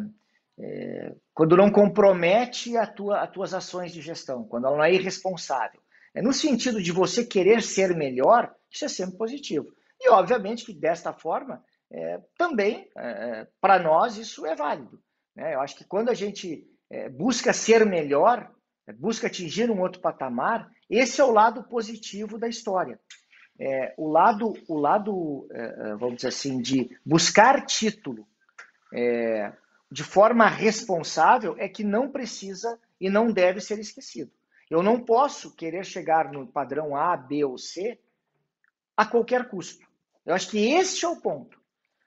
é, 0.58 1.14
quando 1.32 1.56
não 1.56 1.70
compromete 1.70 2.76
a 2.76 2.86
tua, 2.86 3.20
as 3.20 3.30
tuas 3.30 3.54
ações 3.54 3.92
de 3.92 4.00
gestão, 4.00 4.44
quando 4.44 4.66
ela 4.66 4.76
não 4.76 4.84
é 4.84 4.92
irresponsável. 4.92 5.80
É 6.14 6.22
no 6.22 6.32
sentido 6.32 6.80
de 6.80 6.92
você 6.92 7.24
querer 7.24 7.62
ser 7.62 7.94
melhor, 7.94 8.54
isso 8.70 8.84
é 8.84 8.88
sempre 8.88 9.16
positivo. 9.16 9.66
E, 10.00 10.08
obviamente, 10.10 10.64
que 10.64 10.72
desta 10.72 11.12
forma, 11.12 11.62
é, 11.90 12.20
também, 12.38 12.88
é, 12.96 13.46
para 13.60 13.78
nós, 13.80 14.16
isso 14.16 14.46
é 14.46 14.54
válido. 14.54 15.00
Né? 15.34 15.54
Eu 15.54 15.60
acho 15.60 15.76
que 15.76 15.84
quando 15.84 16.10
a 16.10 16.14
gente 16.14 16.64
é, 16.88 17.08
busca 17.08 17.52
ser 17.52 17.84
melhor, 17.84 18.48
é, 18.86 18.92
busca 18.92 19.26
atingir 19.26 19.70
um 19.70 19.80
outro 19.80 20.00
patamar, 20.00 20.70
esse 20.88 21.20
é 21.20 21.24
o 21.24 21.32
lado 21.32 21.64
positivo 21.64 22.38
da 22.38 22.46
história. 22.46 23.00
É, 23.58 23.94
o 23.96 24.10
lado, 24.10 24.54
o 24.66 24.78
lado 24.78 25.46
é, 25.50 25.94
vamos 25.94 26.16
dizer 26.16 26.28
assim, 26.28 26.60
de 26.60 26.96
buscar 27.04 27.64
título 27.64 28.26
de 29.90 30.02
forma 30.02 30.48
responsável 30.48 31.54
é 31.58 31.68
que 31.68 31.84
não 31.84 32.10
precisa 32.10 32.78
e 33.00 33.08
não 33.08 33.32
deve 33.32 33.60
ser 33.60 33.78
esquecido. 33.78 34.30
Eu 34.70 34.82
não 34.82 34.98
posso 34.98 35.54
querer 35.54 35.84
chegar 35.84 36.32
no 36.32 36.46
padrão 36.46 36.96
A, 36.96 37.16
B 37.16 37.44
ou 37.44 37.58
C 37.58 37.98
a 38.96 39.06
qualquer 39.06 39.48
custo. 39.48 39.86
Eu 40.24 40.34
acho 40.34 40.50
que 40.50 40.72
este 40.72 41.04
é 41.04 41.08
o 41.08 41.20
ponto. 41.20 41.60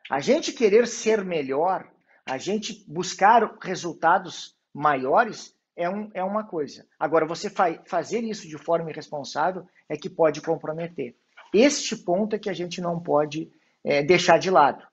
A 0.09 0.19
gente 0.19 0.51
querer 0.51 0.87
ser 0.87 1.23
melhor, 1.23 1.89
a 2.25 2.37
gente 2.37 2.83
buscar 2.87 3.57
resultados 3.61 4.57
maiores 4.73 5.55
é, 5.75 5.89
um, 5.89 6.09
é 6.13 6.23
uma 6.23 6.43
coisa. 6.43 6.85
Agora, 6.99 7.25
você 7.25 7.49
fa 7.49 7.81
fazer 7.85 8.21
isso 8.23 8.47
de 8.47 8.57
forma 8.57 8.89
irresponsável 8.89 9.65
é 9.87 9.95
que 9.95 10.09
pode 10.09 10.41
comprometer. 10.41 11.15
Este 11.53 11.95
ponto 11.95 12.35
é 12.35 12.39
que 12.39 12.49
a 12.49 12.53
gente 12.53 12.81
não 12.81 12.99
pode 12.99 13.51
é, 13.83 14.03
deixar 14.03 14.37
de 14.37 14.49
lado. 14.49 14.85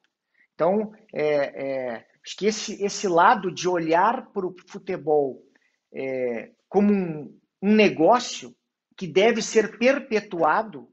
Então, 0.54 0.92
é, 1.12 1.96
é 1.96 2.06
Acho 2.24 2.36
que 2.38 2.46
esse, 2.46 2.82
esse 2.82 3.06
lado 3.06 3.52
de 3.52 3.68
olhar 3.68 4.30
para 4.32 4.46
o 4.46 4.54
futebol 4.66 5.44
é, 5.92 6.52
como 6.68 6.90
um, 6.90 7.40
um 7.60 7.74
negócio 7.74 8.56
que 8.96 9.06
deve 9.06 9.42
ser 9.42 9.78
perpetuado 9.78 10.90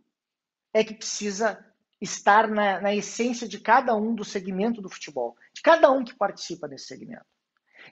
é 0.73 0.83
que 0.83 0.93
precisa 0.93 1.65
estar 2.01 2.49
na, 2.49 2.81
na, 2.81 2.93
essência 2.93 3.47
de 3.47 3.59
cada 3.59 3.95
um 3.95 4.13
do 4.13 4.25
segmento 4.25 4.81
do 4.81 4.89
futebol, 4.89 5.37
de 5.53 5.61
cada 5.61 5.89
um 5.89 6.03
que 6.03 6.15
participa 6.15 6.67
desse 6.67 6.87
segmento. 6.87 7.25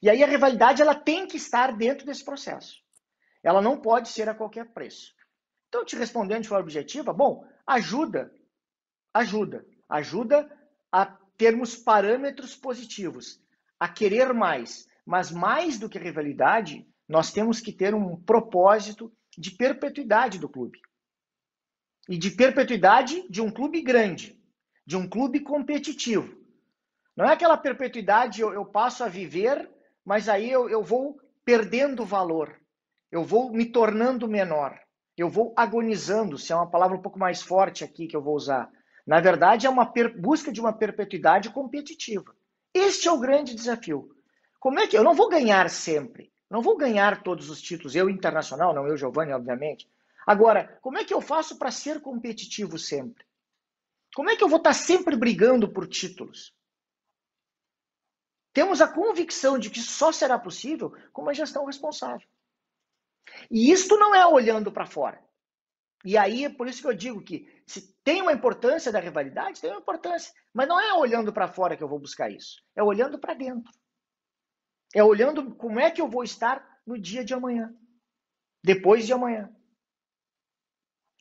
E 0.02 0.10
aí 0.10 0.22
a 0.22 0.28
rivalidade 0.28 0.82
ela 0.82 0.96
tem 0.96 1.26
que 1.26 1.38
estar 1.38 1.78
dentro 1.78 2.06
desse 2.06 2.26
processo. 2.26 2.76
Ela 3.42 3.62
não 3.62 3.80
pode 3.80 4.10
ser 4.10 4.28
a 4.28 4.36
qualquer 4.36 4.74
preço. 4.74 5.14
Então, 5.70 5.86
te 5.86 5.96
respondendo 5.96 6.42
de 6.42 6.50
forma 6.50 6.64
objetiva, 6.64 7.14
bom, 7.14 7.46
ajuda, 7.70 8.34
ajuda, 9.14 9.64
ajuda 9.88 10.60
a 10.92 11.06
termos 11.38 11.76
parâmetros 11.76 12.56
positivos, 12.56 13.40
a 13.80 13.88
querer 13.88 14.34
mais. 14.34 14.88
Mas 15.06 15.32
mais 15.32 15.78
do 15.78 15.88
que 15.88 16.00
rivalidade, 16.00 16.88
nós 17.08 17.32
temos 17.32 17.62
que 17.62 17.72
ter 17.72 17.94
um 17.94 18.16
propósito 18.16 19.12
de 19.38 19.52
perpetuidade 19.52 20.40
do 20.40 20.50
clube. 20.50 20.80
E 22.08 22.18
de 22.18 22.32
perpetuidade 22.32 23.28
de 23.30 23.40
um 23.40 23.52
clube 23.52 23.82
grande, 23.82 24.42
de 24.86 24.98
um 24.98 25.08
clube 25.08 25.40
competitivo. 25.42 26.38
Não 27.16 27.26
é 27.26 27.34
aquela 27.34 27.58
perpetuidade 27.58 28.42
eu, 28.42 28.52
eu 28.52 28.66
passo 28.66 29.04
a 29.04 29.08
viver, 29.08 29.70
mas 30.04 30.28
aí 30.28 30.50
eu, 30.50 30.68
eu 30.70 30.84
vou 30.84 31.20
perdendo 31.46 32.04
valor, 32.04 32.60
eu 33.12 33.24
vou 33.24 33.52
me 33.52 33.66
tornando 33.66 34.28
menor, 34.28 34.80
eu 35.20 35.30
vou 35.30 35.54
agonizando, 35.56 36.38
se 36.38 36.52
é 36.52 36.56
uma 36.56 36.70
palavra 36.70 36.98
um 36.98 37.02
pouco 37.02 37.20
mais 37.20 37.42
forte 37.42 37.84
aqui 37.84 38.08
que 38.08 38.16
eu 38.16 38.22
vou 38.22 38.36
usar. 38.36 38.70
Na 39.06 39.20
verdade, 39.20 39.66
é 39.66 39.70
uma 39.70 39.92
busca 40.18 40.52
de 40.52 40.62
uma 40.62 40.72
perpetuidade 40.72 41.50
competitiva. 41.50 42.36
Este 42.74 43.08
é 43.08 43.12
o 43.12 43.20
grande 43.20 43.56
desafio. 43.56 44.10
Como 44.60 44.80
é 44.80 44.88
que 44.88 44.98
eu 44.98 45.04
não 45.04 45.16
vou 45.16 45.30
ganhar 45.30 45.70
sempre? 45.70 46.32
Não 46.50 46.62
vou 46.62 46.78
ganhar 46.78 47.24
todos 47.24 47.50
os 47.50 47.62
títulos, 47.62 47.96
eu 47.96 48.10
internacional, 48.10 48.74
não 48.74 48.88
eu, 48.88 48.98
Giovanni, 48.98 49.32
obviamente. 49.32 49.90
Agora, 50.26 50.78
como 50.82 50.98
é 50.98 51.04
que 51.04 51.14
eu 51.14 51.22
faço 51.22 51.58
para 51.58 51.72
ser 51.72 52.02
competitivo 52.02 52.78
sempre? 52.78 53.26
Como 54.16 54.30
é 54.30 54.36
que 54.36 54.44
eu 54.44 54.50
vou 54.50 54.58
estar 54.58 54.74
sempre 54.74 55.16
brigando 55.16 55.72
por 55.72 55.88
títulos? 55.88 56.54
Temos 58.54 58.82
a 58.82 58.88
convicção 58.88 59.58
de 59.58 59.70
que 59.70 59.80
só 59.80 60.12
será 60.12 60.38
possível 60.38 60.94
com 61.14 61.22
uma 61.22 61.34
gestão 61.34 61.66
responsável. 61.66 62.28
E 63.50 63.72
isto 63.72 63.98
não 63.98 64.14
é 64.14 64.26
olhando 64.26 64.72
para 64.72 64.86
fora. 64.86 65.24
E 66.06 66.18
aí 66.18 66.46
é 66.46 66.50
por 66.50 66.68
isso 66.68 66.82
que 66.82 66.88
eu 66.88 66.94
digo 66.94 67.22
que 67.22 67.46
se 67.66 67.94
tem 68.04 68.22
uma 68.22 68.32
importância 68.32 68.92
da 68.92 69.00
rivalidade, 69.00 69.60
tem 69.60 69.70
uma 69.70 69.82
importância. 69.82 70.34
Mas 70.54 70.68
não 70.68 70.80
é 70.80 70.94
olhando 70.94 71.34
para 71.34 71.48
fora 71.48 71.76
que 71.76 71.84
eu 71.84 71.90
vou 71.90 72.00
buscar 72.00 72.32
isso. 72.32 72.64
É 72.76 72.82
olhando 72.82 73.20
para 73.20 73.34
dentro. 73.34 73.72
É 74.94 75.04
olhando 75.04 75.56
como 75.56 75.80
é 75.80 75.92
que 75.92 76.02
eu 76.02 76.08
vou 76.08 76.24
estar 76.24 76.66
no 76.86 76.98
dia 76.98 77.24
de 77.24 77.34
amanhã. 77.34 77.74
Depois 78.64 79.06
de 79.06 79.14
amanhã. 79.14 79.54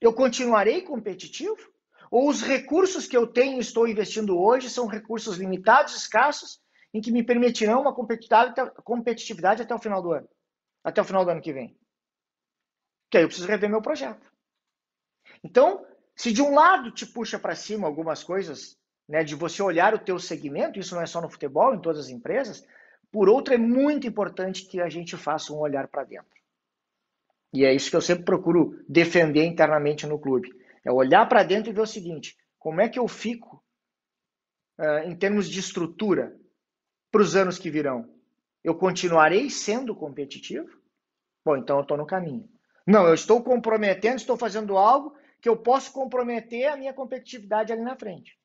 Eu 0.01 0.15
continuarei 0.15 0.83
competitivo? 0.83 1.57
Ou 2.11 2.29
os 2.29 2.41
recursos 2.41 3.07
que 3.07 3.17
eu 3.17 3.27
tenho 3.27 3.59
e 3.59 3.61
estou 3.61 3.87
investindo 3.87 4.39
hoje 4.39 4.71
são 4.71 4.87
recursos 4.87 5.37
limitados, 5.37 5.95
escassos, 5.95 6.61
em 6.95 7.01
que 7.01 7.13
me 7.13 7.23
permitirão 7.23 7.83
uma 7.83 7.95
competitividade 7.95 9.61
até 9.61 9.75
o 9.75 9.79
final 9.79 10.01
do 10.01 10.13
ano? 10.13 10.29
Até 10.83 11.03
o 11.03 11.05
final 11.05 11.25
do 11.25 11.31
ano 11.31 11.43
que 11.43 11.53
vem. 11.53 11.79
Que 13.11 13.19
aí 13.19 13.25
eu 13.25 13.29
preciso 13.29 13.49
rever 13.49 13.71
meu 13.71 13.83
projeto. 13.83 14.27
Então, 15.43 15.87
se 16.15 16.33
de 16.33 16.43
um 16.43 16.55
lado 16.55 16.91
te 16.91 17.07
puxa 17.07 17.39
para 17.39 17.55
cima 17.55 17.87
algumas 17.87 18.23
coisas, 18.23 18.77
né, 19.09 19.25
de 19.25 19.35
você 19.35 19.63
olhar 19.63 19.95
o 19.95 19.99
teu 19.99 20.19
segmento, 20.19 20.79
isso 20.79 20.95
não 20.95 21.03
é 21.03 21.07
só 21.07 21.21
no 21.21 21.31
futebol, 21.31 21.75
em 21.75 21.81
todas 21.81 22.07
as 22.07 22.11
empresas, 22.11 22.67
por 23.11 23.29
outro 23.29 23.55
é 23.55 23.59
muito 23.59 24.07
importante 24.07 24.67
que 24.67 24.81
a 24.81 24.89
gente 24.89 25.17
faça 25.17 25.53
um 25.53 25.59
olhar 25.59 25.89
para 25.89 26.05
dentro. 26.05 26.39
E 27.53 27.65
é 27.65 27.75
isso 27.75 27.89
que 27.89 27.97
eu 27.97 28.03
sempre 28.03 28.25
procuro 28.25 28.85
defender 28.89 29.45
internamente 29.45 30.07
no 30.07 30.19
clube. 30.19 30.53
É 30.85 30.93
olhar 30.93 31.27
para 31.27 31.43
dentro 31.43 31.71
e 31.71 31.73
ver 31.73 31.81
o 31.81 31.87
seguinte: 31.87 32.37
como 32.59 32.81
é 32.81 32.89
que 32.89 32.99
eu 32.99 33.09
fico 33.09 33.65
uh, 34.79 35.09
em 35.09 35.17
termos 35.17 35.49
de 35.49 35.59
estrutura 35.59 36.39
para 37.11 37.23
os 37.23 37.35
anos 37.35 37.59
que 37.59 37.71
virão? 37.71 38.15
Eu 38.63 38.75
continuarei 38.75 39.49
sendo 39.49 39.95
competitivo? 39.95 40.69
Bom, 41.45 41.57
então 41.57 41.77
eu 41.77 41.83
estou 41.83 41.97
no 41.97 42.07
caminho. 42.07 42.47
Não, 42.89 43.07
eu 43.07 43.13
estou 43.13 43.43
comprometendo, 43.43 44.17
estou 44.17 44.35
fazendo 44.35 44.79
algo 44.79 45.15
que 45.43 45.49
eu 45.49 45.59
posso 45.59 45.93
comprometer 45.93 46.69
a 46.69 46.77
minha 46.77 46.95
competitividade 46.95 47.71
ali 47.71 47.83
na 47.83 47.95
frente. 47.95 48.41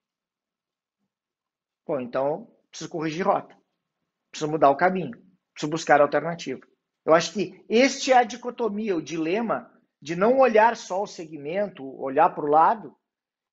Bom, 1.87 2.01
então 2.01 2.51
preciso 2.69 2.89
corrigir 2.89 3.25
rota, 3.25 3.57
preciso 4.29 4.51
mudar 4.51 4.69
o 4.69 4.75
caminho, 4.75 5.17
preciso 5.53 5.71
buscar 5.71 6.01
alternativa. 6.01 6.59
Eu 7.05 7.13
acho 7.13 7.31
que 7.31 7.63
este 7.69 8.11
é 8.11 8.17
a 8.17 8.23
dicotomia, 8.23 8.97
o 8.97 9.01
dilema 9.01 9.71
de 10.01 10.13
não 10.13 10.39
olhar 10.39 10.75
só 10.75 11.03
o 11.03 11.07
segmento, 11.07 11.85
olhar 11.97 12.29
para 12.35 12.43
o 12.43 12.49
lado 12.49 12.93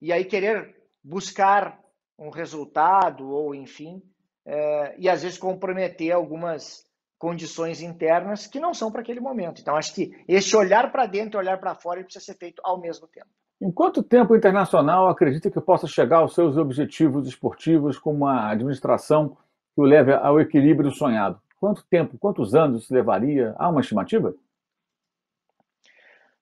e 0.03 0.13
aí 0.13 0.25
querer 0.25 0.77
buscar 1.05 1.81
um 2.19 2.31
resultado 2.31 3.31
ou 3.31 3.55
enfim, 3.55 4.03
é, 4.45 4.97
e 4.99 5.09
às 5.09 5.23
vezes 5.23 5.39
comprometer 5.39 6.11
algumas 6.11 6.85
condições 7.21 7.83
internas 7.83 8.47
que 8.47 8.59
não 8.59 8.73
são 8.73 8.91
para 8.91 9.03
aquele 9.03 9.21
momento. 9.21 9.61
Então, 9.61 9.77
acho 9.77 9.95
que 9.95 10.11
esse 10.27 10.57
olhar 10.57 10.91
para 10.91 11.05
dentro 11.05 11.39
e 11.39 11.39
olhar 11.39 11.61
para 11.61 11.75
fora 11.75 12.03
precisa 12.03 12.25
ser 12.25 12.35
feito 12.35 12.63
ao 12.65 12.81
mesmo 12.81 13.07
tempo. 13.07 13.29
Em 13.61 13.71
quanto 13.71 14.03
tempo 14.03 14.33
o 14.33 14.37
Internacional 14.37 15.07
acredita 15.07 15.51
que 15.51 15.61
possa 15.61 15.87
chegar 15.87 16.17
aos 16.17 16.35
seus 16.35 16.57
objetivos 16.57 17.29
esportivos 17.29 17.99
com 17.99 18.11
uma 18.11 18.51
administração 18.51 19.37
que 19.75 19.83
o 19.83 19.85
leve 19.85 20.15
ao 20.15 20.41
equilíbrio 20.41 20.91
sonhado? 20.91 21.39
Quanto 21.61 21.85
tempo, 21.91 22.17
quantos 22.19 22.55
anos 22.55 22.89
levaria? 22.89 23.55
Há 23.59 23.69
uma 23.69 23.83
estimativa? 23.83 24.35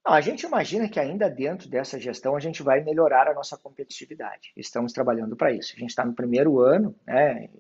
Não, 0.07 0.15
a 0.15 0.21
gente 0.21 0.47
imagina 0.47 0.89
que 0.89 1.01
ainda 1.01 1.29
dentro 1.29 1.69
dessa 1.69 1.99
gestão 1.99 2.37
a 2.37 2.41
gente 2.41 2.63
vai 2.63 2.85
melhorar 2.85 3.27
a 3.27 3.35
nossa 3.35 3.59
competitividade. 3.59 4.53
Estamos 4.57 4.93
trabalhando 4.93 5.35
para 5.35 5.51
isso. 5.51 5.73
A 5.77 5.81
gente 5.81 5.91
está 5.91 6.05
no 6.05 6.15
primeiro 6.15 6.61
ano, 6.61 6.95
né, 7.05 7.51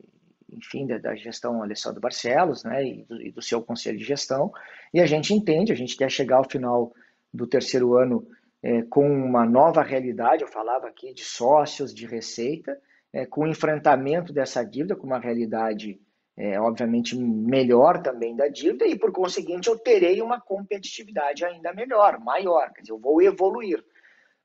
enfim, 0.52 0.86
da, 0.86 0.98
da 0.98 1.14
gestão 1.14 1.62
Alessandro 1.62 2.00
Barcelos, 2.00 2.64
né, 2.64 2.84
e 2.84 3.04
do, 3.04 3.22
e 3.22 3.30
do, 3.30 3.42
seu 3.42 3.62
conselho 3.62 3.98
de 3.98 4.04
gestão, 4.04 4.52
e 4.92 5.00
a 5.00 5.06
gente 5.06 5.34
entende, 5.34 5.72
a 5.72 5.76
gente 5.76 5.96
quer 5.96 6.10
chegar 6.10 6.36
ao 6.36 6.48
final 6.48 6.92
do 7.32 7.46
terceiro 7.46 7.96
ano 7.96 8.26
é, 8.62 8.82
com 8.82 9.06
uma 9.06 9.44
nova 9.44 9.82
realidade, 9.82 10.42
eu 10.42 10.48
falava 10.48 10.88
aqui 10.88 11.12
de 11.12 11.24
sócios, 11.24 11.94
de 11.94 12.06
receita, 12.06 12.78
é, 13.12 13.24
com 13.24 13.42
o 13.42 13.48
enfrentamento 13.48 14.32
dessa 14.32 14.64
dívida, 14.64 14.96
com 14.96 15.06
uma 15.06 15.18
realidade, 15.18 16.00
é, 16.36 16.60
obviamente, 16.60 17.16
melhor 17.16 18.02
também 18.02 18.34
da 18.34 18.48
dívida, 18.48 18.86
e 18.86 18.98
por 18.98 19.12
conseguinte 19.12 19.68
eu 19.68 19.78
terei 19.78 20.20
uma 20.20 20.40
competitividade 20.40 21.44
ainda 21.44 21.72
melhor, 21.72 22.18
maior, 22.18 22.72
quer 22.72 22.82
dizer, 22.82 22.92
eu 22.92 22.98
vou 22.98 23.22
evoluir. 23.22 23.84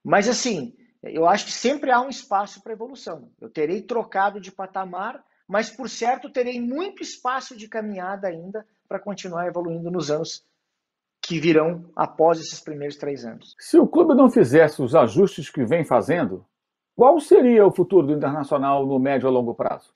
Mas 0.03 0.27
assim, 0.27 0.75
eu 1.01 1.27
acho 1.27 1.45
que 1.45 1.51
sempre 1.51 1.91
há 1.91 2.01
um 2.01 2.09
espaço 2.09 2.61
para 2.61 2.73
evolução. 2.73 3.29
Eu 3.39 3.49
terei 3.49 3.81
trocado 3.81 4.39
de 4.39 4.51
patamar, 4.51 5.23
mas 5.47 5.69
por 5.69 5.89
certo 5.89 6.31
terei 6.31 6.59
muito 6.59 7.01
espaço 7.01 7.55
de 7.55 7.67
caminhada 7.67 8.27
ainda 8.27 8.65
para 8.87 8.99
continuar 8.99 9.47
evoluindo 9.47 9.89
nos 9.91 10.09
anos 10.09 10.45
que 11.21 11.39
virão 11.39 11.89
após 11.95 12.39
esses 12.39 12.59
primeiros 12.59 12.97
três 12.97 13.25
anos. 13.25 13.55
Se 13.59 13.77
o 13.77 13.87
clube 13.87 14.13
não 14.13 14.29
fizesse 14.29 14.81
os 14.81 14.93
ajustes 14.93 15.49
que 15.49 15.63
vem 15.63 15.85
fazendo, 15.85 16.45
qual 16.95 17.19
seria 17.19 17.65
o 17.65 17.73
futuro 17.73 18.07
do 18.07 18.13
Internacional 18.13 18.85
no 18.85 18.99
médio 18.99 19.27
a 19.27 19.31
longo 19.31 19.55
prazo? 19.55 19.93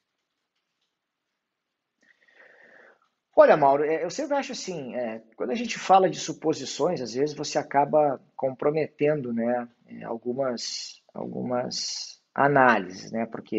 Olha, 3.36 3.56
Mauro, 3.56 3.84
é, 3.84 4.04
eu 4.04 4.10
sempre 4.10 4.36
acho 4.36 4.54
assim, 4.54 4.96
é, 4.96 5.22
quando 5.36 5.52
a 5.52 5.56
gente 5.56 5.78
fala 5.78 6.10
de 6.10 6.20
suposições, 6.20 7.02
às 7.02 7.14
vezes 7.14 7.36
você 7.36 7.60
acaba 7.60 8.20
comprometendo, 8.36 9.32
né, 9.32 9.68
é, 9.86 10.04
algumas, 10.04 11.04
algumas 11.14 12.17
análises, 12.38 13.12
né, 13.12 13.26
porque 13.26 13.58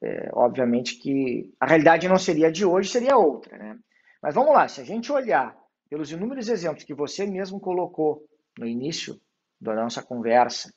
é, 0.00 0.30
obviamente 0.32 0.96
que 0.96 1.52
a 1.58 1.66
realidade 1.66 2.08
não 2.08 2.16
seria 2.16 2.52
de 2.52 2.64
hoje, 2.64 2.88
seria 2.88 3.16
outra, 3.16 3.58
né. 3.58 3.76
Mas 4.22 4.32
vamos 4.36 4.52
lá, 4.52 4.68
se 4.68 4.80
a 4.80 4.84
gente 4.84 5.10
olhar 5.10 5.58
pelos 5.90 6.12
inúmeros 6.12 6.48
exemplos 6.48 6.84
que 6.84 6.94
você 6.94 7.26
mesmo 7.26 7.58
colocou 7.58 8.24
no 8.56 8.64
início 8.64 9.20
da 9.60 9.74
nossa 9.74 10.00
conversa, 10.00 10.72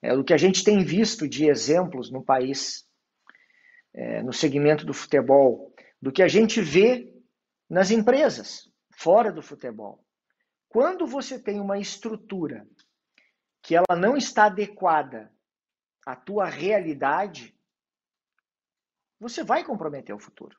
é, 0.00 0.14
o 0.14 0.22
que 0.22 0.32
a 0.32 0.38
gente 0.38 0.62
tem 0.62 0.84
visto 0.84 1.28
de 1.28 1.48
exemplos 1.48 2.12
no 2.12 2.22
país, 2.22 2.84
é, 3.92 4.22
no 4.22 4.32
segmento 4.32 4.86
do 4.86 4.94
futebol, 4.94 5.74
do 6.00 6.12
que 6.12 6.22
a 6.22 6.28
gente 6.28 6.60
vê 6.60 7.12
nas 7.68 7.90
empresas, 7.90 8.70
fora 8.96 9.32
do 9.32 9.42
futebol. 9.42 10.04
Quando 10.68 11.08
você 11.08 11.40
tem 11.40 11.58
uma 11.58 11.78
estrutura 11.78 12.64
que 13.60 13.74
ela 13.74 13.98
não 13.98 14.16
está 14.16 14.44
adequada 14.44 15.33
à 16.06 16.14
tua 16.14 16.46
realidade, 16.46 17.54
você 19.18 19.42
vai 19.42 19.64
comprometer 19.64 20.14
o 20.14 20.18
futuro. 20.18 20.56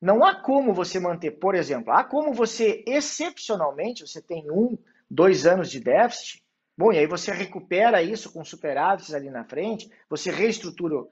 Não 0.00 0.24
há 0.24 0.34
como 0.34 0.74
você 0.74 0.98
manter, 0.98 1.32
por 1.32 1.54
exemplo, 1.54 1.92
há 1.92 2.02
como 2.02 2.32
você 2.32 2.82
excepcionalmente, 2.86 4.06
você 4.06 4.20
tem 4.20 4.50
um, 4.50 4.76
dois 5.08 5.46
anos 5.46 5.70
de 5.70 5.78
déficit, 5.78 6.44
bom, 6.76 6.92
e 6.92 6.98
aí 6.98 7.06
você 7.06 7.30
recupera 7.30 8.02
isso 8.02 8.32
com 8.32 8.44
superávites 8.44 9.14
ali 9.14 9.30
na 9.30 9.44
frente, 9.44 9.88
você 10.08 10.30
reestrutura 10.30 11.06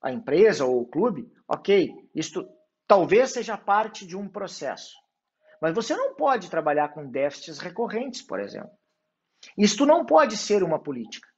a 0.00 0.10
empresa 0.10 0.64
ou 0.64 0.80
o 0.80 0.86
clube, 0.86 1.30
ok, 1.46 1.90
isso 2.14 2.48
talvez 2.86 3.32
seja 3.32 3.58
parte 3.58 4.06
de 4.06 4.16
um 4.16 4.28
processo. 4.28 4.96
Mas 5.60 5.74
você 5.74 5.94
não 5.94 6.14
pode 6.14 6.48
trabalhar 6.48 6.88
com 6.88 7.10
déficits 7.10 7.58
recorrentes, 7.58 8.22
por 8.22 8.40
exemplo. 8.40 8.70
Isto 9.56 9.84
não 9.84 10.06
pode 10.06 10.36
ser 10.36 10.62
uma 10.62 10.82
política. 10.82 11.29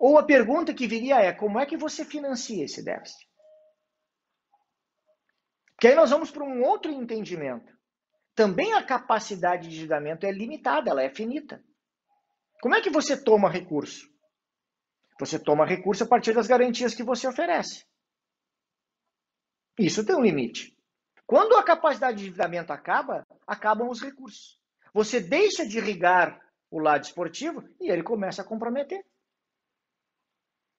Ou 0.00 0.18
a 0.18 0.24
pergunta 0.24 0.72
que 0.72 0.88
viria 0.88 1.20
é: 1.20 1.30
como 1.30 1.60
é 1.60 1.66
que 1.66 1.76
você 1.76 2.06
financia 2.06 2.64
esse 2.64 2.82
déficit? 2.82 3.28
Porque 5.72 5.88
aí 5.88 5.94
nós 5.94 6.10
vamos 6.10 6.30
para 6.30 6.42
um 6.42 6.62
outro 6.62 6.90
entendimento. 6.90 7.70
Também 8.34 8.72
a 8.72 8.82
capacidade 8.82 9.64
de 9.64 9.68
endividamento 9.68 10.24
é 10.24 10.32
limitada, 10.32 10.90
ela 10.90 11.02
é 11.02 11.10
finita. 11.10 11.62
Como 12.62 12.74
é 12.74 12.80
que 12.80 12.88
você 12.88 13.22
toma 13.22 13.50
recurso? 13.50 14.08
Você 15.18 15.38
toma 15.38 15.66
recurso 15.66 16.04
a 16.04 16.06
partir 16.06 16.32
das 16.32 16.46
garantias 16.46 16.94
que 16.94 17.02
você 17.02 17.28
oferece. 17.28 17.84
Isso 19.78 20.04
tem 20.04 20.16
um 20.16 20.22
limite. 20.22 20.74
Quando 21.26 21.56
a 21.56 21.62
capacidade 21.62 22.16
de 22.16 22.22
endividamento 22.24 22.72
acaba, 22.72 23.26
acabam 23.46 23.88
os 23.88 24.00
recursos. 24.00 24.58
Você 24.94 25.20
deixa 25.20 25.66
de 25.66 25.78
irrigar 25.78 26.40
o 26.70 26.78
lado 26.78 27.04
esportivo 27.04 27.62
e 27.78 27.90
ele 27.90 28.02
começa 28.02 28.40
a 28.40 28.44
comprometer. 28.44 29.04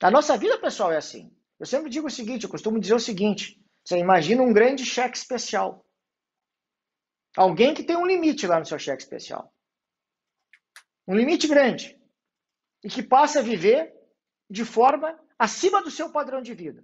A 0.01 0.11
nossa 0.11 0.37
vida, 0.37 0.57
pessoal, 0.59 0.91
é 0.91 0.97
assim. 0.97 1.35
Eu 1.59 1.65
sempre 1.65 1.89
digo 1.89 2.07
o 2.07 2.11
seguinte, 2.11 2.43
eu 2.43 2.49
costumo 2.49 2.79
dizer 2.79 2.95
o 2.95 2.99
seguinte: 2.99 3.63
você 3.83 3.97
imagina 3.97 4.41
um 4.41 4.53
grande 4.53 4.85
cheque 4.85 5.17
especial. 5.17 5.85
Alguém 7.35 7.73
que 7.73 7.83
tem 7.83 7.95
um 7.95 8.05
limite 8.05 8.47
lá 8.47 8.59
no 8.59 8.65
seu 8.65 8.79
cheque 8.79 9.03
especial. 9.03 9.53
Um 11.07 11.15
limite 11.15 11.47
grande. 11.47 11.99
E 12.83 12.89
que 12.89 13.03
passa 13.03 13.39
a 13.39 13.43
viver 13.43 13.93
de 14.49 14.65
forma 14.65 15.17
acima 15.37 15.81
do 15.81 15.91
seu 15.91 16.11
padrão 16.11 16.41
de 16.41 16.53
vida 16.53 16.83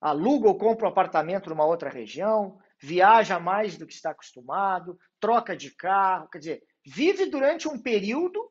aluga 0.00 0.48
ou 0.48 0.58
compra 0.58 0.86
um 0.86 0.90
apartamento 0.90 1.50
numa 1.50 1.64
outra 1.64 1.90
região, 1.90 2.58
viaja 2.80 3.38
mais 3.40 3.76
do 3.76 3.86
que 3.86 3.94
está 3.94 4.10
acostumado, 4.10 4.98
troca 5.20 5.56
de 5.56 5.74
carro, 5.74 6.28
quer 6.28 6.38
dizer, 6.38 6.62
vive 6.86 7.26
durante 7.26 7.68
um 7.68 7.80
período 7.80 8.50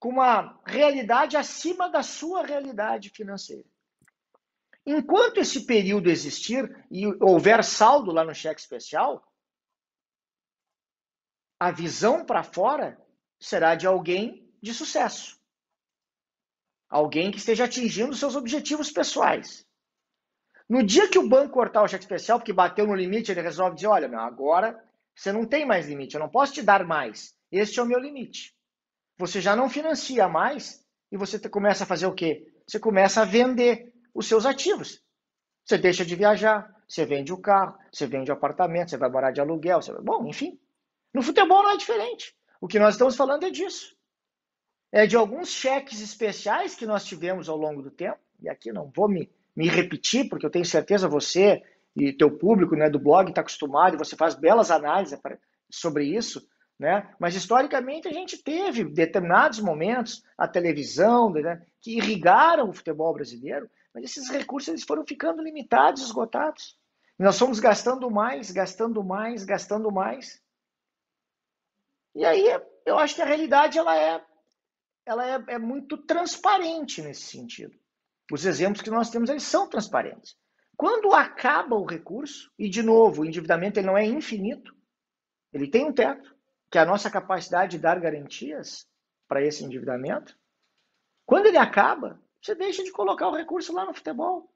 com 0.00 0.08
uma 0.08 0.58
realidade 0.64 1.36
acima 1.36 1.90
da 1.90 2.02
sua 2.02 2.42
realidade 2.42 3.10
financeira. 3.10 3.68
Enquanto 4.84 5.38
esse 5.38 5.66
período 5.66 6.08
existir 6.08 6.86
e 6.90 7.06
houver 7.22 7.62
saldo 7.62 8.10
lá 8.10 8.24
no 8.24 8.34
cheque 8.34 8.60
especial, 8.60 9.22
a 11.60 11.70
visão 11.70 12.24
para 12.24 12.42
fora 12.42 12.98
será 13.38 13.74
de 13.74 13.86
alguém 13.86 14.50
de 14.62 14.72
sucesso. 14.72 15.38
Alguém 16.88 17.30
que 17.30 17.36
esteja 17.36 17.64
atingindo 17.64 18.16
seus 18.16 18.34
objetivos 18.34 18.90
pessoais. 18.90 19.68
No 20.66 20.82
dia 20.82 21.10
que 21.10 21.18
o 21.18 21.28
banco 21.28 21.52
cortar 21.52 21.82
o 21.82 21.88
cheque 21.88 22.04
especial, 22.04 22.38
porque 22.38 22.54
bateu 22.54 22.86
no 22.86 22.94
limite, 22.94 23.30
ele 23.30 23.42
resolve 23.42 23.74
dizer: 23.74 23.88
olha, 23.88 24.08
meu, 24.08 24.20
agora 24.20 24.82
você 25.14 25.30
não 25.30 25.44
tem 25.44 25.66
mais 25.66 25.86
limite, 25.86 26.14
eu 26.14 26.20
não 26.20 26.28
posso 26.28 26.54
te 26.54 26.62
dar 26.62 26.84
mais. 26.84 27.36
Este 27.52 27.78
é 27.78 27.82
o 27.82 27.86
meu 27.86 27.98
limite. 27.98 28.56
Você 29.20 29.40
já 29.40 29.54
não 29.54 29.70
financia 29.70 30.28
mais 30.28 30.84
e 31.12 31.16
você 31.16 31.38
começa 31.48 31.84
a 31.84 31.86
fazer 31.86 32.06
o 32.06 32.14
quê? 32.14 32.52
Você 32.66 32.80
começa 32.80 33.22
a 33.22 33.24
vender 33.24 33.92
os 34.12 34.26
seus 34.26 34.44
ativos. 34.44 35.00
Você 35.64 35.78
deixa 35.78 36.04
de 36.04 36.16
viajar, 36.16 36.74
você 36.88 37.06
vende 37.06 37.32
o 37.32 37.38
carro, 37.38 37.78
você 37.92 38.06
vende 38.06 38.30
o 38.30 38.34
apartamento, 38.34 38.90
você 38.90 38.96
vai 38.96 39.08
morar 39.08 39.30
de 39.30 39.40
aluguel. 39.40 39.80
Você... 39.80 39.92
Bom, 40.00 40.26
enfim. 40.26 40.58
No 41.14 41.22
futebol 41.22 41.62
não 41.62 41.70
é 41.70 41.76
diferente. 41.76 42.34
O 42.60 42.66
que 42.66 42.78
nós 42.78 42.94
estamos 42.94 43.16
falando 43.16 43.44
é 43.44 43.50
disso 43.50 43.96
é, 44.92 45.06
de 45.06 45.16
alguns 45.16 45.48
cheques 45.48 46.00
especiais 46.00 46.74
que 46.74 46.86
nós 46.86 47.04
tivemos 47.04 47.48
ao 47.48 47.56
longo 47.56 47.82
do 47.82 47.90
tempo, 47.90 48.18
e 48.40 48.48
aqui 48.48 48.72
não 48.72 48.90
vou 48.94 49.08
me, 49.08 49.30
me 49.54 49.68
repetir, 49.68 50.28
porque 50.28 50.44
eu 50.44 50.50
tenho 50.50 50.64
certeza 50.64 51.08
você 51.08 51.62
e 51.96 52.12
teu 52.12 52.36
público 52.36 52.74
né, 52.76 52.88
do 52.88 52.98
blog 52.98 53.28
está 53.28 53.40
acostumado, 53.40 53.94
e 53.94 53.98
você 53.98 54.16
faz 54.16 54.34
belas 54.34 54.70
análises 54.70 55.18
sobre 55.70 56.04
isso, 56.04 56.42
né? 56.80 57.14
mas 57.18 57.34
historicamente 57.34 58.08
a 58.08 58.10
gente 58.10 58.42
teve 58.42 58.84
determinados 58.84 59.60
momentos, 59.60 60.24
a 60.36 60.48
televisão, 60.48 61.28
né, 61.28 61.62
que 61.78 61.98
irrigaram 61.98 62.70
o 62.70 62.72
futebol 62.72 63.12
brasileiro, 63.12 63.68
mas 63.92 64.04
esses 64.04 64.30
recursos 64.30 64.68
eles 64.68 64.82
foram 64.82 65.04
ficando 65.06 65.42
limitados, 65.42 66.00
esgotados. 66.00 66.78
E 67.18 67.22
nós 67.22 67.38
fomos 67.38 67.60
gastando 67.60 68.10
mais, 68.10 68.50
gastando 68.50 69.04
mais, 69.04 69.44
gastando 69.44 69.92
mais. 69.92 70.42
E 72.14 72.24
aí 72.24 72.46
eu 72.86 72.98
acho 72.98 73.14
que 73.14 73.20
a 73.20 73.26
realidade 73.26 73.78
ela 73.78 73.94
é 73.94 74.24
ela 75.04 75.26
é, 75.26 75.44
é 75.48 75.58
muito 75.58 75.98
transparente 75.98 77.02
nesse 77.02 77.22
sentido. 77.22 77.76
Os 78.32 78.46
exemplos 78.46 78.80
que 78.80 78.90
nós 78.90 79.10
temos 79.10 79.28
eles 79.28 79.42
são 79.42 79.68
transparentes. 79.68 80.34
Quando 80.78 81.12
acaba 81.12 81.76
o 81.76 81.84
recurso, 81.84 82.50
e 82.58 82.70
de 82.70 82.82
novo, 82.82 83.20
o 83.20 83.24
endividamento 83.26 83.78
ele 83.78 83.86
não 83.86 83.98
é 83.98 84.06
infinito, 84.06 84.74
ele 85.52 85.68
tem 85.68 85.84
um 85.84 85.92
teto, 85.92 86.34
que 86.70 86.78
a 86.78 86.84
nossa 86.84 87.10
capacidade 87.10 87.72
de 87.72 87.78
dar 87.78 87.98
garantias 87.98 88.88
para 89.26 89.44
esse 89.44 89.64
endividamento. 89.64 90.38
Quando 91.26 91.46
ele 91.46 91.56
acaba, 91.56 92.20
você 92.40 92.54
deixa 92.54 92.82
de 92.82 92.92
colocar 92.92 93.28
o 93.28 93.34
recurso 93.34 93.72
lá 93.72 93.84
no 93.84 93.94
futebol. 93.94 94.52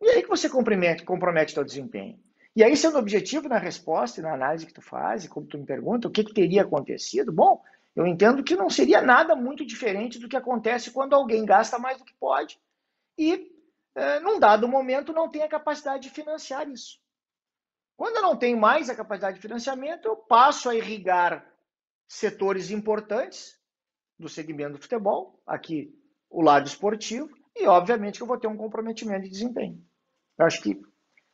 E 0.00 0.08
aí 0.08 0.22
que 0.22 0.28
você 0.28 0.48
compromete, 0.48 1.04
compromete 1.04 1.52
seu 1.52 1.64
desempenho. 1.64 2.20
E 2.54 2.62
aí, 2.62 2.76
sendo 2.76 2.98
objetivo 2.98 3.48
na 3.48 3.56
resposta 3.56 4.20
e 4.20 4.22
na 4.22 4.34
análise 4.34 4.66
que 4.66 4.74
tu 4.74 4.82
faz, 4.82 5.26
como 5.26 5.46
tu 5.46 5.56
me 5.58 5.64
pergunta, 5.64 6.08
o 6.08 6.10
que, 6.10 6.24
que 6.24 6.34
teria 6.34 6.62
acontecido? 6.62 7.32
Bom, 7.32 7.62
eu 7.96 8.06
entendo 8.06 8.42
que 8.42 8.56
não 8.56 8.68
seria 8.68 9.00
nada 9.00 9.34
muito 9.34 9.64
diferente 9.64 10.18
do 10.18 10.28
que 10.28 10.36
acontece 10.36 10.90
quando 10.90 11.14
alguém 11.14 11.44
gasta 11.44 11.78
mais 11.78 11.98
do 11.98 12.04
que 12.04 12.14
pode 12.14 12.60
e, 13.16 13.50
é, 13.94 14.20
num 14.20 14.38
dado 14.38 14.68
momento, 14.68 15.12
não 15.12 15.30
tem 15.30 15.42
a 15.42 15.48
capacidade 15.48 16.04
de 16.04 16.10
financiar 16.10 16.68
isso. 16.68 17.01
Quando 17.96 18.16
eu 18.16 18.22
não 18.22 18.36
tenho 18.36 18.58
mais 18.58 18.88
a 18.88 18.94
capacidade 18.94 19.36
de 19.36 19.42
financiamento, 19.42 20.06
eu 20.06 20.16
passo 20.16 20.68
a 20.68 20.74
irrigar 20.74 21.46
setores 22.08 22.70
importantes 22.70 23.58
do 24.18 24.28
segmento 24.28 24.72
do 24.72 24.82
futebol, 24.82 25.40
aqui 25.46 25.94
o 26.28 26.42
lado 26.42 26.66
esportivo, 26.66 27.28
e 27.54 27.66
obviamente 27.66 28.16
que 28.16 28.22
eu 28.22 28.26
vou 28.26 28.38
ter 28.38 28.46
um 28.46 28.56
comprometimento 28.56 29.24
de 29.24 29.30
desempenho. 29.30 29.82
Eu 30.38 30.46
acho 30.46 30.62
que 30.62 30.80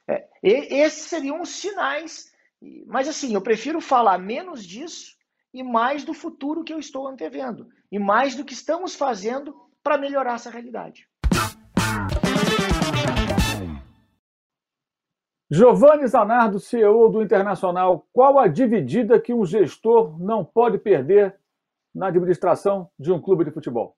é, 0.08 0.28
esses 0.42 1.04
seriam 1.04 1.40
os 1.40 1.50
sinais, 1.50 2.32
mas 2.86 3.08
assim, 3.08 3.34
eu 3.34 3.40
prefiro 3.40 3.80
falar 3.80 4.18
menos 4.18 4.64
disso 4.64 5.16
e 5.52 5.62
mais 5.62 6.04
do 6.04 6.12
futuro 6.12 6.64
que 6.64 6.72
eu 6.72 6.78
estou 6.78 7.06
antevendo, 7.06 7.68
e 7.90 7.98
mais 7.98 8.34
do 8.34 8.44
que 8.44 8.52
estamos 8.52 8.94
fazendo 8.94 9.54
para 9.82 9.98
melhorar 9.98 10.34
essa 10.34 10.50
realidade. 10.50 11.08
Giovanni 15.50 16.06
Zanardo, 16.06 16.60
CEO 16.60 17.08
do 17.08 17.22
Internacional, 17.22 18.06
qual 18.12 18.38
a 18.38 18.46
dividida 18.46 19.18
que 19.18 19.32
um 19.32 19.46
gestor 19.46 20.18
não 20.18 20.44
pode 20.44 20.78
perder 20.78 21.38
na 21.94 22.08
administração 22.08 22.90
de 22.98 23.10
um 23.10 23.20
clube 23.20 23.44
de 23.44 23.50
futebol? 23.50 23.96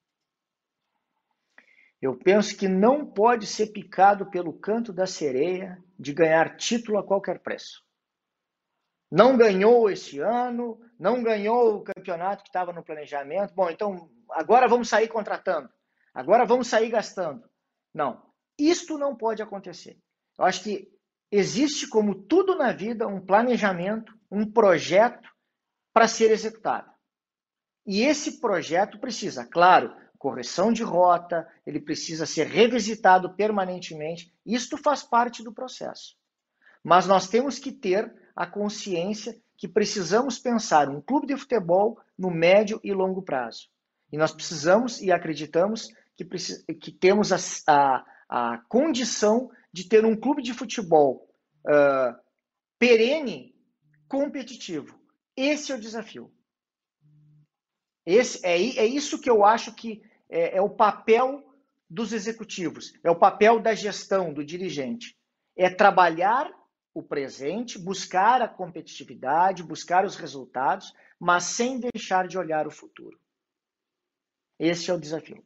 Eu 2.01 2.16
penso 2.16 2.57
que 2.57 2.68
não 2.68 3.05
pode 3.05 3.46
ser 3.46 3.66
picado 3.72 4.30
pelo 4.30 4.53
canto 4.53 4.92
da 4.92 5.07
sereia 5.07 5.82
de 5.98 6.14
ganhar 6.14 6.57
título 6.57 6.98
a 6.98 7.05
qualquer 7.05 7.40
preço. 7.40 7.84
Não 9.11 9.36
ganhou 9.36 9.90
esse 9.90 10.20
ano, 10.20 10.80
não 10.98 11.20
ganhou 11.20 11.76
o 11.76 11.82
campeonato 11.82 12.44
que 12.44 12.48
estava 12.48 12.72
no 12.72 12.84
planejamento. 12.84 13.53
Bom, 13.55 13.68
então 13.68 14.09
agora 14.30 14.68
vamos 14.68 14.88
sair 14.88 15.09
contratando. 15.09 15.68
Agora 16.14 16.46
vamos 16.46 16.68
sair 16.68 16.88
gastando. 16.90 17.42
Não. 17.92 18.22
Isto 18.57 18.96
não 18.96 19.16
pode 19.16 19.42
acontecer. 19.42 19.98
Eu 20.38 20.44
acho 20.44 20.62
que 20.62 20.99
existe, 21.31 21.89
como 21.89 22.14
tudo 22.14 22.57
na 22.57 22.72
vida, 22.72 23.07
um 23.07 23.20
planejamento, 23.20 24.12
um 24.31 24.51
projeto 24.51 25.28
para 25.93 26.09
ser 26.09 26.31
executado. 26.31 26.91
E 27.87 28.03
esse 28.03 28.41
projeto 28.41 28.99
precisa, 28.99 29.47
claro, 29.47 29.95
correção 30.18 30.72
de 30.72 30.83
rota, 30.83 31.49
ele 31.66 31.81
precisa 31.81 32.26
ser 32.26 32.47
revisitado 32.47 33.35
permanentemente. 33.35 34.33
Isto 34.45 34.76
faz 34.76 35.03
parte 35.03 35.43
do 35.43 35.53
processo. 35.53 36.14
Mas 36.85 37.07
nós 37.07 37.28
temos 37.28 37.59
que 37.59 37.72
ter 37.72 38.12
a 38.37 38.47
consciência 38.47 39.35
que 39.57 39.68
precisamos 39.68 40.39
pensar 40.39 40.89
um 40.89 41.01
clube 41.01 41.26
de 41.26 41.37
futebol 41.37 41.99
no 42.18 42.31
médio 42.31 42.81
e 42.85 42.93
longo 42.93 43.22
prazo. 43.22 43.68
E 44.12 44.16
nós 44.16 44.33
precisamos 44.33 45.01
e 45.01 45.11
acreditamos 45.12 45.89
que, 46.16 46.24
que 46.74 46.93
temos 46.93 47.33
a, 47.33 47.37
a, 47.66 48.05
a, 48.31 48.59
condição 48.68 49.51
de 49.72 49.89
ter 49.89 50.05
um 50.05 50.16
clube 50.16 50.41
de 50.41 50.55
futebol 50.55 51.28
uh, 51.66 52.16
perene, 52.78 53.55
competitivo. 54.09 54.99
Esse 55.37 55.72
é 55.72 55.74
o 55.74 55.81
desafio. 55.81 56.33
Esse, 58.07 58.45
é, 58.47 58.53
é 58.53 58.87
isso 58.87 59.20
que 59.20 59.28
eu 59.28 59.45
acho 59.45 59.74
que 59.74 60.03
é, 60.28 60.57
é 60.57 60.62
o 60.62 60.70
papel 60.70 61.45
dos 61.89 62.12
executivos, 62.12 62.93
é 63.03 63.11
o 63.11 63.18
papel 63.18 63.61
da 63.61 63.74
gestão, 63.74 64.33
do 64.33 64.45
dirigente. 64.45 65.16
É 65.57 65.68
trabalhar 65.68 66.49
o 66.95 67.03
presente, 67.03 67.78
buscar 67.78 68.43
a 68.43 68.49
competitividade, 68.49 69.62
buscar 69.62 70.05
os 70.05 70.16
resultados, 70.16 70.93
mas 71.18 71.45
sem 71.45 71.81
deixar 71.81 72.28
de 72.28 72.39
olhar 72.39 72.66
o 72.66 72.70
futuro. 72.70 73.18
Esse 74.59 74.91
é 74.91 74.95
o 74.95 75.01
desafio. 75.01 75.45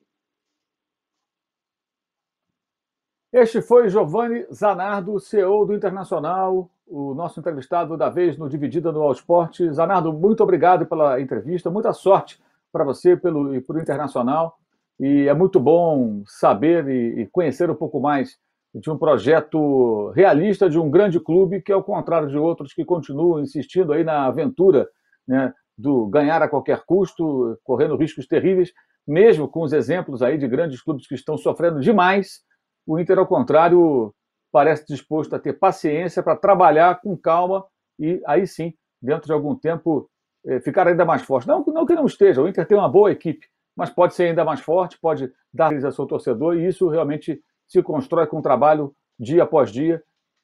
Este 3.34 3.60
foi 3.60 3.88
Giovanni 3.88 4.46
Zanardo, 4.54 5.18
CEO 5.18 5.66
do 5.66 5.74
Internacional, 5.74 6.70
o 6.86 7.14
nosso 7.14 7.40
entrevistado 7.40 7.96
da 7.96 8.08
vez 8.08 8.38
no 8.38 8.48
Dividida 8.48 8.92
no 8.92 9.02
All 9.02 9.10
Sport. 9.10 9.60
Zanardo, 9.72 10.12
muito 10.12 10.40
obrigado 10.40 10.86
pela 10.86 11.20
entrevista, 11.20 11.68
muita 11.68 11.92
sorte 11.92 12.40
para 12.72 12.84
você 12.84 13.16
pelo, 13.16 13.52
e 13.52 13.60
para 13.60 13.76
o 13.76 13.80
Internacional. 13.80 14.56
E 15.00 15.26
é 15.26 15.34
muito 15.34 15.58
bom 15.58 16.22
saber 16.28 16.86
e, 16.86 17.22
e 17.22 17.26
conhecer 17.26 17.68
um 17.68 17.74
pouco 17.74 17.98
mais 17.98 18.38
de 18.72 18.88
um 18.88 18.96
projeto 18.96 20.10
realista 20.14 20.70
de 20.70 20.78
um 20.78 20.88
grande 20.88 21.18
clube 21.18 21.60
que, 21.60 21.72
ao 21.72 21.82
contrário 21.82 22.28
de 22.28 22.38
outros 22.38 22.72
que 22.72 22.84
continuam 22.84 23.40
insistindo 23.40 23.92
aí 23.92 24.04
na 24.04 24.26
aventura 24.26 24.88
né, 25.26 25.52
do 25.76 26.06
ganhar 26.06 26.40
a 26.40 26.48
qualquer 26.48 26.84
custo, 26.86 27.58
correndo 27.64 27.96
riscos 27.96 28.28
terríveis, 28.28 28.72
mesmo 29.04 29.48
com 29.48 29.62
os 29.62 29.72
exemplos 29.72 30.22
aí 30.22 30.38
de 30.38 30.46
grandes 30.46 30.80
clubes 30.80 31.08
que 31.08 31.16
estão 31.16 31.36
sofrendo 31.36 31.80
demais, 31.80 32.44
o 32.86 32.98
Inter, 32.98 33.18
ao 33.18 33.26
contrário, 33.26 34.14
parece 34.52 34.86
disposto 34.86 35.34
a 35.34 35.38
ter 35.38 35.54
paciência 35.54 36.22
para 36.22 36.36
trabalhar 36.36 37.00
com 37.00 37.16
calma 37.16 37.64
e 37.98 38.20
aí 38.26 38.46
sim, 38.46 38.74
dentro 39.00 39.26
de 39.26 39.32
algum 39.32 39.54
tempo, 39.54 40.08
eh, 40.46 40.60
ficar 40.60 40.86
ainda 40.86 41.04
mais 41.04 41.22
forte. 41.22 41.46
Não, 41.46 41.64
não 41.66 41.86
que 41.86 41.94
não 41.94 42.06
esteja, 42.06 42.42
o 42.42 42.48
Inter 42.48 42.66
tem 42.66 42.76
uma 42.76 42.88
boa 42.88 43.10
equipe, 43.10 43.46
mas 43.76 43.90
pode 43.90 44.14
ser 44.14 44.24
ainda 44.24 44.44
mais 44.44 44.60
forte, 44.60 44.98
pode 45.00 45.30
dar 45.52 45.74
a 45.74 45.90
seu 45.90 46.06
torcedor, 46.06 46.56
e 46.56 46.66
isso 46.66 46.88
realmente 46.88 47.40
se 47.66 47.82
constrói 47.82 48.26
com 48.26 48.42
trabalho 48.42 48.94
dia 49.18 49.42
após 49.42 49.70
dia. 49.70 50.02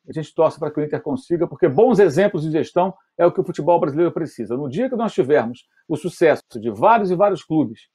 A 0.08 0.12
gente 0.12 0.34
torce 0.34 0.58
para 0.58 0.70
que 0.70 0.80
o 0.80 0.84
Inter 0.84 1.02
consiga, 1.02 1.46
porque 1.46 1.68
bons 1.68 1.98
exemplos 1.98 2.42
de 2.42 2.50
gestão 2.50 2.94
é 3.18 3.26
o 3.26 3.32
que 3.32 3.40
o 3.40 3.44
futebol 3.44 3.78
brasileiro 3.78 4.10
precisa. 4.10 4.56
No 4.56 4.68
dia 4.68 4.88
que 4.88 4.96
nós 4.96 5.12
tivermos 5.12 5.66
o 5.86 5.96
sucesso 5.96 6.42
de 6.56 6.70
vários 6.70 7.10
e 7.10 7.14
vários 7.14 7.44
clubes, 7.44 7.88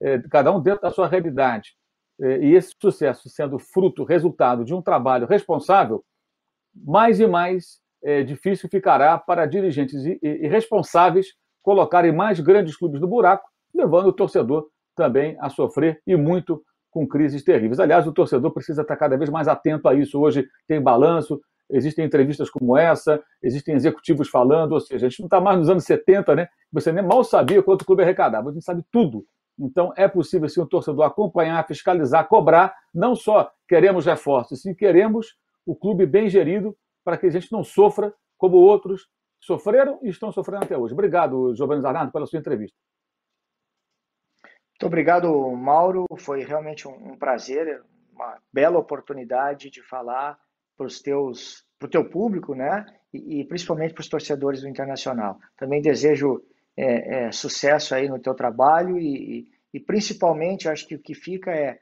é, 0.00 0.18
cada 0.30 0.52
um 0.52 0.60
dentro 0.60 0.82
da 0.82 0.90
sua 0.90 1.08
realidade, 1.08 1.74
e 2.20 2.54
esse 2.54 2.74
sucesso 2.80 3.28
sendo 3.28 3.58
fruto, 3.58 4.04
resultado 4.04 4.64
de 4.64 4.74
um 4.74 4.82
trabalho 4.82 5.26
responsável, 5.26 6.04
mais 6.74 7.18
e 7.20 7.26
mais 7.26 7.80
é, 8.02 8.22
difícil 8.22 8.68
ficará 8.68 9.18
para 9.18 9.46
dirigentes 9.46 10.04
irresponsáveis 10.22 11.28
colocarem 11.62 12.12
mais 12.12 12.40
grandes 12.40 12.76
clubes 12.76 13.00
no 13.00 13.08
buraco, 13.08 13.48
levando 13.74 14.06
o 14.06 14.12
torcedor 14.12 14.68
também 14.96 15.36
a 15.40 15.48
sofrer 15.48 16.00
e 16.06 16.16
muito 16.16 16.62
com 16.90 17.06
crises 17.06 17.44
terríveis. 17.44 17.78
Aliás, 17.78 18.06
o 18.06 18.12
torcedor 18.12 18.52
precisa 18.52 18.82
estar 18.82 18.96
cada 18.96 19.16
vez 19.16 19.30
mais 19.30 19.46
atento 19.46 19.88
a 19.88 19.94
isso. 19.94 20.20
Hoje 20.20 20.46
tem 20.66 20.80
balanço, 20.80 21.40
existem 21.70 22.04
entrevistas 22.04 22.50
como 22.50 22.76
essa, 22.76 23.22
existem 23.42 23.74
executivos 23.74 24.28
falando, 24.28 24.72
ou 24.72 24.80
seja, 24.80 25.06
a 25.06 25.08
gente 25.08 25.20
não 25.20 25.26
está 25.26 25.40
mais 25.40 25.58
nos 25.58 25.70
anos 25.70 25.84
70, 25.84 26.34
né? 26.34 26.48
Você 26.72 26.90
nem 26.90 27.04
mal 27.04 27.22
sabia 27.22 27.62
quanto 27.62 27.82
o 27.82 27.86
clube 27.86 28.02
arrecadava, 28.02 28.50
a 28.50 28.52
gente 28.52 28.64
sabe 28.64 28.84
tudo. 28.90 29.24
Então, 29.60 29.92
é 29.96 30.08
possível, 30.08 30.48
sim, 30.48 30.60
o 30.60 30.66
torcedor 30.66 31.04
acompanhar, 31.04 31.66
fiscalizar, 31.66 32.26
cobrar. 32.26 32.74
Não 32.94 33.14
só 33.14 33.52
queremos 33.68 34.06
reforços, 34.06 34.62
sim 34.62 34.74
queremos 34.74 35.36
o 35.66 35.76
clube 35.76 36.06
bem 36.06 36.28
gerido 36.28 36.76
para 37.04 37.18
que 37.18 37.26
a 37.26 37.30
gente 37.30 37.52
não 37.52 37.62
sofra 37.62 38.12
como 38.38 38.56
outros 38.56 39.08
sofreram 39.38 39.98
e 40.02 40.08
estão 40.08 40.32
sofrendo 40.32 40.64
até 40.64 40.76
hoje. 40.76 40.94
Obrigado, 40.94 41.54
Giovanni 41.54 41.82
Zarnado, 41.82 42.12
pela 42.12 42.26
sua 42.26 42.38
entrevista. 42.38 42.76
Muito 44.44 44.86
obrigado, 44.86 45.50
Mauro. 45.50 46.06
Foi 46.18 46.42
realmente 46.42 46.88
um, 46.88 47.12
um 47.12 47.16
prazer, 47.16 47.82
uma 48.14 48.38
bela 48.50 48.78
oportunidade 48.78 49.70
de 49.70 49.82
falar 49.82 50.38
para 50.76 50.86
os 50.86 51.02
teus, 51.02 51.66
para 51.78 51.86
o 51.86 51.90
teu 51.90 52.08
público, 52.08 52.54
né? 52.54 52.86
E, 53.12 53.40
e 53.40 53.44
principalmente 53.44 53.92
para 53.92 54.00
os 54.00 54.08
torcedores 54.08 54.62
do 54.62 54.68
Internacional. 54.68 55.38
Também 55.56 55.82
desejo 55.82 56.42
é, 56.76 57.24
é, 57.26 57.32
sucesso 57.32 57.94
aí 57.94 58.08
no 58.08 58.18
teu 58.18 58.34
trabalho 58.34 58.98
e, 58.98 59.40
e, 59.40 59.48
e 59.74 59.80
principalmente 59.80 60.68
acho 60.68 60.86
que 60.86 60.94
o 60.94 61.02
que 61.02 61.14
fica 61.14 61.50
é 61.50 61.78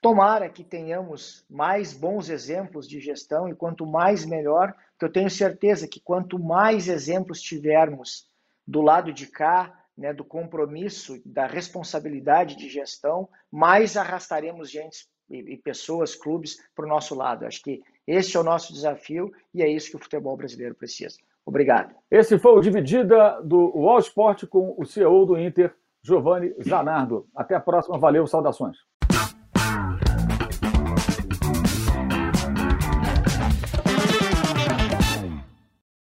tomara 0.00 0.48
que 0.48 0.62
tenhamos 0.62 1.44
mais 1.48 1.92
bons 1.92 2.28
exemplos 2.28 2.88
de 2.88 3.00
gestão 3.00 3.48
e 3.48 3.54
quanto 3.54 3.86
mais 3.86 4.24
melhor, 4.24 4.74
que 4.98 5.04
eu 5.04 5.10
tenho 5.10 5.30
certeza 5.30 5.88
que 5.88 6.00
quanto 6.00 6.38
mais 6.38 6.88
exemplos 6.88 7.40
tivermos 7.40 8.28
do 8.66 8.82
lado 8.82 9.12
de 9.12 9.26
cá, 9.26 9.84
né, 9.96 10.12
do 10.12 10.24
compromisso, 10.24 11.20
da 11.24 11.46
responsabilidade 11.46 12.56
de 12.56 12.68
gestão, 12.68 13.28
mais 13.50 13.96
arrastaremos 13.96 14.70
gente 14.70 15.08
e, 15.30 15.54
e 15.54 15.56
pessoas, 15.56 16.14
clubes 16.14 16.56
para 16.74 16.84
o 16.84 16.88
nosso 16.88 17.14
lado. 17.14 17.46
Acho 17.46 17.62
que 17.62 17.82
esse 18.06 18.36
é 18.36 18.40
o 18.40 18.44
nosso 18.44 18.72
desafio 18.72 19.32
e 19.54 19.62
é 19.62 19.68
isso 19.68 19.90
que 19.90 19.96
o 19.96 20.00
futebol 20.02 20.36
brasileiro 20.36 20.74
precisa. 20.74 21.16
Obrigado. 21.46 21.94
Esse 22.10 22.38
foi 22.38 22.52
o 22.52 22.60
Dividida 22.60 23.40
do 23.42 23.72
All 23.88 24.00
Sport 24.00 24.46
com 24.46 24.74
o 24.76 24.84
CEO 24.84 25.24
do 25.24 25.38
Inter, 25.38 25.72
Giovanni 26.02 26.52
Zanardo. 26.60 27.26
Até 27.34 27.54
a 27.54 27.60
próxima. 27.60 27.96
Valeu, 27.96 28.26
saudações. 28.26 28.76